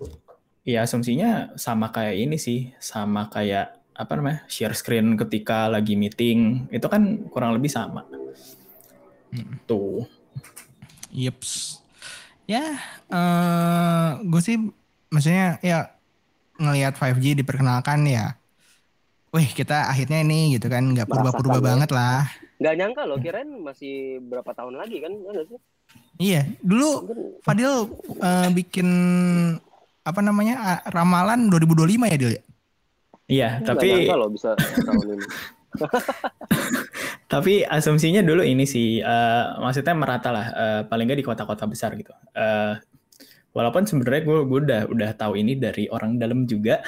Iya 0.65 0.81
asumsinya 0.81 1.53
sama 1.61 1.93
kayak 1.93 2.15
ini 2.25 2.41
sih 2.41 2.73
sama 2.81 3.29
kayak 3.29 3.85
apa 3.93 4.11
namanya 4.17 4.49
share 4.49 4.73
screen 4.73 5.13
ketika 5.13 5.69
lagi 5.69 5.93
meeting 5.93 6.65
itu 6.73 6.89
kan 6.89 7.29
kurang 7.29 7.53
lebih 7.53 7.69
sama 7.69 8.01
hmm. 9.29 9.61
tuh 9.69 10.09
Yeps. 11.15 11.79
Ya, 12.45 12.75
uh, 13.09 14.19
gue 14.21 14.41
sih 14.43 14.59
maksudnya 15.09 15.57
ya 15.63 15.95
ngelihat 16.59 16.99
5G 16.99 17.39
diperkenalkan 17.39 18.03
ya. 18.05 18.35
Wih, 19.31 19.47
kita 19.55 19.87
akhirnya 19.87 20.21
ini 20.21 20.59
gitu 20.59 20.67
kan 20.67 20.83
nggak 20.83 21.07
purba-purba 21.07 21.63
banget 21.63 21.89
lah. 21.95 22.27
Nggak 22.59 22.75
nyangka 22.75 23.01
loh, 23.07 23.17
kirain 23.19 23.49
masih 23.63 24.19
berapa 24.27 24.51
tahun 24.51 24.75
lagi 24.79 24.99
kan? 24.99 25.11
sih? 25.47 25.59
Iya, 26.15 26.47
dulu 26.63 26.89
Fadil 27.43 27.91
uh, 28.23 28.49
bikin 28.55 28.87
apa 30.05 30.21
namanya 30.21 30.79
ramalan 30.87 31.49
2025 31.51 32.11
ya 32.13 32.17
Dil 32.17 32.33
ya? 32.39 32.43
Iya, 33.25 33.49
tapi 33.65 34.05
kalau 34.05 34.29
bisa 34.29 34.53
tahun 34.55 35.17
ini. 35.17 35.25
tapi 37.33 37.67
asumsinya 37.67 38.23
dulu 38.23 38.45
ini 38.45 38.63
sih, 38.63 39.01
uh, 39.03 39.59
maksudnya 39.59 39.97
merata 39.97 40.29
lah, 40.31 40.47
uh, 40.55 40.81
paling 40.87 41.09
nggak 41.09 41.19
di 41.19 41.27
kota-kota 41.27 41.67
besar 41.67 41.97
gitu. 41.99 42.13
Uh, 42.31 42.79
walaupun 43.51 43.83
sebenarnya 43.83 44.23
gue 44.23 44.39
gue 44.45 44.59
udah 44.67 44.81
udah 44.87 45.09
tahu 45.17 45.35
ini 45.35 45.57
dari 45.59 45.89
orang 45.91 46.15
dalam 46.21 46.47
juga. 46.47 46.79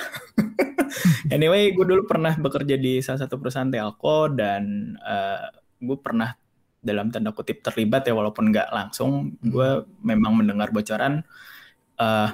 anyway, 1.35 1.73
gue 1.73 1.83
dulu 1.83 2.07
pernah 2.07 2.37
bekerja 2.37 2.79
di 2.79 3.03
salah 3.03 3.27
satu 3.27 3.35
perusahaan 3.41 3.67
telco 3.67 4.31
dan 4.31 4.93
uh, 5.03 5.51
gue 5.83 5.97
pernah 5.99 6.31
dalam 6.81 7.09
tanda 7.09 7.33
kutip 7.33 7.65
terlibat 7.65 8.05
ya 8.07 8.13
walaupun 8.13 8.53
nggak 8.53 8.69
langsung 8.69 9.33
hmm. 9.37 9.49
gue 9.49 9.69
memang 10.05 10.37
mendengar 10.37 10.69
bocoran 10.69 11.25
uh, 11.97 12.29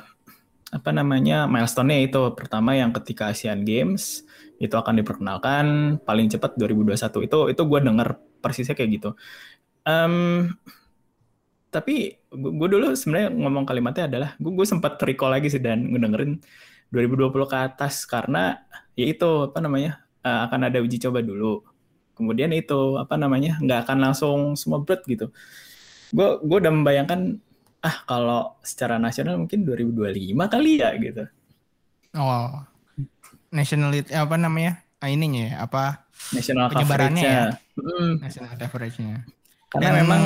apa 0.73 0.89
namanya 0.89 1.45
milestone-nya 1.45 2.09
itu. 2.09 2.21
Pertama 2.33 2.73
yang 2.73 2.89
ketika 2.91 3.29
Asian 3.29 3.61
Games 3.61 4.25
itu 4.57 4.73
akan 4.73 5.01
diperkenalkan 5.01 5.97
paling 6.01 6.27
cepat 6.33 6.57
2021 6.57 7.27
itu 7.29 7.39
itu 7.53 7.61
gue 7.61 7.79
dengar 7.83 8.17
persisnya 8.41 8.73
kayak 8.73 8.91
gitu. 8.97 9.09
Um, 9.85 10.49
tapi 11.69 12.21
gue 12.29 12.67
dulu 12.69 12.93
sebenarnya 12.93 13.33
ngomong 13.33 13.65
kalimatnya 13.65 14.05
adalah 14.09 14.29
gue 14.37 14.51
gue 14.53 14.65
sempat 14.65 14.97
recall 15.01 15.33
lagi 15.33 15.49
sih 15.49 15.61
dan 15.61 15.93
ngedengerin 15.93 16.41
2020 16.89 17.29
ke 17.49 17.57
atas. 17.57 18.09
Karena 18.09 18.57
ya 18.97 19.05
itu 19.05 19.49
apa 19.49 19.61
namanya 19.61 20.01
uh, 20.25 20.49
akan 20.49 20.73
ada 20.73 20.81
uji 20.81 20.97
coba 20.97 21.21
dulu 21.21 21.72
kemudian 22.13 22.53
itu 22.53 22.97
apa 22.97 23.17
namanya 23.17 23.57
nggak 23.61 23.89
akan 23.89 23.97
langsung 24.09 24.39
semua 24.57 24.81
berat 24.81 25.03
gitu. 25.05 25.29
Gue 26.13 26.39
gue 26.41 26.57
udah 26.61 26.73
membayangkan 26.73 27.41
ah 27.83 27.97
kalau 28.07 28.55
secara 28.63 28.95
nasional 28.95 29.35
mungkin 29.35 29.67
2025 29.67 30.37
kali 30.47 30.71
ya 30.79 30.89
gitu. 30.97 31.23
Oh 32.13 32.63
nationality 33.53 34.09
apa 34.17 34.35
namanya 34.35 34.81
ah, 34.97 35.07
ininya 35.07 35.53
ya 35.53 35.55
apa 35.61 36.09
national 36.33 36.73
penyebarannya 36.73 37.23
ya. 37.23 37.45
hmm. 37.77 38.11
national 38.19 38.53
coverage-nya. 38.57 39.15
Karena 39.69 39.89
Dan 39.89 39.93
memang 40.01 40.23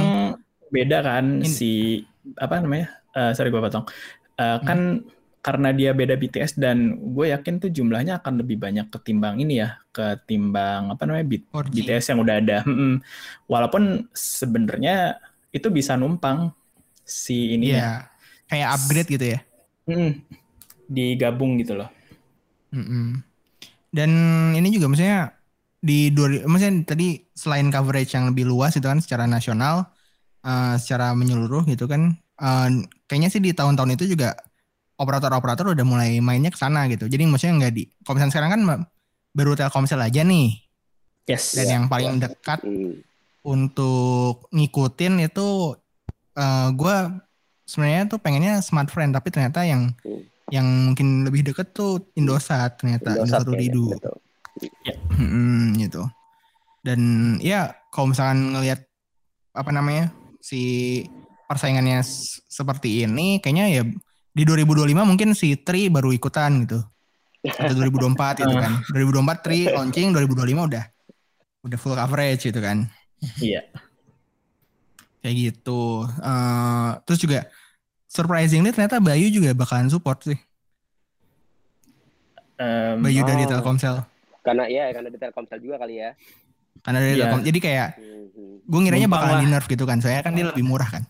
beda 0.71 0.97
kan 1.03 1.25
in, 1.43 1.47
si 1.47 2.03
apa 2.39 2.63
namanya 2.63 2.87
uh, 3.11 3.31
sorry 3.35 3.51
gue 3.51 3.59
potong. 3.59 3.83
Uh, 4.39 4.61
hmm. 4.63 5.03
Karena 5.41 5.71
dia 5.71 5.95
beda 5.95 6.19
BTS 6.19 6.59
dan 6.59 6.99
gue 6.99 7.31
yakin 7.31 7.63
tuh 7.63 7.71
jumlahnya 7.71 8.19
akan 8.19 8.43
lebih 8.43 8.59
banyak 8.59 8.91
ketimbang 8.91 9.39
ini 9.39 9.63
ya 9.63 9.79
ketimbang 9.95 10.91
apa 10.91 11.07
namanya 11.07 11.25
B 11.25 11.39
4G. 11.47 11.73
BTS 11.81 12.05
yang 12.11 12.19
udah 12.21 12.35
ada. 12.41 12.57
Walaupun 13.51 14.11
sebenarnya 14.11 15.21
itu 15.55 15.71
bisa 15.71 15.95
numpang 15.95 16.51
si 17.07 17.55
ini 17.55 17.71
yeah. 17.71 18.03
ya 18.03 18.51
kayak 18.51 18.69
upgrade 18.75 19.09
gitu 19.11 19.25
ya. 19.37 19.39
Hmm, 19.87 20.11
digabung 20.91 21.55
gitu 21.63 21.79
loh. 21.79 21.89
Mm 22.75 23.27
dan 23.97 24.11
ini 24.53 24.69
juga 24.69 24.91
maksudnya 24.91 25.33
di 25.79 26.11
dua 26.11 26.43
maksudnya 26.45 26.83
tadi 26.83 27.23
selain 27.31 27.71
coverage 27.71 28.13
yang 28.13 28.29
lebih 28.29 28.45
luas 28.49 28.75
itu 28.75 28.85
kan 28.85 28.99
secara 28.99 29.25
nasional 29.29 29.89
uh, 30.43 30.75
secara 30.75 31.17
menyeluruh 31.17 31.63
gitu 31.65 31.87
kan 31.87 32.17
uh, 32.41 32.69
kayaknya 33.07 33.29
sih 33.31 33.41
di 33.41 33.55
tahun-tahun 33.55 33.95
itu 33.95 34.17
juga 34.17 34.35
operator-operator 34.97 35.77
udah 35.77 35.85
mulai 35.85 36.17
mainnya 36.19 36.49
ke 36.49 36.59
sana 36.59 36.89
gitu. 36.89 37.05
Jadi 37.05 37.23
maksudnya 37.29 37.65
nggak 37.65 37.73
di 37.73 37.83
misalnya 37.85 38.33
sekarang 38.33 38.51
kan 38.51 38.61
baru 39.31 39.53
Telkomsel 39.53 40.01
aja 40.01 40.25
nih. 40.25 40.57
Yes. 41.29 41.53
Dan 41.53 41.65
yang 41.69 41.85
paling 41.85 42.17
dekat 42.17 42.65
mm. 42.65 43.05
untuk 43.45 44.49
ngikutin 44.49 45.13
itu 45.21 45.77
uh, 46.33 46.41
eh, 46.41 46.67
gue 46.73 46.97
sebenarnya 47.67 48.03
tuh 48.09 48.19
pengennya 48.23 48.63
smart 48.63 48.89
friend 48.89 49.13
tapi 49.13 49.29
ternyata 49.29 49.61
yang 49.67 49.93
mm. 50.01 50.23
yang 50.49 50.65
mungkin 50.91 51.27
lebih 51.27 51.51
deket 51.51 51.75
tuh 51.75 52.01
Indosat 52.15 52.81
ternyata 52.81 53.13
Indosat, 53.13 53.45
Indosat 53.45 53.59
Ridu. 53.59 53.85
Ya. 54.81 54.95
Hmm, 55.13 55.77
gitu. 55.77 56.07
Dan 56.81 56.99
ya 57.43 57.75
kalau 57.93 58.15
misalkan 58.15 58.55
ngelihat 58.55 58.81
apa 59.53 59.69
namanya 59.75 60.09
si 60.41 61.03
persaingannya 61.45 61.99
seperti 62.47 63.03
ini 63.03 63.43
kayaknya 63.43 63.65
ya 63.69 63.83
di 64.37 64.45
2025 64.45 65.01
mungkin 65.01 65.33
si 65.33 65.57
Tri 65.57 65.89
baru 65.89 66.13
ikutan 66.13 66.61
gitu. 66.61 66.85
Atau 67.41 67.73
2024 67.73 68.45
gitu 68.45 68.53
kan. 68.53 68.73
2024 68.93 69.41
Tri 69.41 69.59
launching, 69.73 70.13
2025 70.13 70.69
udah 70.69 70.85
udah 71.65 71.77
full 71.81 71.97
coverage 71.97 72.45
gitu 72.45 72.61
kan. 72.61 72.85
Iya. 73.41 73.65
Kayak 75.25 75.35
gitu. 75.41 76.05
Uh, 76.21 77.01
terus 77.09 77.17
juga 77.17 77.49
surprisingly 78.05 78.69
ternyata 78.69 79.01
Bayu 79.01 79.33
juga 79.33 79.57
bakalan 79.57 79.89
support 79.89 80.21
sih. 80.21 80.37
Um, 82.61 83.01
Bayu 83.01 83.25
oh. 83.25 83.27
dari 83.27 83.49
Telkomsel. 83.49 84.05
Karena 84.45 84.69
ya 84.69 84.93
karena 84.93 85.09
di 85.09 85.17
Telkomsel 85.17 85.59
juga 85.65 85.81
kali 85.81 85.97
ya. 85.97 86.13
Karena 86.85 87.01
dari 87.01 87.17
yeah. 87.17 87.25
Telkom. 87.25 87.41
Jadi 87.41 87.57
kayak 87.57 87.89
mhm. 87.97 88.69
gue 88.69 88.79
ngiranya 88.85 89.09
bakalan 89.09 89.41
di 89.41 89.49
nerf 89.49 89.65
gitu 89.65 89.89
kan. 89.89 89.97
Soalnya 89.97 90.21
kan 90.21 90.37
dia 90.37 90.45
lebih 90.45 90.61
murah 90.61 90.89
kan. 90.93 91.03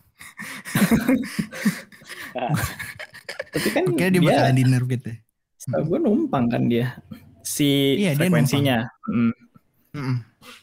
Tapi 3.52 3.68
kan 3.72 3.82
Oke, 3.88 4.04
dia, 4.10 4.20
bakalan 4.20 4.56
dinner 4.56 4.82
gitu. 4.84 5.10
Setahu 5.58 5.82
gue 5.94 5.98
numpang 6.02 6.44
kan 6.46 6.62
dia 6.70 7.02
si 7.42 7.98
iya, 7.98 8.14
frekuensinya. 8.14 8.84
Dia 8.84 9.08
numpang. 9.08 9.96
Mm. 9.96 9.98
Mm 9.98 10.16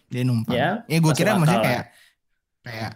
Dia 0.10 0.24
numpang. 0.24 0.56
Ya, 0.56 0.70
ya 0.86 0.98
gue 1.02 1.14
kira 1.18 1.32
maksudnya 1.36 1.66
kayak 1.66 1.84
kayak 2.66 2.92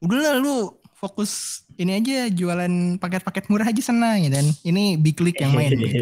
udahlah 0.00 0.34
lu 0.40 0.56
fokus 1.00 1.64
ini 1.80 1.96
aja 1.96 2.28
jualan 2.28 3.00
paket-paket 3.00 3.48
murah 3.48 3.72
aja 3.72 3.80
sana 3.80 4.20
ya 4.20 4.28
dan 4.28 4.44
ini 4.68 5.00
big 5.00 5.16
league 5.24 5.40
yang 5.40 5.56
main. 5.56 5.72
gitu. 5.80 5.96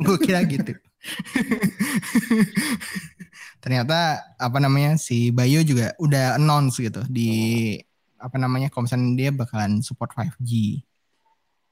gue 0.00 0.16
kira 0.24 0.40
gitu. 0.48 0.72
Ternyata 3.64 4.24
apa 4.40 4.56
namanya 4.56 4.96
si 4.96 5.28
Bayu 5.28 5.60
juga 5.60 5.92
udah 6.00 6.40
announce 6.40 6.80
gitu 6.80 7.04
di 7.12 7.76
apa 8.20 8.36
namanya 8.36 8.68
kalau 8.68 8.84
dia 9.16 9.32
bakalan 9.32 9.80
support 9.80 10.12
5G 10.12 10.84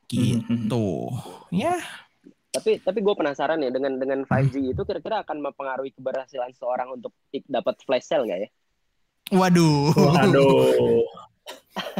gitu 0.08 1.12
mm-hmm. 1.12 1.54
ya 1.54 1.76
tapi 2.48 2.80
tapi 2.80 2.98
gue 3.04 3.14
penasaran 3.14 3.60
ya 3.60 3.68
dengan 3.68 4.00
dengan 4.00 4.24
5G 4.24 4.72
itu 4.72 4.82
kira-kira 4.82 5.20
akan 5.20 5.44
mempengaruhi 5.44 5.92
keberhasilan 5.92 6.50
seorang 6.56 6.96
untuk 6.96 7.12
dapat 7.46 7.76
flash 7.84 8.08
sale 8.08 8.24
nggak 8.24 8.40
ya 8.40 8.48
waduh 9.36 9.92
waduh 9.92 11.04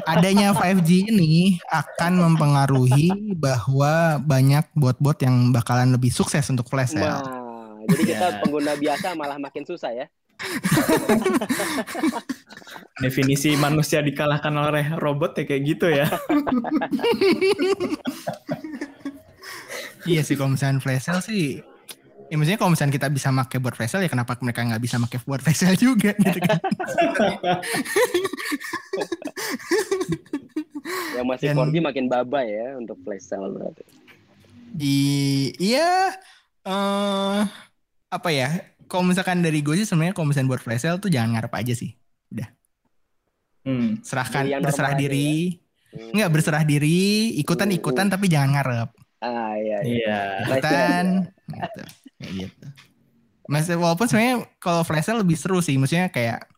adanya 0.08 0.56
5G 0.56 1.12
ini 1.12 1.60
akan 1.68 2.12
mempengaruhi 2.32 3.12
bahwa 3.36 4.18
banyak 4.22 4.64
bot-bot 4.74 5.18
yang 5.22 5.52
bakalan 5.54 5.94
lebih 5.94 6.10
sukses 6.10 6.44
untuk 6.50 6.66
flash 6.66 6.96
sale. 6.96 7.22
Nah, 7.22 7.80
Jadi 7.88 8.04
kita 8.04 8.26
Ya. 8.28 8.36
pengguna 8.44 8.72
biasa 8.76 9.16
malah 9.16 9.40
makin 9.40 9.64
susah 9.64 9.96
ya. 9.96 10.06
Definisi 13.02 13.56
manusia 13.58 14.02
dikalahkan 14.02 14.54
oleh 14.54 14.86
robot 14.98 15.38
ya 15.38 15.44
kayak 15.46 15.62
gitu 15.66 15.86
ya. 15.90 16.06
Iya 20.08 20.22
sih 20.24 20.36
kalau 20.38 20.50
misalnya 20.54 20.80
flash 20.80 21.04
sale 21.04 21.20
sih 21.20 21.60
Ya 22.28 22.36
maksudnya 22.36 22.60
kalau 22.60 22.76
misalnya 22.76 22.92
kita 22.92 23.08
bisa 23.08 23.32
pakai 23.32 23.56
buat 23.56 23.72
flash 23.72 23.96
sale 23.96 24.04
ya 24.04 24.12
kenapa 24.12 24.36
mereka 24.44 24.60
nggak 24.60 24.84
bisa 24.84 25.00
pakai 25.00 25.16
buat 25.24 25.40
flash 25.40 25.64
sale 25.64 25.80
juga 25.80 26.12
gitu 26.12 26.40
kan. 26.44 26.60
Yang 31.16 31.26
masih 31.26 31.46
Dan- 31.56 31.72
4G 31.72 31.76
makin 31.80 32.04
baba 32.12 32.44
ya 32.44 32.76
untuk 32.76 33.00
flash 33.00 33.32
sale 33.32 33.48
berarti. 33.48 33.80
Di 34.76 35.00
iya 35.56 36.12
eh 36.68 37.40
apa 38.12 38.28
ya? 38.28 38.60
Kalau 38.88 39.04
misalkan 39.04 39.44
dari 39.44 39.60
gue 39.60 39.76
sih 39.76 39.86
sebenarnya 39.86 40.16
kalau 40.16 40.32
misalnya 40.32 40.56
buat 40.56 40.62
flash 40.64 40.88
sale 40.88 40.98
tuh 40.98 41.12
jangan 41.12 41.36
ngarep 41.36 41.52
aja 41.52 41.76
sih. 41.76 41.92
Hmm. 43.68 44.00
Serahkan 44.00 44.48
Beli 44.48 44.52
yang 44.56 44.62
berserah 44.64 44.94
diri. 44.96 45.60
Hmm. 45.92 46.12
Enggak 46.16 46.30
berserah 46.32 46.64
diri, 46.64 47.36
ikutan-ikutan 47.40 48.08
tapi 48.08 48.32
jangan 48.32 48.56
ngarep. 48.56 48.90
Ah 49.20 49.52
iya. 49.60 49.78
iya. 49.84 49.98
Iya. 50.00 50.20
Ikutan 50.48 51.04
gitu. 51.52 51.82
Kayak 52.18 52.32
gitu. 52.32 52.66
Mas 53.48 53.64
walaupun 53.68 54.08
sebenarnya 54.08 54.44
kalau 54.60 54.84
flash 54.84 55.08
sale 55.08 55.20
lebih 55.20 55.36
seru 55.36 55.60
sih, 55.60 55.76
maksudnya 55.76 56.08
kayak 56.08 56.48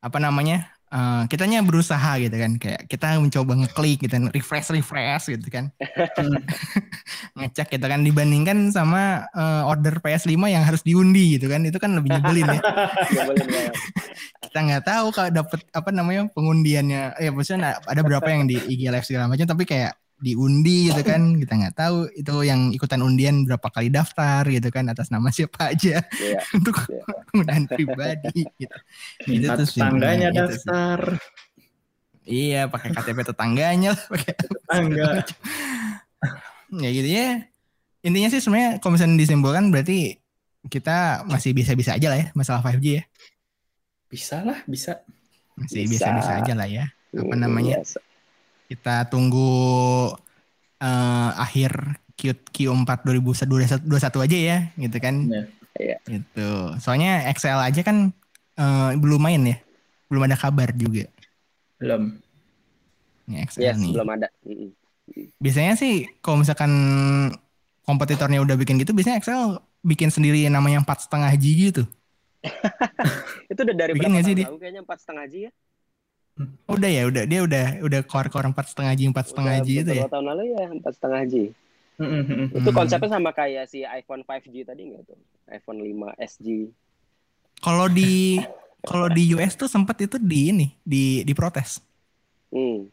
apa 0.00 0.18
namanya? 0.20 0.75
Eh, 0.92 1.22
kitanya 1.26 1.62
berusaha 1.62 2.18
gitu 2.22 2.36
kan. 2.36 2.52
Kayak 2.60 2.86
kita 2.86 3.18
mencoba 3.18 3.52
ngeklik 3.64 4.06
gitu 4.06 4.12
kan. 4.16 4.30
Refresh 4.30 4.70
refresh 4.70 5.24
gitu 5.32 5.48
kan. 5.50 5.72
Ngecek 7.38 7.78
gitu 7.78 7.86
kan. 7.86 8.00
Dibandingkan 8.02 8.70
sama 8.70 9.26
eh, 9.34 9.62
order 9.66 9.98
PS5 9.98 10.36
yang 10.46 10.62
harus 10.62 10.82
diundi 10.86 11.38
gitu 11.38 11.50
kan. 11.50 11.62
Itu 11.66 11.78
kan 11.82 11.96
lebih 11.98 12.16
nyebelin 12.16 12.46
ya. 12.56 12.60
Kita 14.46 14.58
nggak 14.62 14.84
tahu 14.86 15.06
kalau 15.12 15.30
dapet 15.32 15.60
apa 15.74 15.90
namanya 15.90 16.30
pengundiannya. 16.32 17.18
Ya 17.18 17.30
maksudnya 17.34 17.82
ada 17.82 18.00
berapa 18.06 18.26
yang 18.30 18.46
di 18.46 18.56
IG 18.56 18.88
live 18.88 19.06
segala 19.06 19.28
macam. 19.28 19.44
Tapi 19.44 19.64
kayak 19.66 19.96
diundi 20.16 20.88
gitu 20.88 21.02
kan 21.02 21.36
kita 21.36 21.52
nggak 21.54 21.76
tahu 21.76 22.08
itu 22.10 22.34
yang 22.42 22.72
ikutan 22.72 22.98
undian 22.98 23.44
berapa 23.44 23.68
kali 23.68 23.88
daftar 23.88 24.42
gitu 24.44 24.68
kan 24.68 24.88
atas 24.88 25.08
nama 25.08 25.28
siapa 25.28 25.70
aja 25.70 26.00
Iya. 26.00 26.40
untuk 26.56 26.76
Iya. 26.86 27.04
penggunaan 27.28 27.64
pribadi 27.66 28.40
gitu 28.56 28.76
Itu 29.22 29.46
sih 29.66 29.76
tetangganya 29.76 30.28
gitu 30.30 30.40
sih. 30.48 30.64
daftar. 30.64 31.00
iya 32.24 32.60
pakai 32.64 32.90
KTP 32.90 33.18
tetangganya 33.24 33.92
lah 33.92 34.02
pakai 34.08 34.32
Tetangga. 34.34 35.10
ya 36.74 36.90
gitu 36.90 37.08
ya 37.08 37.28
intinya 38.00 38.28
sih 38.28 38.40
sebenarnya 38.40 38.70
kalau 38.78 38.94
misalnya 38.94 39.16
disimpulkan 39.16 39.68
berarti 39.68 40.16
kita 40.66 40.98
masih 41.24 41.52
bisa-bisa 41.52 41.94
aja 41.94 42.08
lah 42.08 42.18
ya 42.18 42.26
masalah 42.32 42.58
5G 42.60 42.86
ya 42.94 43.04
Bisa 44.06 44.38
lah, 44.40 44.58
bisa. 44.64 45.02
masih 45.54 45.82
Bisa. 45.84 46.08
bisa-bisa 46.08 46.32
aja 46.40 46.52
lah 46.54 46.66
ya 46.66 46.86
Apa 47.12 47.32
Hmm, 47.32 47.38
namanya? 47.38 47.80
biasa. 47.80 47.98
Kita 48.66 49.06
tunggu 49.06 50.10
eh, 50.78 51.30
akhir 51.36 51.72
Q 52.14 52.32
Q4 52.48 52.90
2021 53.04 53.86
aja 54.24 54.36
ya 54.36 54.58
gitu 54.74 54.96
kan 54.98 55.14
Iya. 55.76 56.00
gitu 56.08 56.72
soalnya 56.80 57.28
Excel 57.28 57.60
aja 57.60 57.80
kan 57.80 58.08
eh, 58.56 58.90
belum 58.96 59.20
main 59.20 59.42
ya 59.44 59.56
belum 60.08 60.24
ada 60.24 60.34
kabar 60.34 60.72
juga 60.72 61.04
Belum. 61.76 62.16
Ini 63.28 63.44
Excel 63.44 63.60
Yes, 63.60 63.76
nih 63.76 63.92
belum 63.92 64.08
ada. 64.08 64.28
Biasanya 65.36 65.76
sih 65.76 66.08
kalau 66.18 66.40
misalkan 66.40 66.72
kompetitornya 67.84 68.40
udah 68.40 68.56
bikin 68.56 68.80
gitu 68.80 68.96
biasanya 68.96 69.20
Excel 69.20 69.60
bikin 69.84 70.08
sendiri 70.08 70.40
yang 70.40 70.56
namanya 70.56 70.80
empat 70.80 71.04
setengah 71.04 71.28
G 71.36 71.44
gitu 71.68 71.84
Itu 73.52 73.60
udah 73.60 73.76
dari 73.76 73.92
Bikin 73.92 74.10
berapa 74.10 74.24
sih 74.24 74.32
tahun 74.32 74.40
dia? 74.40 74.46
lalu 74.48 74.58
kayaknya 74.58 74.80
empat 74.82 74.98
setengah 75.04 75.24
G 75.28 75.34
ya? 75.36 75.50
Udah 76.68 76.90
ya 76.92 77.02
udah 77.08 77.24
dia 77.24 77.40
udah 77.40 77.64
udah 77.80 78.00
keluar 78.04 78.28
keluar 78.28 78.46
empat 78.46 78.68
setengah 78.68 78.92
G 78.92 79.00
empat 79.08 79.32
setengah 79.32 79.56
G 79.64 79.68
itu 79.80 79.92
ya 79.96 80.04
tahun 80.04 80.24
lalu 80.28 80.42
ya 80.52 80.64
empat 80.68 80.92
setengah 80.94 81.22
G. 81.24 81.34
Hmm, 81.96 82.08
hmm, 82.12 82.24
hmm. 82.28 82.46
Itu 82.52 82.68
Hmm. 82.68 82.76
konsepnya 82.76 83.08
sama 83.08 83.32
kayak 83.32 83.72
si 83.72 83.80
iPhone 83.80 84.20
5G 84.20 84.54
tadi 84.62 84.82
nggak 84.84 85.02
tuh? 85.08 85.16
iPhone 85.48 85.80
5 85.80 86.12
SG. 86.18 86.68
kalau 87.56 87.88
di 87.88 88.36
kalau 88.84 89.08
di 89.08 89.32
US 89.32 89.56
tuh 89.56 89.64
sempat 89.64 89.96
itu 89.98 90.20
di 90.20 90.52
ini 90.52 90.66
di 90.84 91.24
diprotes 91.24 91.80
Hmm. 92.52 92.84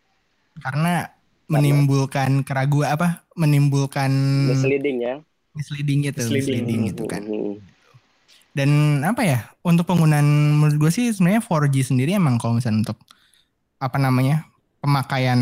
karena 0.57 1.11
menimbulkan 1.45 2.41
keraguan 2.41 2.89
apa 2.89 3.27
menimbulkan 3.35 4.07
Misleading 4.47 5.03
ya. 5.03 5.15
misleading 5.51 5.99
gitu 6.07 6.23
Misleading. 6.23 6.63
misleading 6.63 6.79
gitu 6.89 7.03
kan 7.05 7.23
Hmm. 7.27 7.59
dan 8.55 8.69
apa 9.03 9.21
ya 9.21 9.39
untuk 9.61 9.83
penggunaan 9.83 10.23
menurut 10.55 10.79
gue 10.79 10.91
sih 10.93 11.11
sebenarnya 11.11 11.43
4G 11.43 11.83
sendiri 11.83 12.15
emang 12.15 12.39
kalau 12.39 12.55
misalnya 12.55 12.87
untuk 12.87 12.97
apa 13.83 13.99
namanya 13.99 14.47
pemakaian 14.79 15.39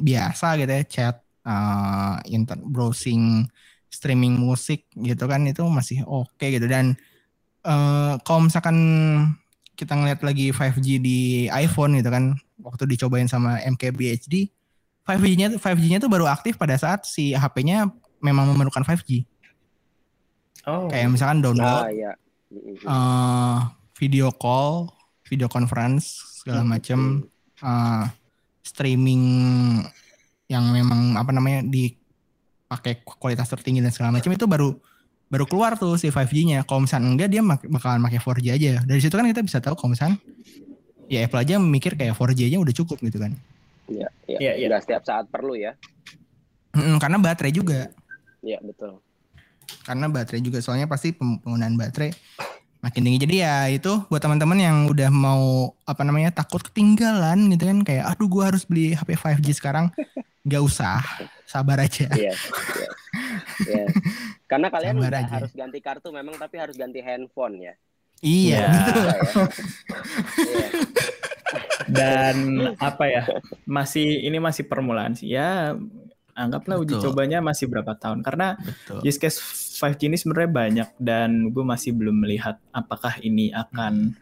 biasa 0.00 0.56
gitu 0.56 0.72
ya 0.72 0.84
chat 0.88 1.16
eh, 1.44 2.14
inter 2.32 2.56
browsing 2.56 3.44
streaming 3.86 4.36
musik 4.36 4.88
gitu 4.92 5.24
kan 5.24 5.44
itu 5.44 5.60
masih 5.68 6.04
oke 6.04 6.40
gitu 6.40 6.64
dan 6.64 6.96
eh, 7.62 8.12
kalau 8.24 8.48
misalkan 8.48 8.76
kita 9.76 9.92
ngeliat 9.92 10.24
lagi 10.24 10.48
5G 10.50 10.86
di 10.98 11.18
iPhone 11.52 12.00
gitu 12.00 12.08
kan 12.08 12.32
waktu 12.64 12.88
dicobain 12.88 13.28
sama 13.28 13.60
MKBHD 13.60 14.48
5G-nya 15.04 15.60
5G-nya 15.60 16.00
tuh 16.00 16.08
baru 16.08 16.26
aktif 16.26 16.56
pada 16.56 16.74
saat 16.74 17.04
si 17.04 17.36
HP-nya 17.36 17.86
memang 18.18 18.48
memerlukan 18.50 18.82
5G 18.82 19.28
Oh. 20.66 20.90
kayak 20.90 21.14
misalkan 21.14 21.46
download 21.46 21.62
Ah. 21.62 21.86
Hmm. 22.50 22.90
eh 22.90 23.58
video 23.96 24.34
call, 24.34 24.90
video 25.22 25.46
conference 25.46 26.20
segala 26.42 26.66
Hmm. 26.66 26.70
Eh, 27.58 28.04
streaming 28.60 29.22
yang 30.46 30.64
memang 30.68 31.14
apa 31.14 31.30
namanya 31.30 31.62
dipakai 31.62 33.02
kualitas 33.02 33.48
tertinggi 33.48 33.78
dan 33.78 33.90
segala 33.90 34.14
macam 34.14 34.30
itu 34.30 34.46
baru 34.46 34.74
baru 35.26 35.42
keluar 35.42 35.74
tuh 35.74 35.98
si 35.98 36.06
5G-nya. 36.06 36.62
Kalau 36.62 36.86
misalnya 36.86 37.10
enggak 37.10 37.28
dia 37.28 37.42
mak- 37.42 37.66
bakalan 37.66 37.98
pakai 38.00 38.18
4G 38.18 38.46
aja. 38.54 38.72
Dari 38.82 39.00
situ 39.02 39.10
kan 39.10 39.26
kita 39.26 39.42
bisa 39.42 39.58
tahu 39.58 39.74
kalau 39.74 39.90
misalnya 39.90 40.22
ya 41.06 41.26
Apple 41.26 41.42
aja 41.42 41.58
mikir 41.58 41.94
kayak 41.94 42.14
4G 42.14 42.46
aja 42.46 42.58
udah 42.58 42.74
cukup 42.74 42.98
gitu 43.00 43.18
kan. 43.18 43.34
Iya, 43.86 44.06
iya. 44.26 44.38
Iya, 44.38 44.52
iya. 44.54 44.66
Nggak 44.70 44.82
setiap 44.82 45.02
saat 45.02 45.26
perlu 45.26 45.58
ya. 45.58 45.74
Mm-mm, 46.74 46.98
karena 46.98 47.18
baterai 47.18 47.50
juga. 47.50 47.90
Iya, 48.42 48.62
betul. 48.62 49.02
karena 49.82 50.06
baterai 50.06 50.38
juga 50.38 50.62
soalnya 50.62 50.86
pasti 50.86 51.10
peng- 51.10 51.42
penggunaan 51.42 51.74
baterai 51.74 52.14
makin 52.86 53.02
tinggi 53.02 53.18
jadi 53.18 53.34
ya 53.42 53.56
itu 53.68 53.92
buat 54.06 54.22
teman-teman 54.22 54.54
yang 54.56 54.76
udah 54.86 55.10
mau 55.10 55.42
apa 55.82 56.06
namanya 56.06 56.30
takut 56.30 56.62
ketinggalan 56.62 57.50
gitu 57.50 57.66
kan 57.66 57.78
kayak 57.82 58.06
aduh 58.06 58.30
gua 58.30 58.54
harus 58.54 58.62
beli 58.62 58.94
HP 58.94 59.18
5G 59.18 59.58
sekarang 59.58 59.90
nggak 60.46 60.62
usah 60.62 61.02
sabar 61.42 61.82
aja 61.82 62.06
Iya. 62.14 62.30
iya. 62.30 62.88
Iya. 63.66 63.86
Karena 64.46 64.70
kalian 64.70 64.94
Sabar 64.94 65.14
aja. 65.16 65.32
harus 65.34 65.50
ganti 65.50 65.78
kartu 65.80 66.08
memang 66.10 66.36
tapi 66.36 66.54
harus 66.56 66.76
ganti 66.76 67.02
handphone 67.02 67.58
ya. 67.58 67.74
iya 68.22 68.62
Iya. 68.62 68.62
ya. 68.62 69.42
Dan 71.86 72.36
apa 72.78 73.04
ya? 73.06 73.22
Masih 73.64 74.22
ini 74.22 74.38
masih 74.38 74.66
permulaan 74.66 75.14
sih. 75.14 75.30
Ya 75.30 75.74
anggaplah 76.36 76.76
uji 76.76 76.94
Betul. 76.94 77.04
cobanya 77.10 77.40
masih 77.40 77.64
berapa 77.64 77.96
tahun 77.96 78.20
karena 78.20 78.60
betul 78.60 79.00
use 79.00 79.16
case 79.16 79.40
5G 79.76 80.08
ini 80.08 80.16
sebenarnya 80.16 80.50
banyak 80.50 80.88
dan 80.96 81.52
gue 81.52 81.64
masih 81.64 81.92
belum 81.92 82.24
melihat 82.24 82.56
apakah 82.72 83.20
ini 83.20 83.52
akan 83.52 84.16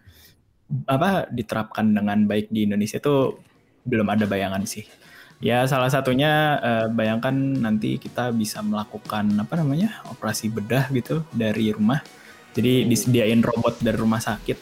apa 0.91 1.31
diterapkan 1.31 1.95
dengan 1.95 2.27
baik 2.27 2.51
di 2.51 2.67
Indonesia 2.67 2.99
itu 2.99 3.39
belum 3.87 4.11
ada 4.11 4.27
bayangan 4.27 4.67
sih. 4.67 4.83
Ya 5.39 5.63
salah 5.71 5.93
satunya 5.93 6.59
eh, 6.59 6.87
bayangkan 6.91 7.35
nanti 7.35 8.01
kita 8.03 8.35
bisa 8.35 8.65
melakukan 8.65 9.31
apa 9.39 9.55
namanya 9.61 10.03
operasi 10.11 10.51
bedah 10.51 10.91
gitu 10.91 11.23
dari 11.31 11.71
rumah. 11.71 12.03
Jadi 12.55 12.83
Hmm. 12.83 12.89
disediain 12.91 13.43
robot 13.43 13.79
dari 13.79 13.99
rumah 13.99 14.23
sakit 14.23 14.59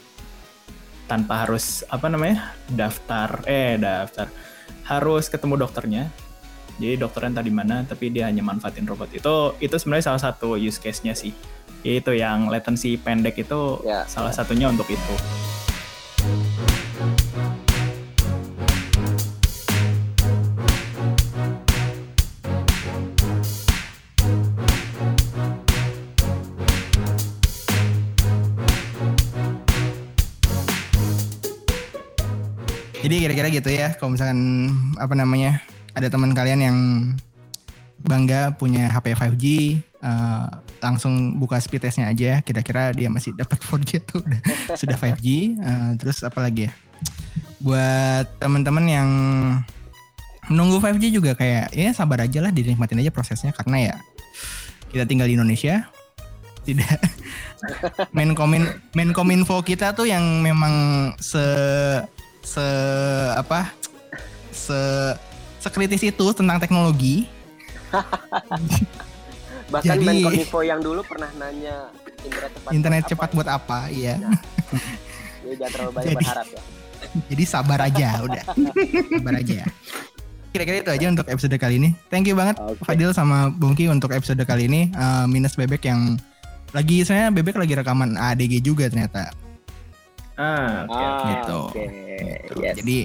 tanpa 1.08 1.44
harus 1.44 1.84
apa 1.92 2.08
namanya 2.08 2.56
daftar 2.72 3.44
eh 3.44 3.76
daftar 3.76 4.28
harus 4.88 5.28
ketemu 5.28 5.54
dokternya. 5.60 6.04
Jadi 6.82 6.98
dokternya 6.98 7.38
entah 7.38 7.46
di 7.46 7.54
mana 7.54 7.86
tapi 7.86 8.10
dia 8.10 8.26
hanya 8.26 8.42
manfaatin 8.42 8.90
robot 8.90 9.14
itu 9.14 9.54
itu 9.62 9.74
sebenarnya 9.78 10.10
salah 10.10 10.18
satu 10.18 10.58
use 10.58 10.82
case-nya 10.82 11.14
sih. 11.14 11.30
Itu 11.86 12.10
yang 12.10 12.50
latency 12.50 12.98
pendek 12.98 13.38
itu 13.38 13.78
Ya, 13.86 14.02
salah 14.10 14.34
satunya 14.34 14.66
untuk 14.66 14.90
itu. 14.90 15.14
jadi 33.02 33.18
kira-kira 33.28 33.48
gitu 33.50 33.66
ya 33.68 33.98
kalau 33.98 34.14
misalkan 34.14 34.70
apa 34.94 35.12
namanya 35.18 35.58
ada 35.92 36.08
teman 36.08 36.32
kalian 36.32 36.60
yang 36.60 36.78
bangga 38.02 38.56
punya 38.58 38.90
HP 38.90 39.14
5G, 39.14 39.44
uh, 40.02 40.48
langsung 40.82 41.38
buka 41.38 41.62
speed 41.62 41.86
testnya 41.86 42.10
aja. 42.10 42.42
Kira-kira 42.42 42.90
dia 42.90 43.08
masih 43.08 43.32
dapat 43.36 43.62
4G 43.62 43.90
atau 44.02 44.18
udah 44.20 44.40
sudah 44.80 44.96
5G. 44.98 45.26
Uh, 45.60 45.90
terus 46.00 46.20
apa 46.26 46.42
lagi 46.42 46.68
ya? 46.68 46.72
Buat 47.62 48.26
teman-teman 48.42 48.84
yang 48.90 49.10
menunggu 50.50 50.82
5G 50.82 51.14
juga 51.14 51.38
kayak 51.38 51.70
ya 51.70 51.94
sabar 51.94 52.26
aja 52.26 52.42
lah 52.42 52.50
dinikmatin 52.50 52.98
aja 52.98 53.14
prosesnya 53.14 53.54
karena 53.54 53.94
ya 53.94 53.94
kita 54.90 55.06
tinggal 55.06 55.30
di 55.30 55.38
Indonesia 55.38 55.86
tidak 56.66 56.98
Menkomin 58.16 58.66
Menkominfo 58.94 59.62
kita 59.62 59.94
tuh 59.94 60.10
yang 60.10 60.42
memang 60.42 61.14
se 61.22 61.42
se 62.42 62.66
apa 63.38 63.70
se 64.50 64.74
sekritis 65.62 66.02
itu 66.02 66.26
tentang 66.34 66.58
teknologi. 66.58 67.30
Bahkan 69.72 69.96
Jadi- 69.96 70.06
Menkominfo 70.20 70.60
yang 70.60 70.80
dulu 70.82 71.00
pernah 71.02 71.30
nanya 71.38 71.88
internet 72.20 72.50
cepat 72.52 72.70
Internet 72.72 73.02
buat 73.02 73.10
cepat 73.10 73.28
apa 73.28 73.34
buat 73.34 73.48
apa? 73.48 73.78
Iya. 73.88 74.14
Nah, 74.18 74.32
Jadi 75.42 75.54
jangan 75.56 75.72
terlalu 75.72 75.92
banyak 75.92 76.06
Jadi- 76.08 76.18
berharap 76.20 76.46
ya. 76.48 76.62
Jadi 77.28 77.44
sabar 77.44 77.78
aja 77.82 78.08
udah. 78.26 78.44
sabar 79.10 79.34
aja 79.34 79.54
ya. 79.58 79.66
Kira-kira 80.52 80.76
itu 80.78 80.92
aja 80.92 81.06
untuk 81.08 81.26
episode 81.26 81.56
kali 81.56 81.74
ini. 81.78 81.90
Thank 82.08 82.28
you 82.28 82.36
banget 82.36 82.60
Oke. 82.60 82.84
Fadil 82.84 83.10
sama 83.10 83.48
Bungki 83.48 83.88
untuk 83.88 84.12
episode 84.12 84.38
kali 84.44 84.68
ini. 84.68 84.92
Eh, 84.92 85.24
minus 85.26 85.56
bebek 85.56 85.80
yang 85.82 86.20
lagi 86.72 87.00
sebenarnya 87.02 87.32
bebek 87.32 87.56
lagi 87.56 87.72
rekaman 87.72 88.14
ADG 88.14 88.60
juga 88.60 88.86
ternyata. 88.86 89.32
Ah, 90.36 90.84
oke. 90.84 90.92
Ah, 90.94 91.20
Gitu. 91.26 91.60
Oke. 91.68 91.84
Gitu. 91.88 92.54
Yes. 92.60 92.74
Jadi 92.76 92.98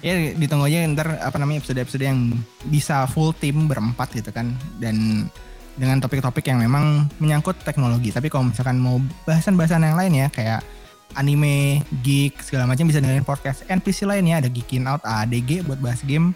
ya 0.00 0.34
ditunggu 0.34 0.66
aja 0.66 0.86
ntar 0.90 1.08
apa 1.20 1.36
namanya 1.38 1.62
episode-episode 1.62 2.04
yang 2.04 2.34
bisa 2.66 3.06
full 3.10 3.30
tim 3.36 3.68
berempat 3.68 4.10
gitu 4.16 4.30
kan. 4.34 4.54
Dan 4.80 5.28
dengan 5.74 5.98
topik-topik 5.98 6.46
yang 6.46 6.62
memang 6.62 7.10
menyangkut 7.18 7.58
teknologi. 7.66 8.14
Tapi 8.14 8.30
kalau 8.30 8.50
misalkan 8.50 8.78
mau 8.78 9.02
bahasan-bahasan 9.26 9.82
yang 9.82 9.98
lain 9.98 10.12
ya 10.14 10.28
kayak 10.30 10.60
anime, 11.18 11.82
geek 12.02 12.42
segala 12.42 12.66
macam 12.66 12.86
bisa 12.86 12.98
dengerin 13.02 13.26
podcast 13.26 13.66
NPC 13.66 14.06
lainnya. 14.06 14.42
Ada 14.42 14.48
Geekin 14.50 14.86
Out 14.86 15.02
ADG 15.02 15.66
buat 15.66 15.78
bahas 15.78 16.02
game, 16.02 16.34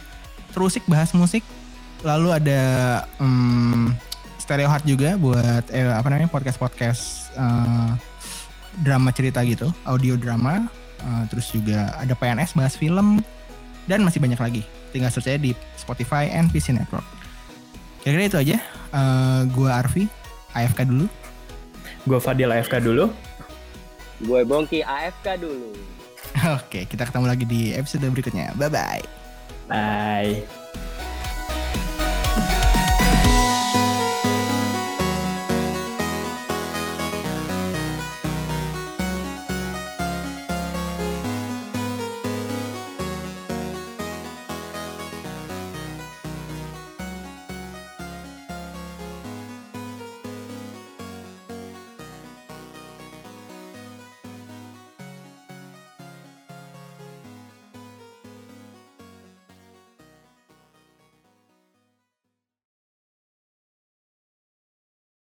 Terusik 0.54 0.82
bahas 0.90 1.14
musik, 1.14 1.44
lalu 2.02 2.34
ada 2.34 2.60
hmm, 3.20 3.94
Stereo 4.42 4.70
Heart 4.70 4.86
juga 4.86 5.14
buat 5.18 5.64
eh, 5.70 5.86
apa 5.86 6.08
namanya 6.08 6.30
podcast-podcast 6.30 7.34
eh, 7.36 7.90
drama 8.82 9.10
cerita 9.14 9.42
gitu, 9.46 9.70
audio 9.86 10.14
drama. 10.18 10.66
Uh, 10.98 11.22
terus 11.30 11.54
juga 11.54 11.94
ada 11.94 12.10
PNS 12.18 12.58
bahas 12.58 12.74
film 12.74 13.22
dan 13.88 14.04
masih 14.04 14.20
banyak 14.20 14.38
lagi. 14.38 14.62
Tinggal 14.92 15.08
search 15.08 15.32
aja 15.32 15.40
di 15.40 15.56
Spotify 15.74 16.28
and 16.30 16.52
PC 16.52 16.76
Network. 16.76 17.04
Kira-kira 18.04 18.28
itu 18.28 18.38
aja. 18.38 18.56
Uh, 18.92 19.42
gua 19.52 19.80
Arfi, 19.80 20.06
AFK 20.54 20.86
dulu. 20.86 21.08
Gue 22.08 22.18
Fadil 22.22 22.48
AFK 22.48 22.80
dulu. 22.80 23.12
Gue 24.24 24.40
Bongki 24.42 24.80
AFK 24.80 25.40
dulu. 25.40 25.76
Oke, 26.58 26.88
kita 26.88 27.04
ketemu 27.08 27.26
lagi 27.28 27.44
di 27.44 27.72
episode 27.76 28.08
berikutnya. 28.08 28.56
Bye 28.56 28.70
bye. 28.72 29.04
Bye. 29.68 30.57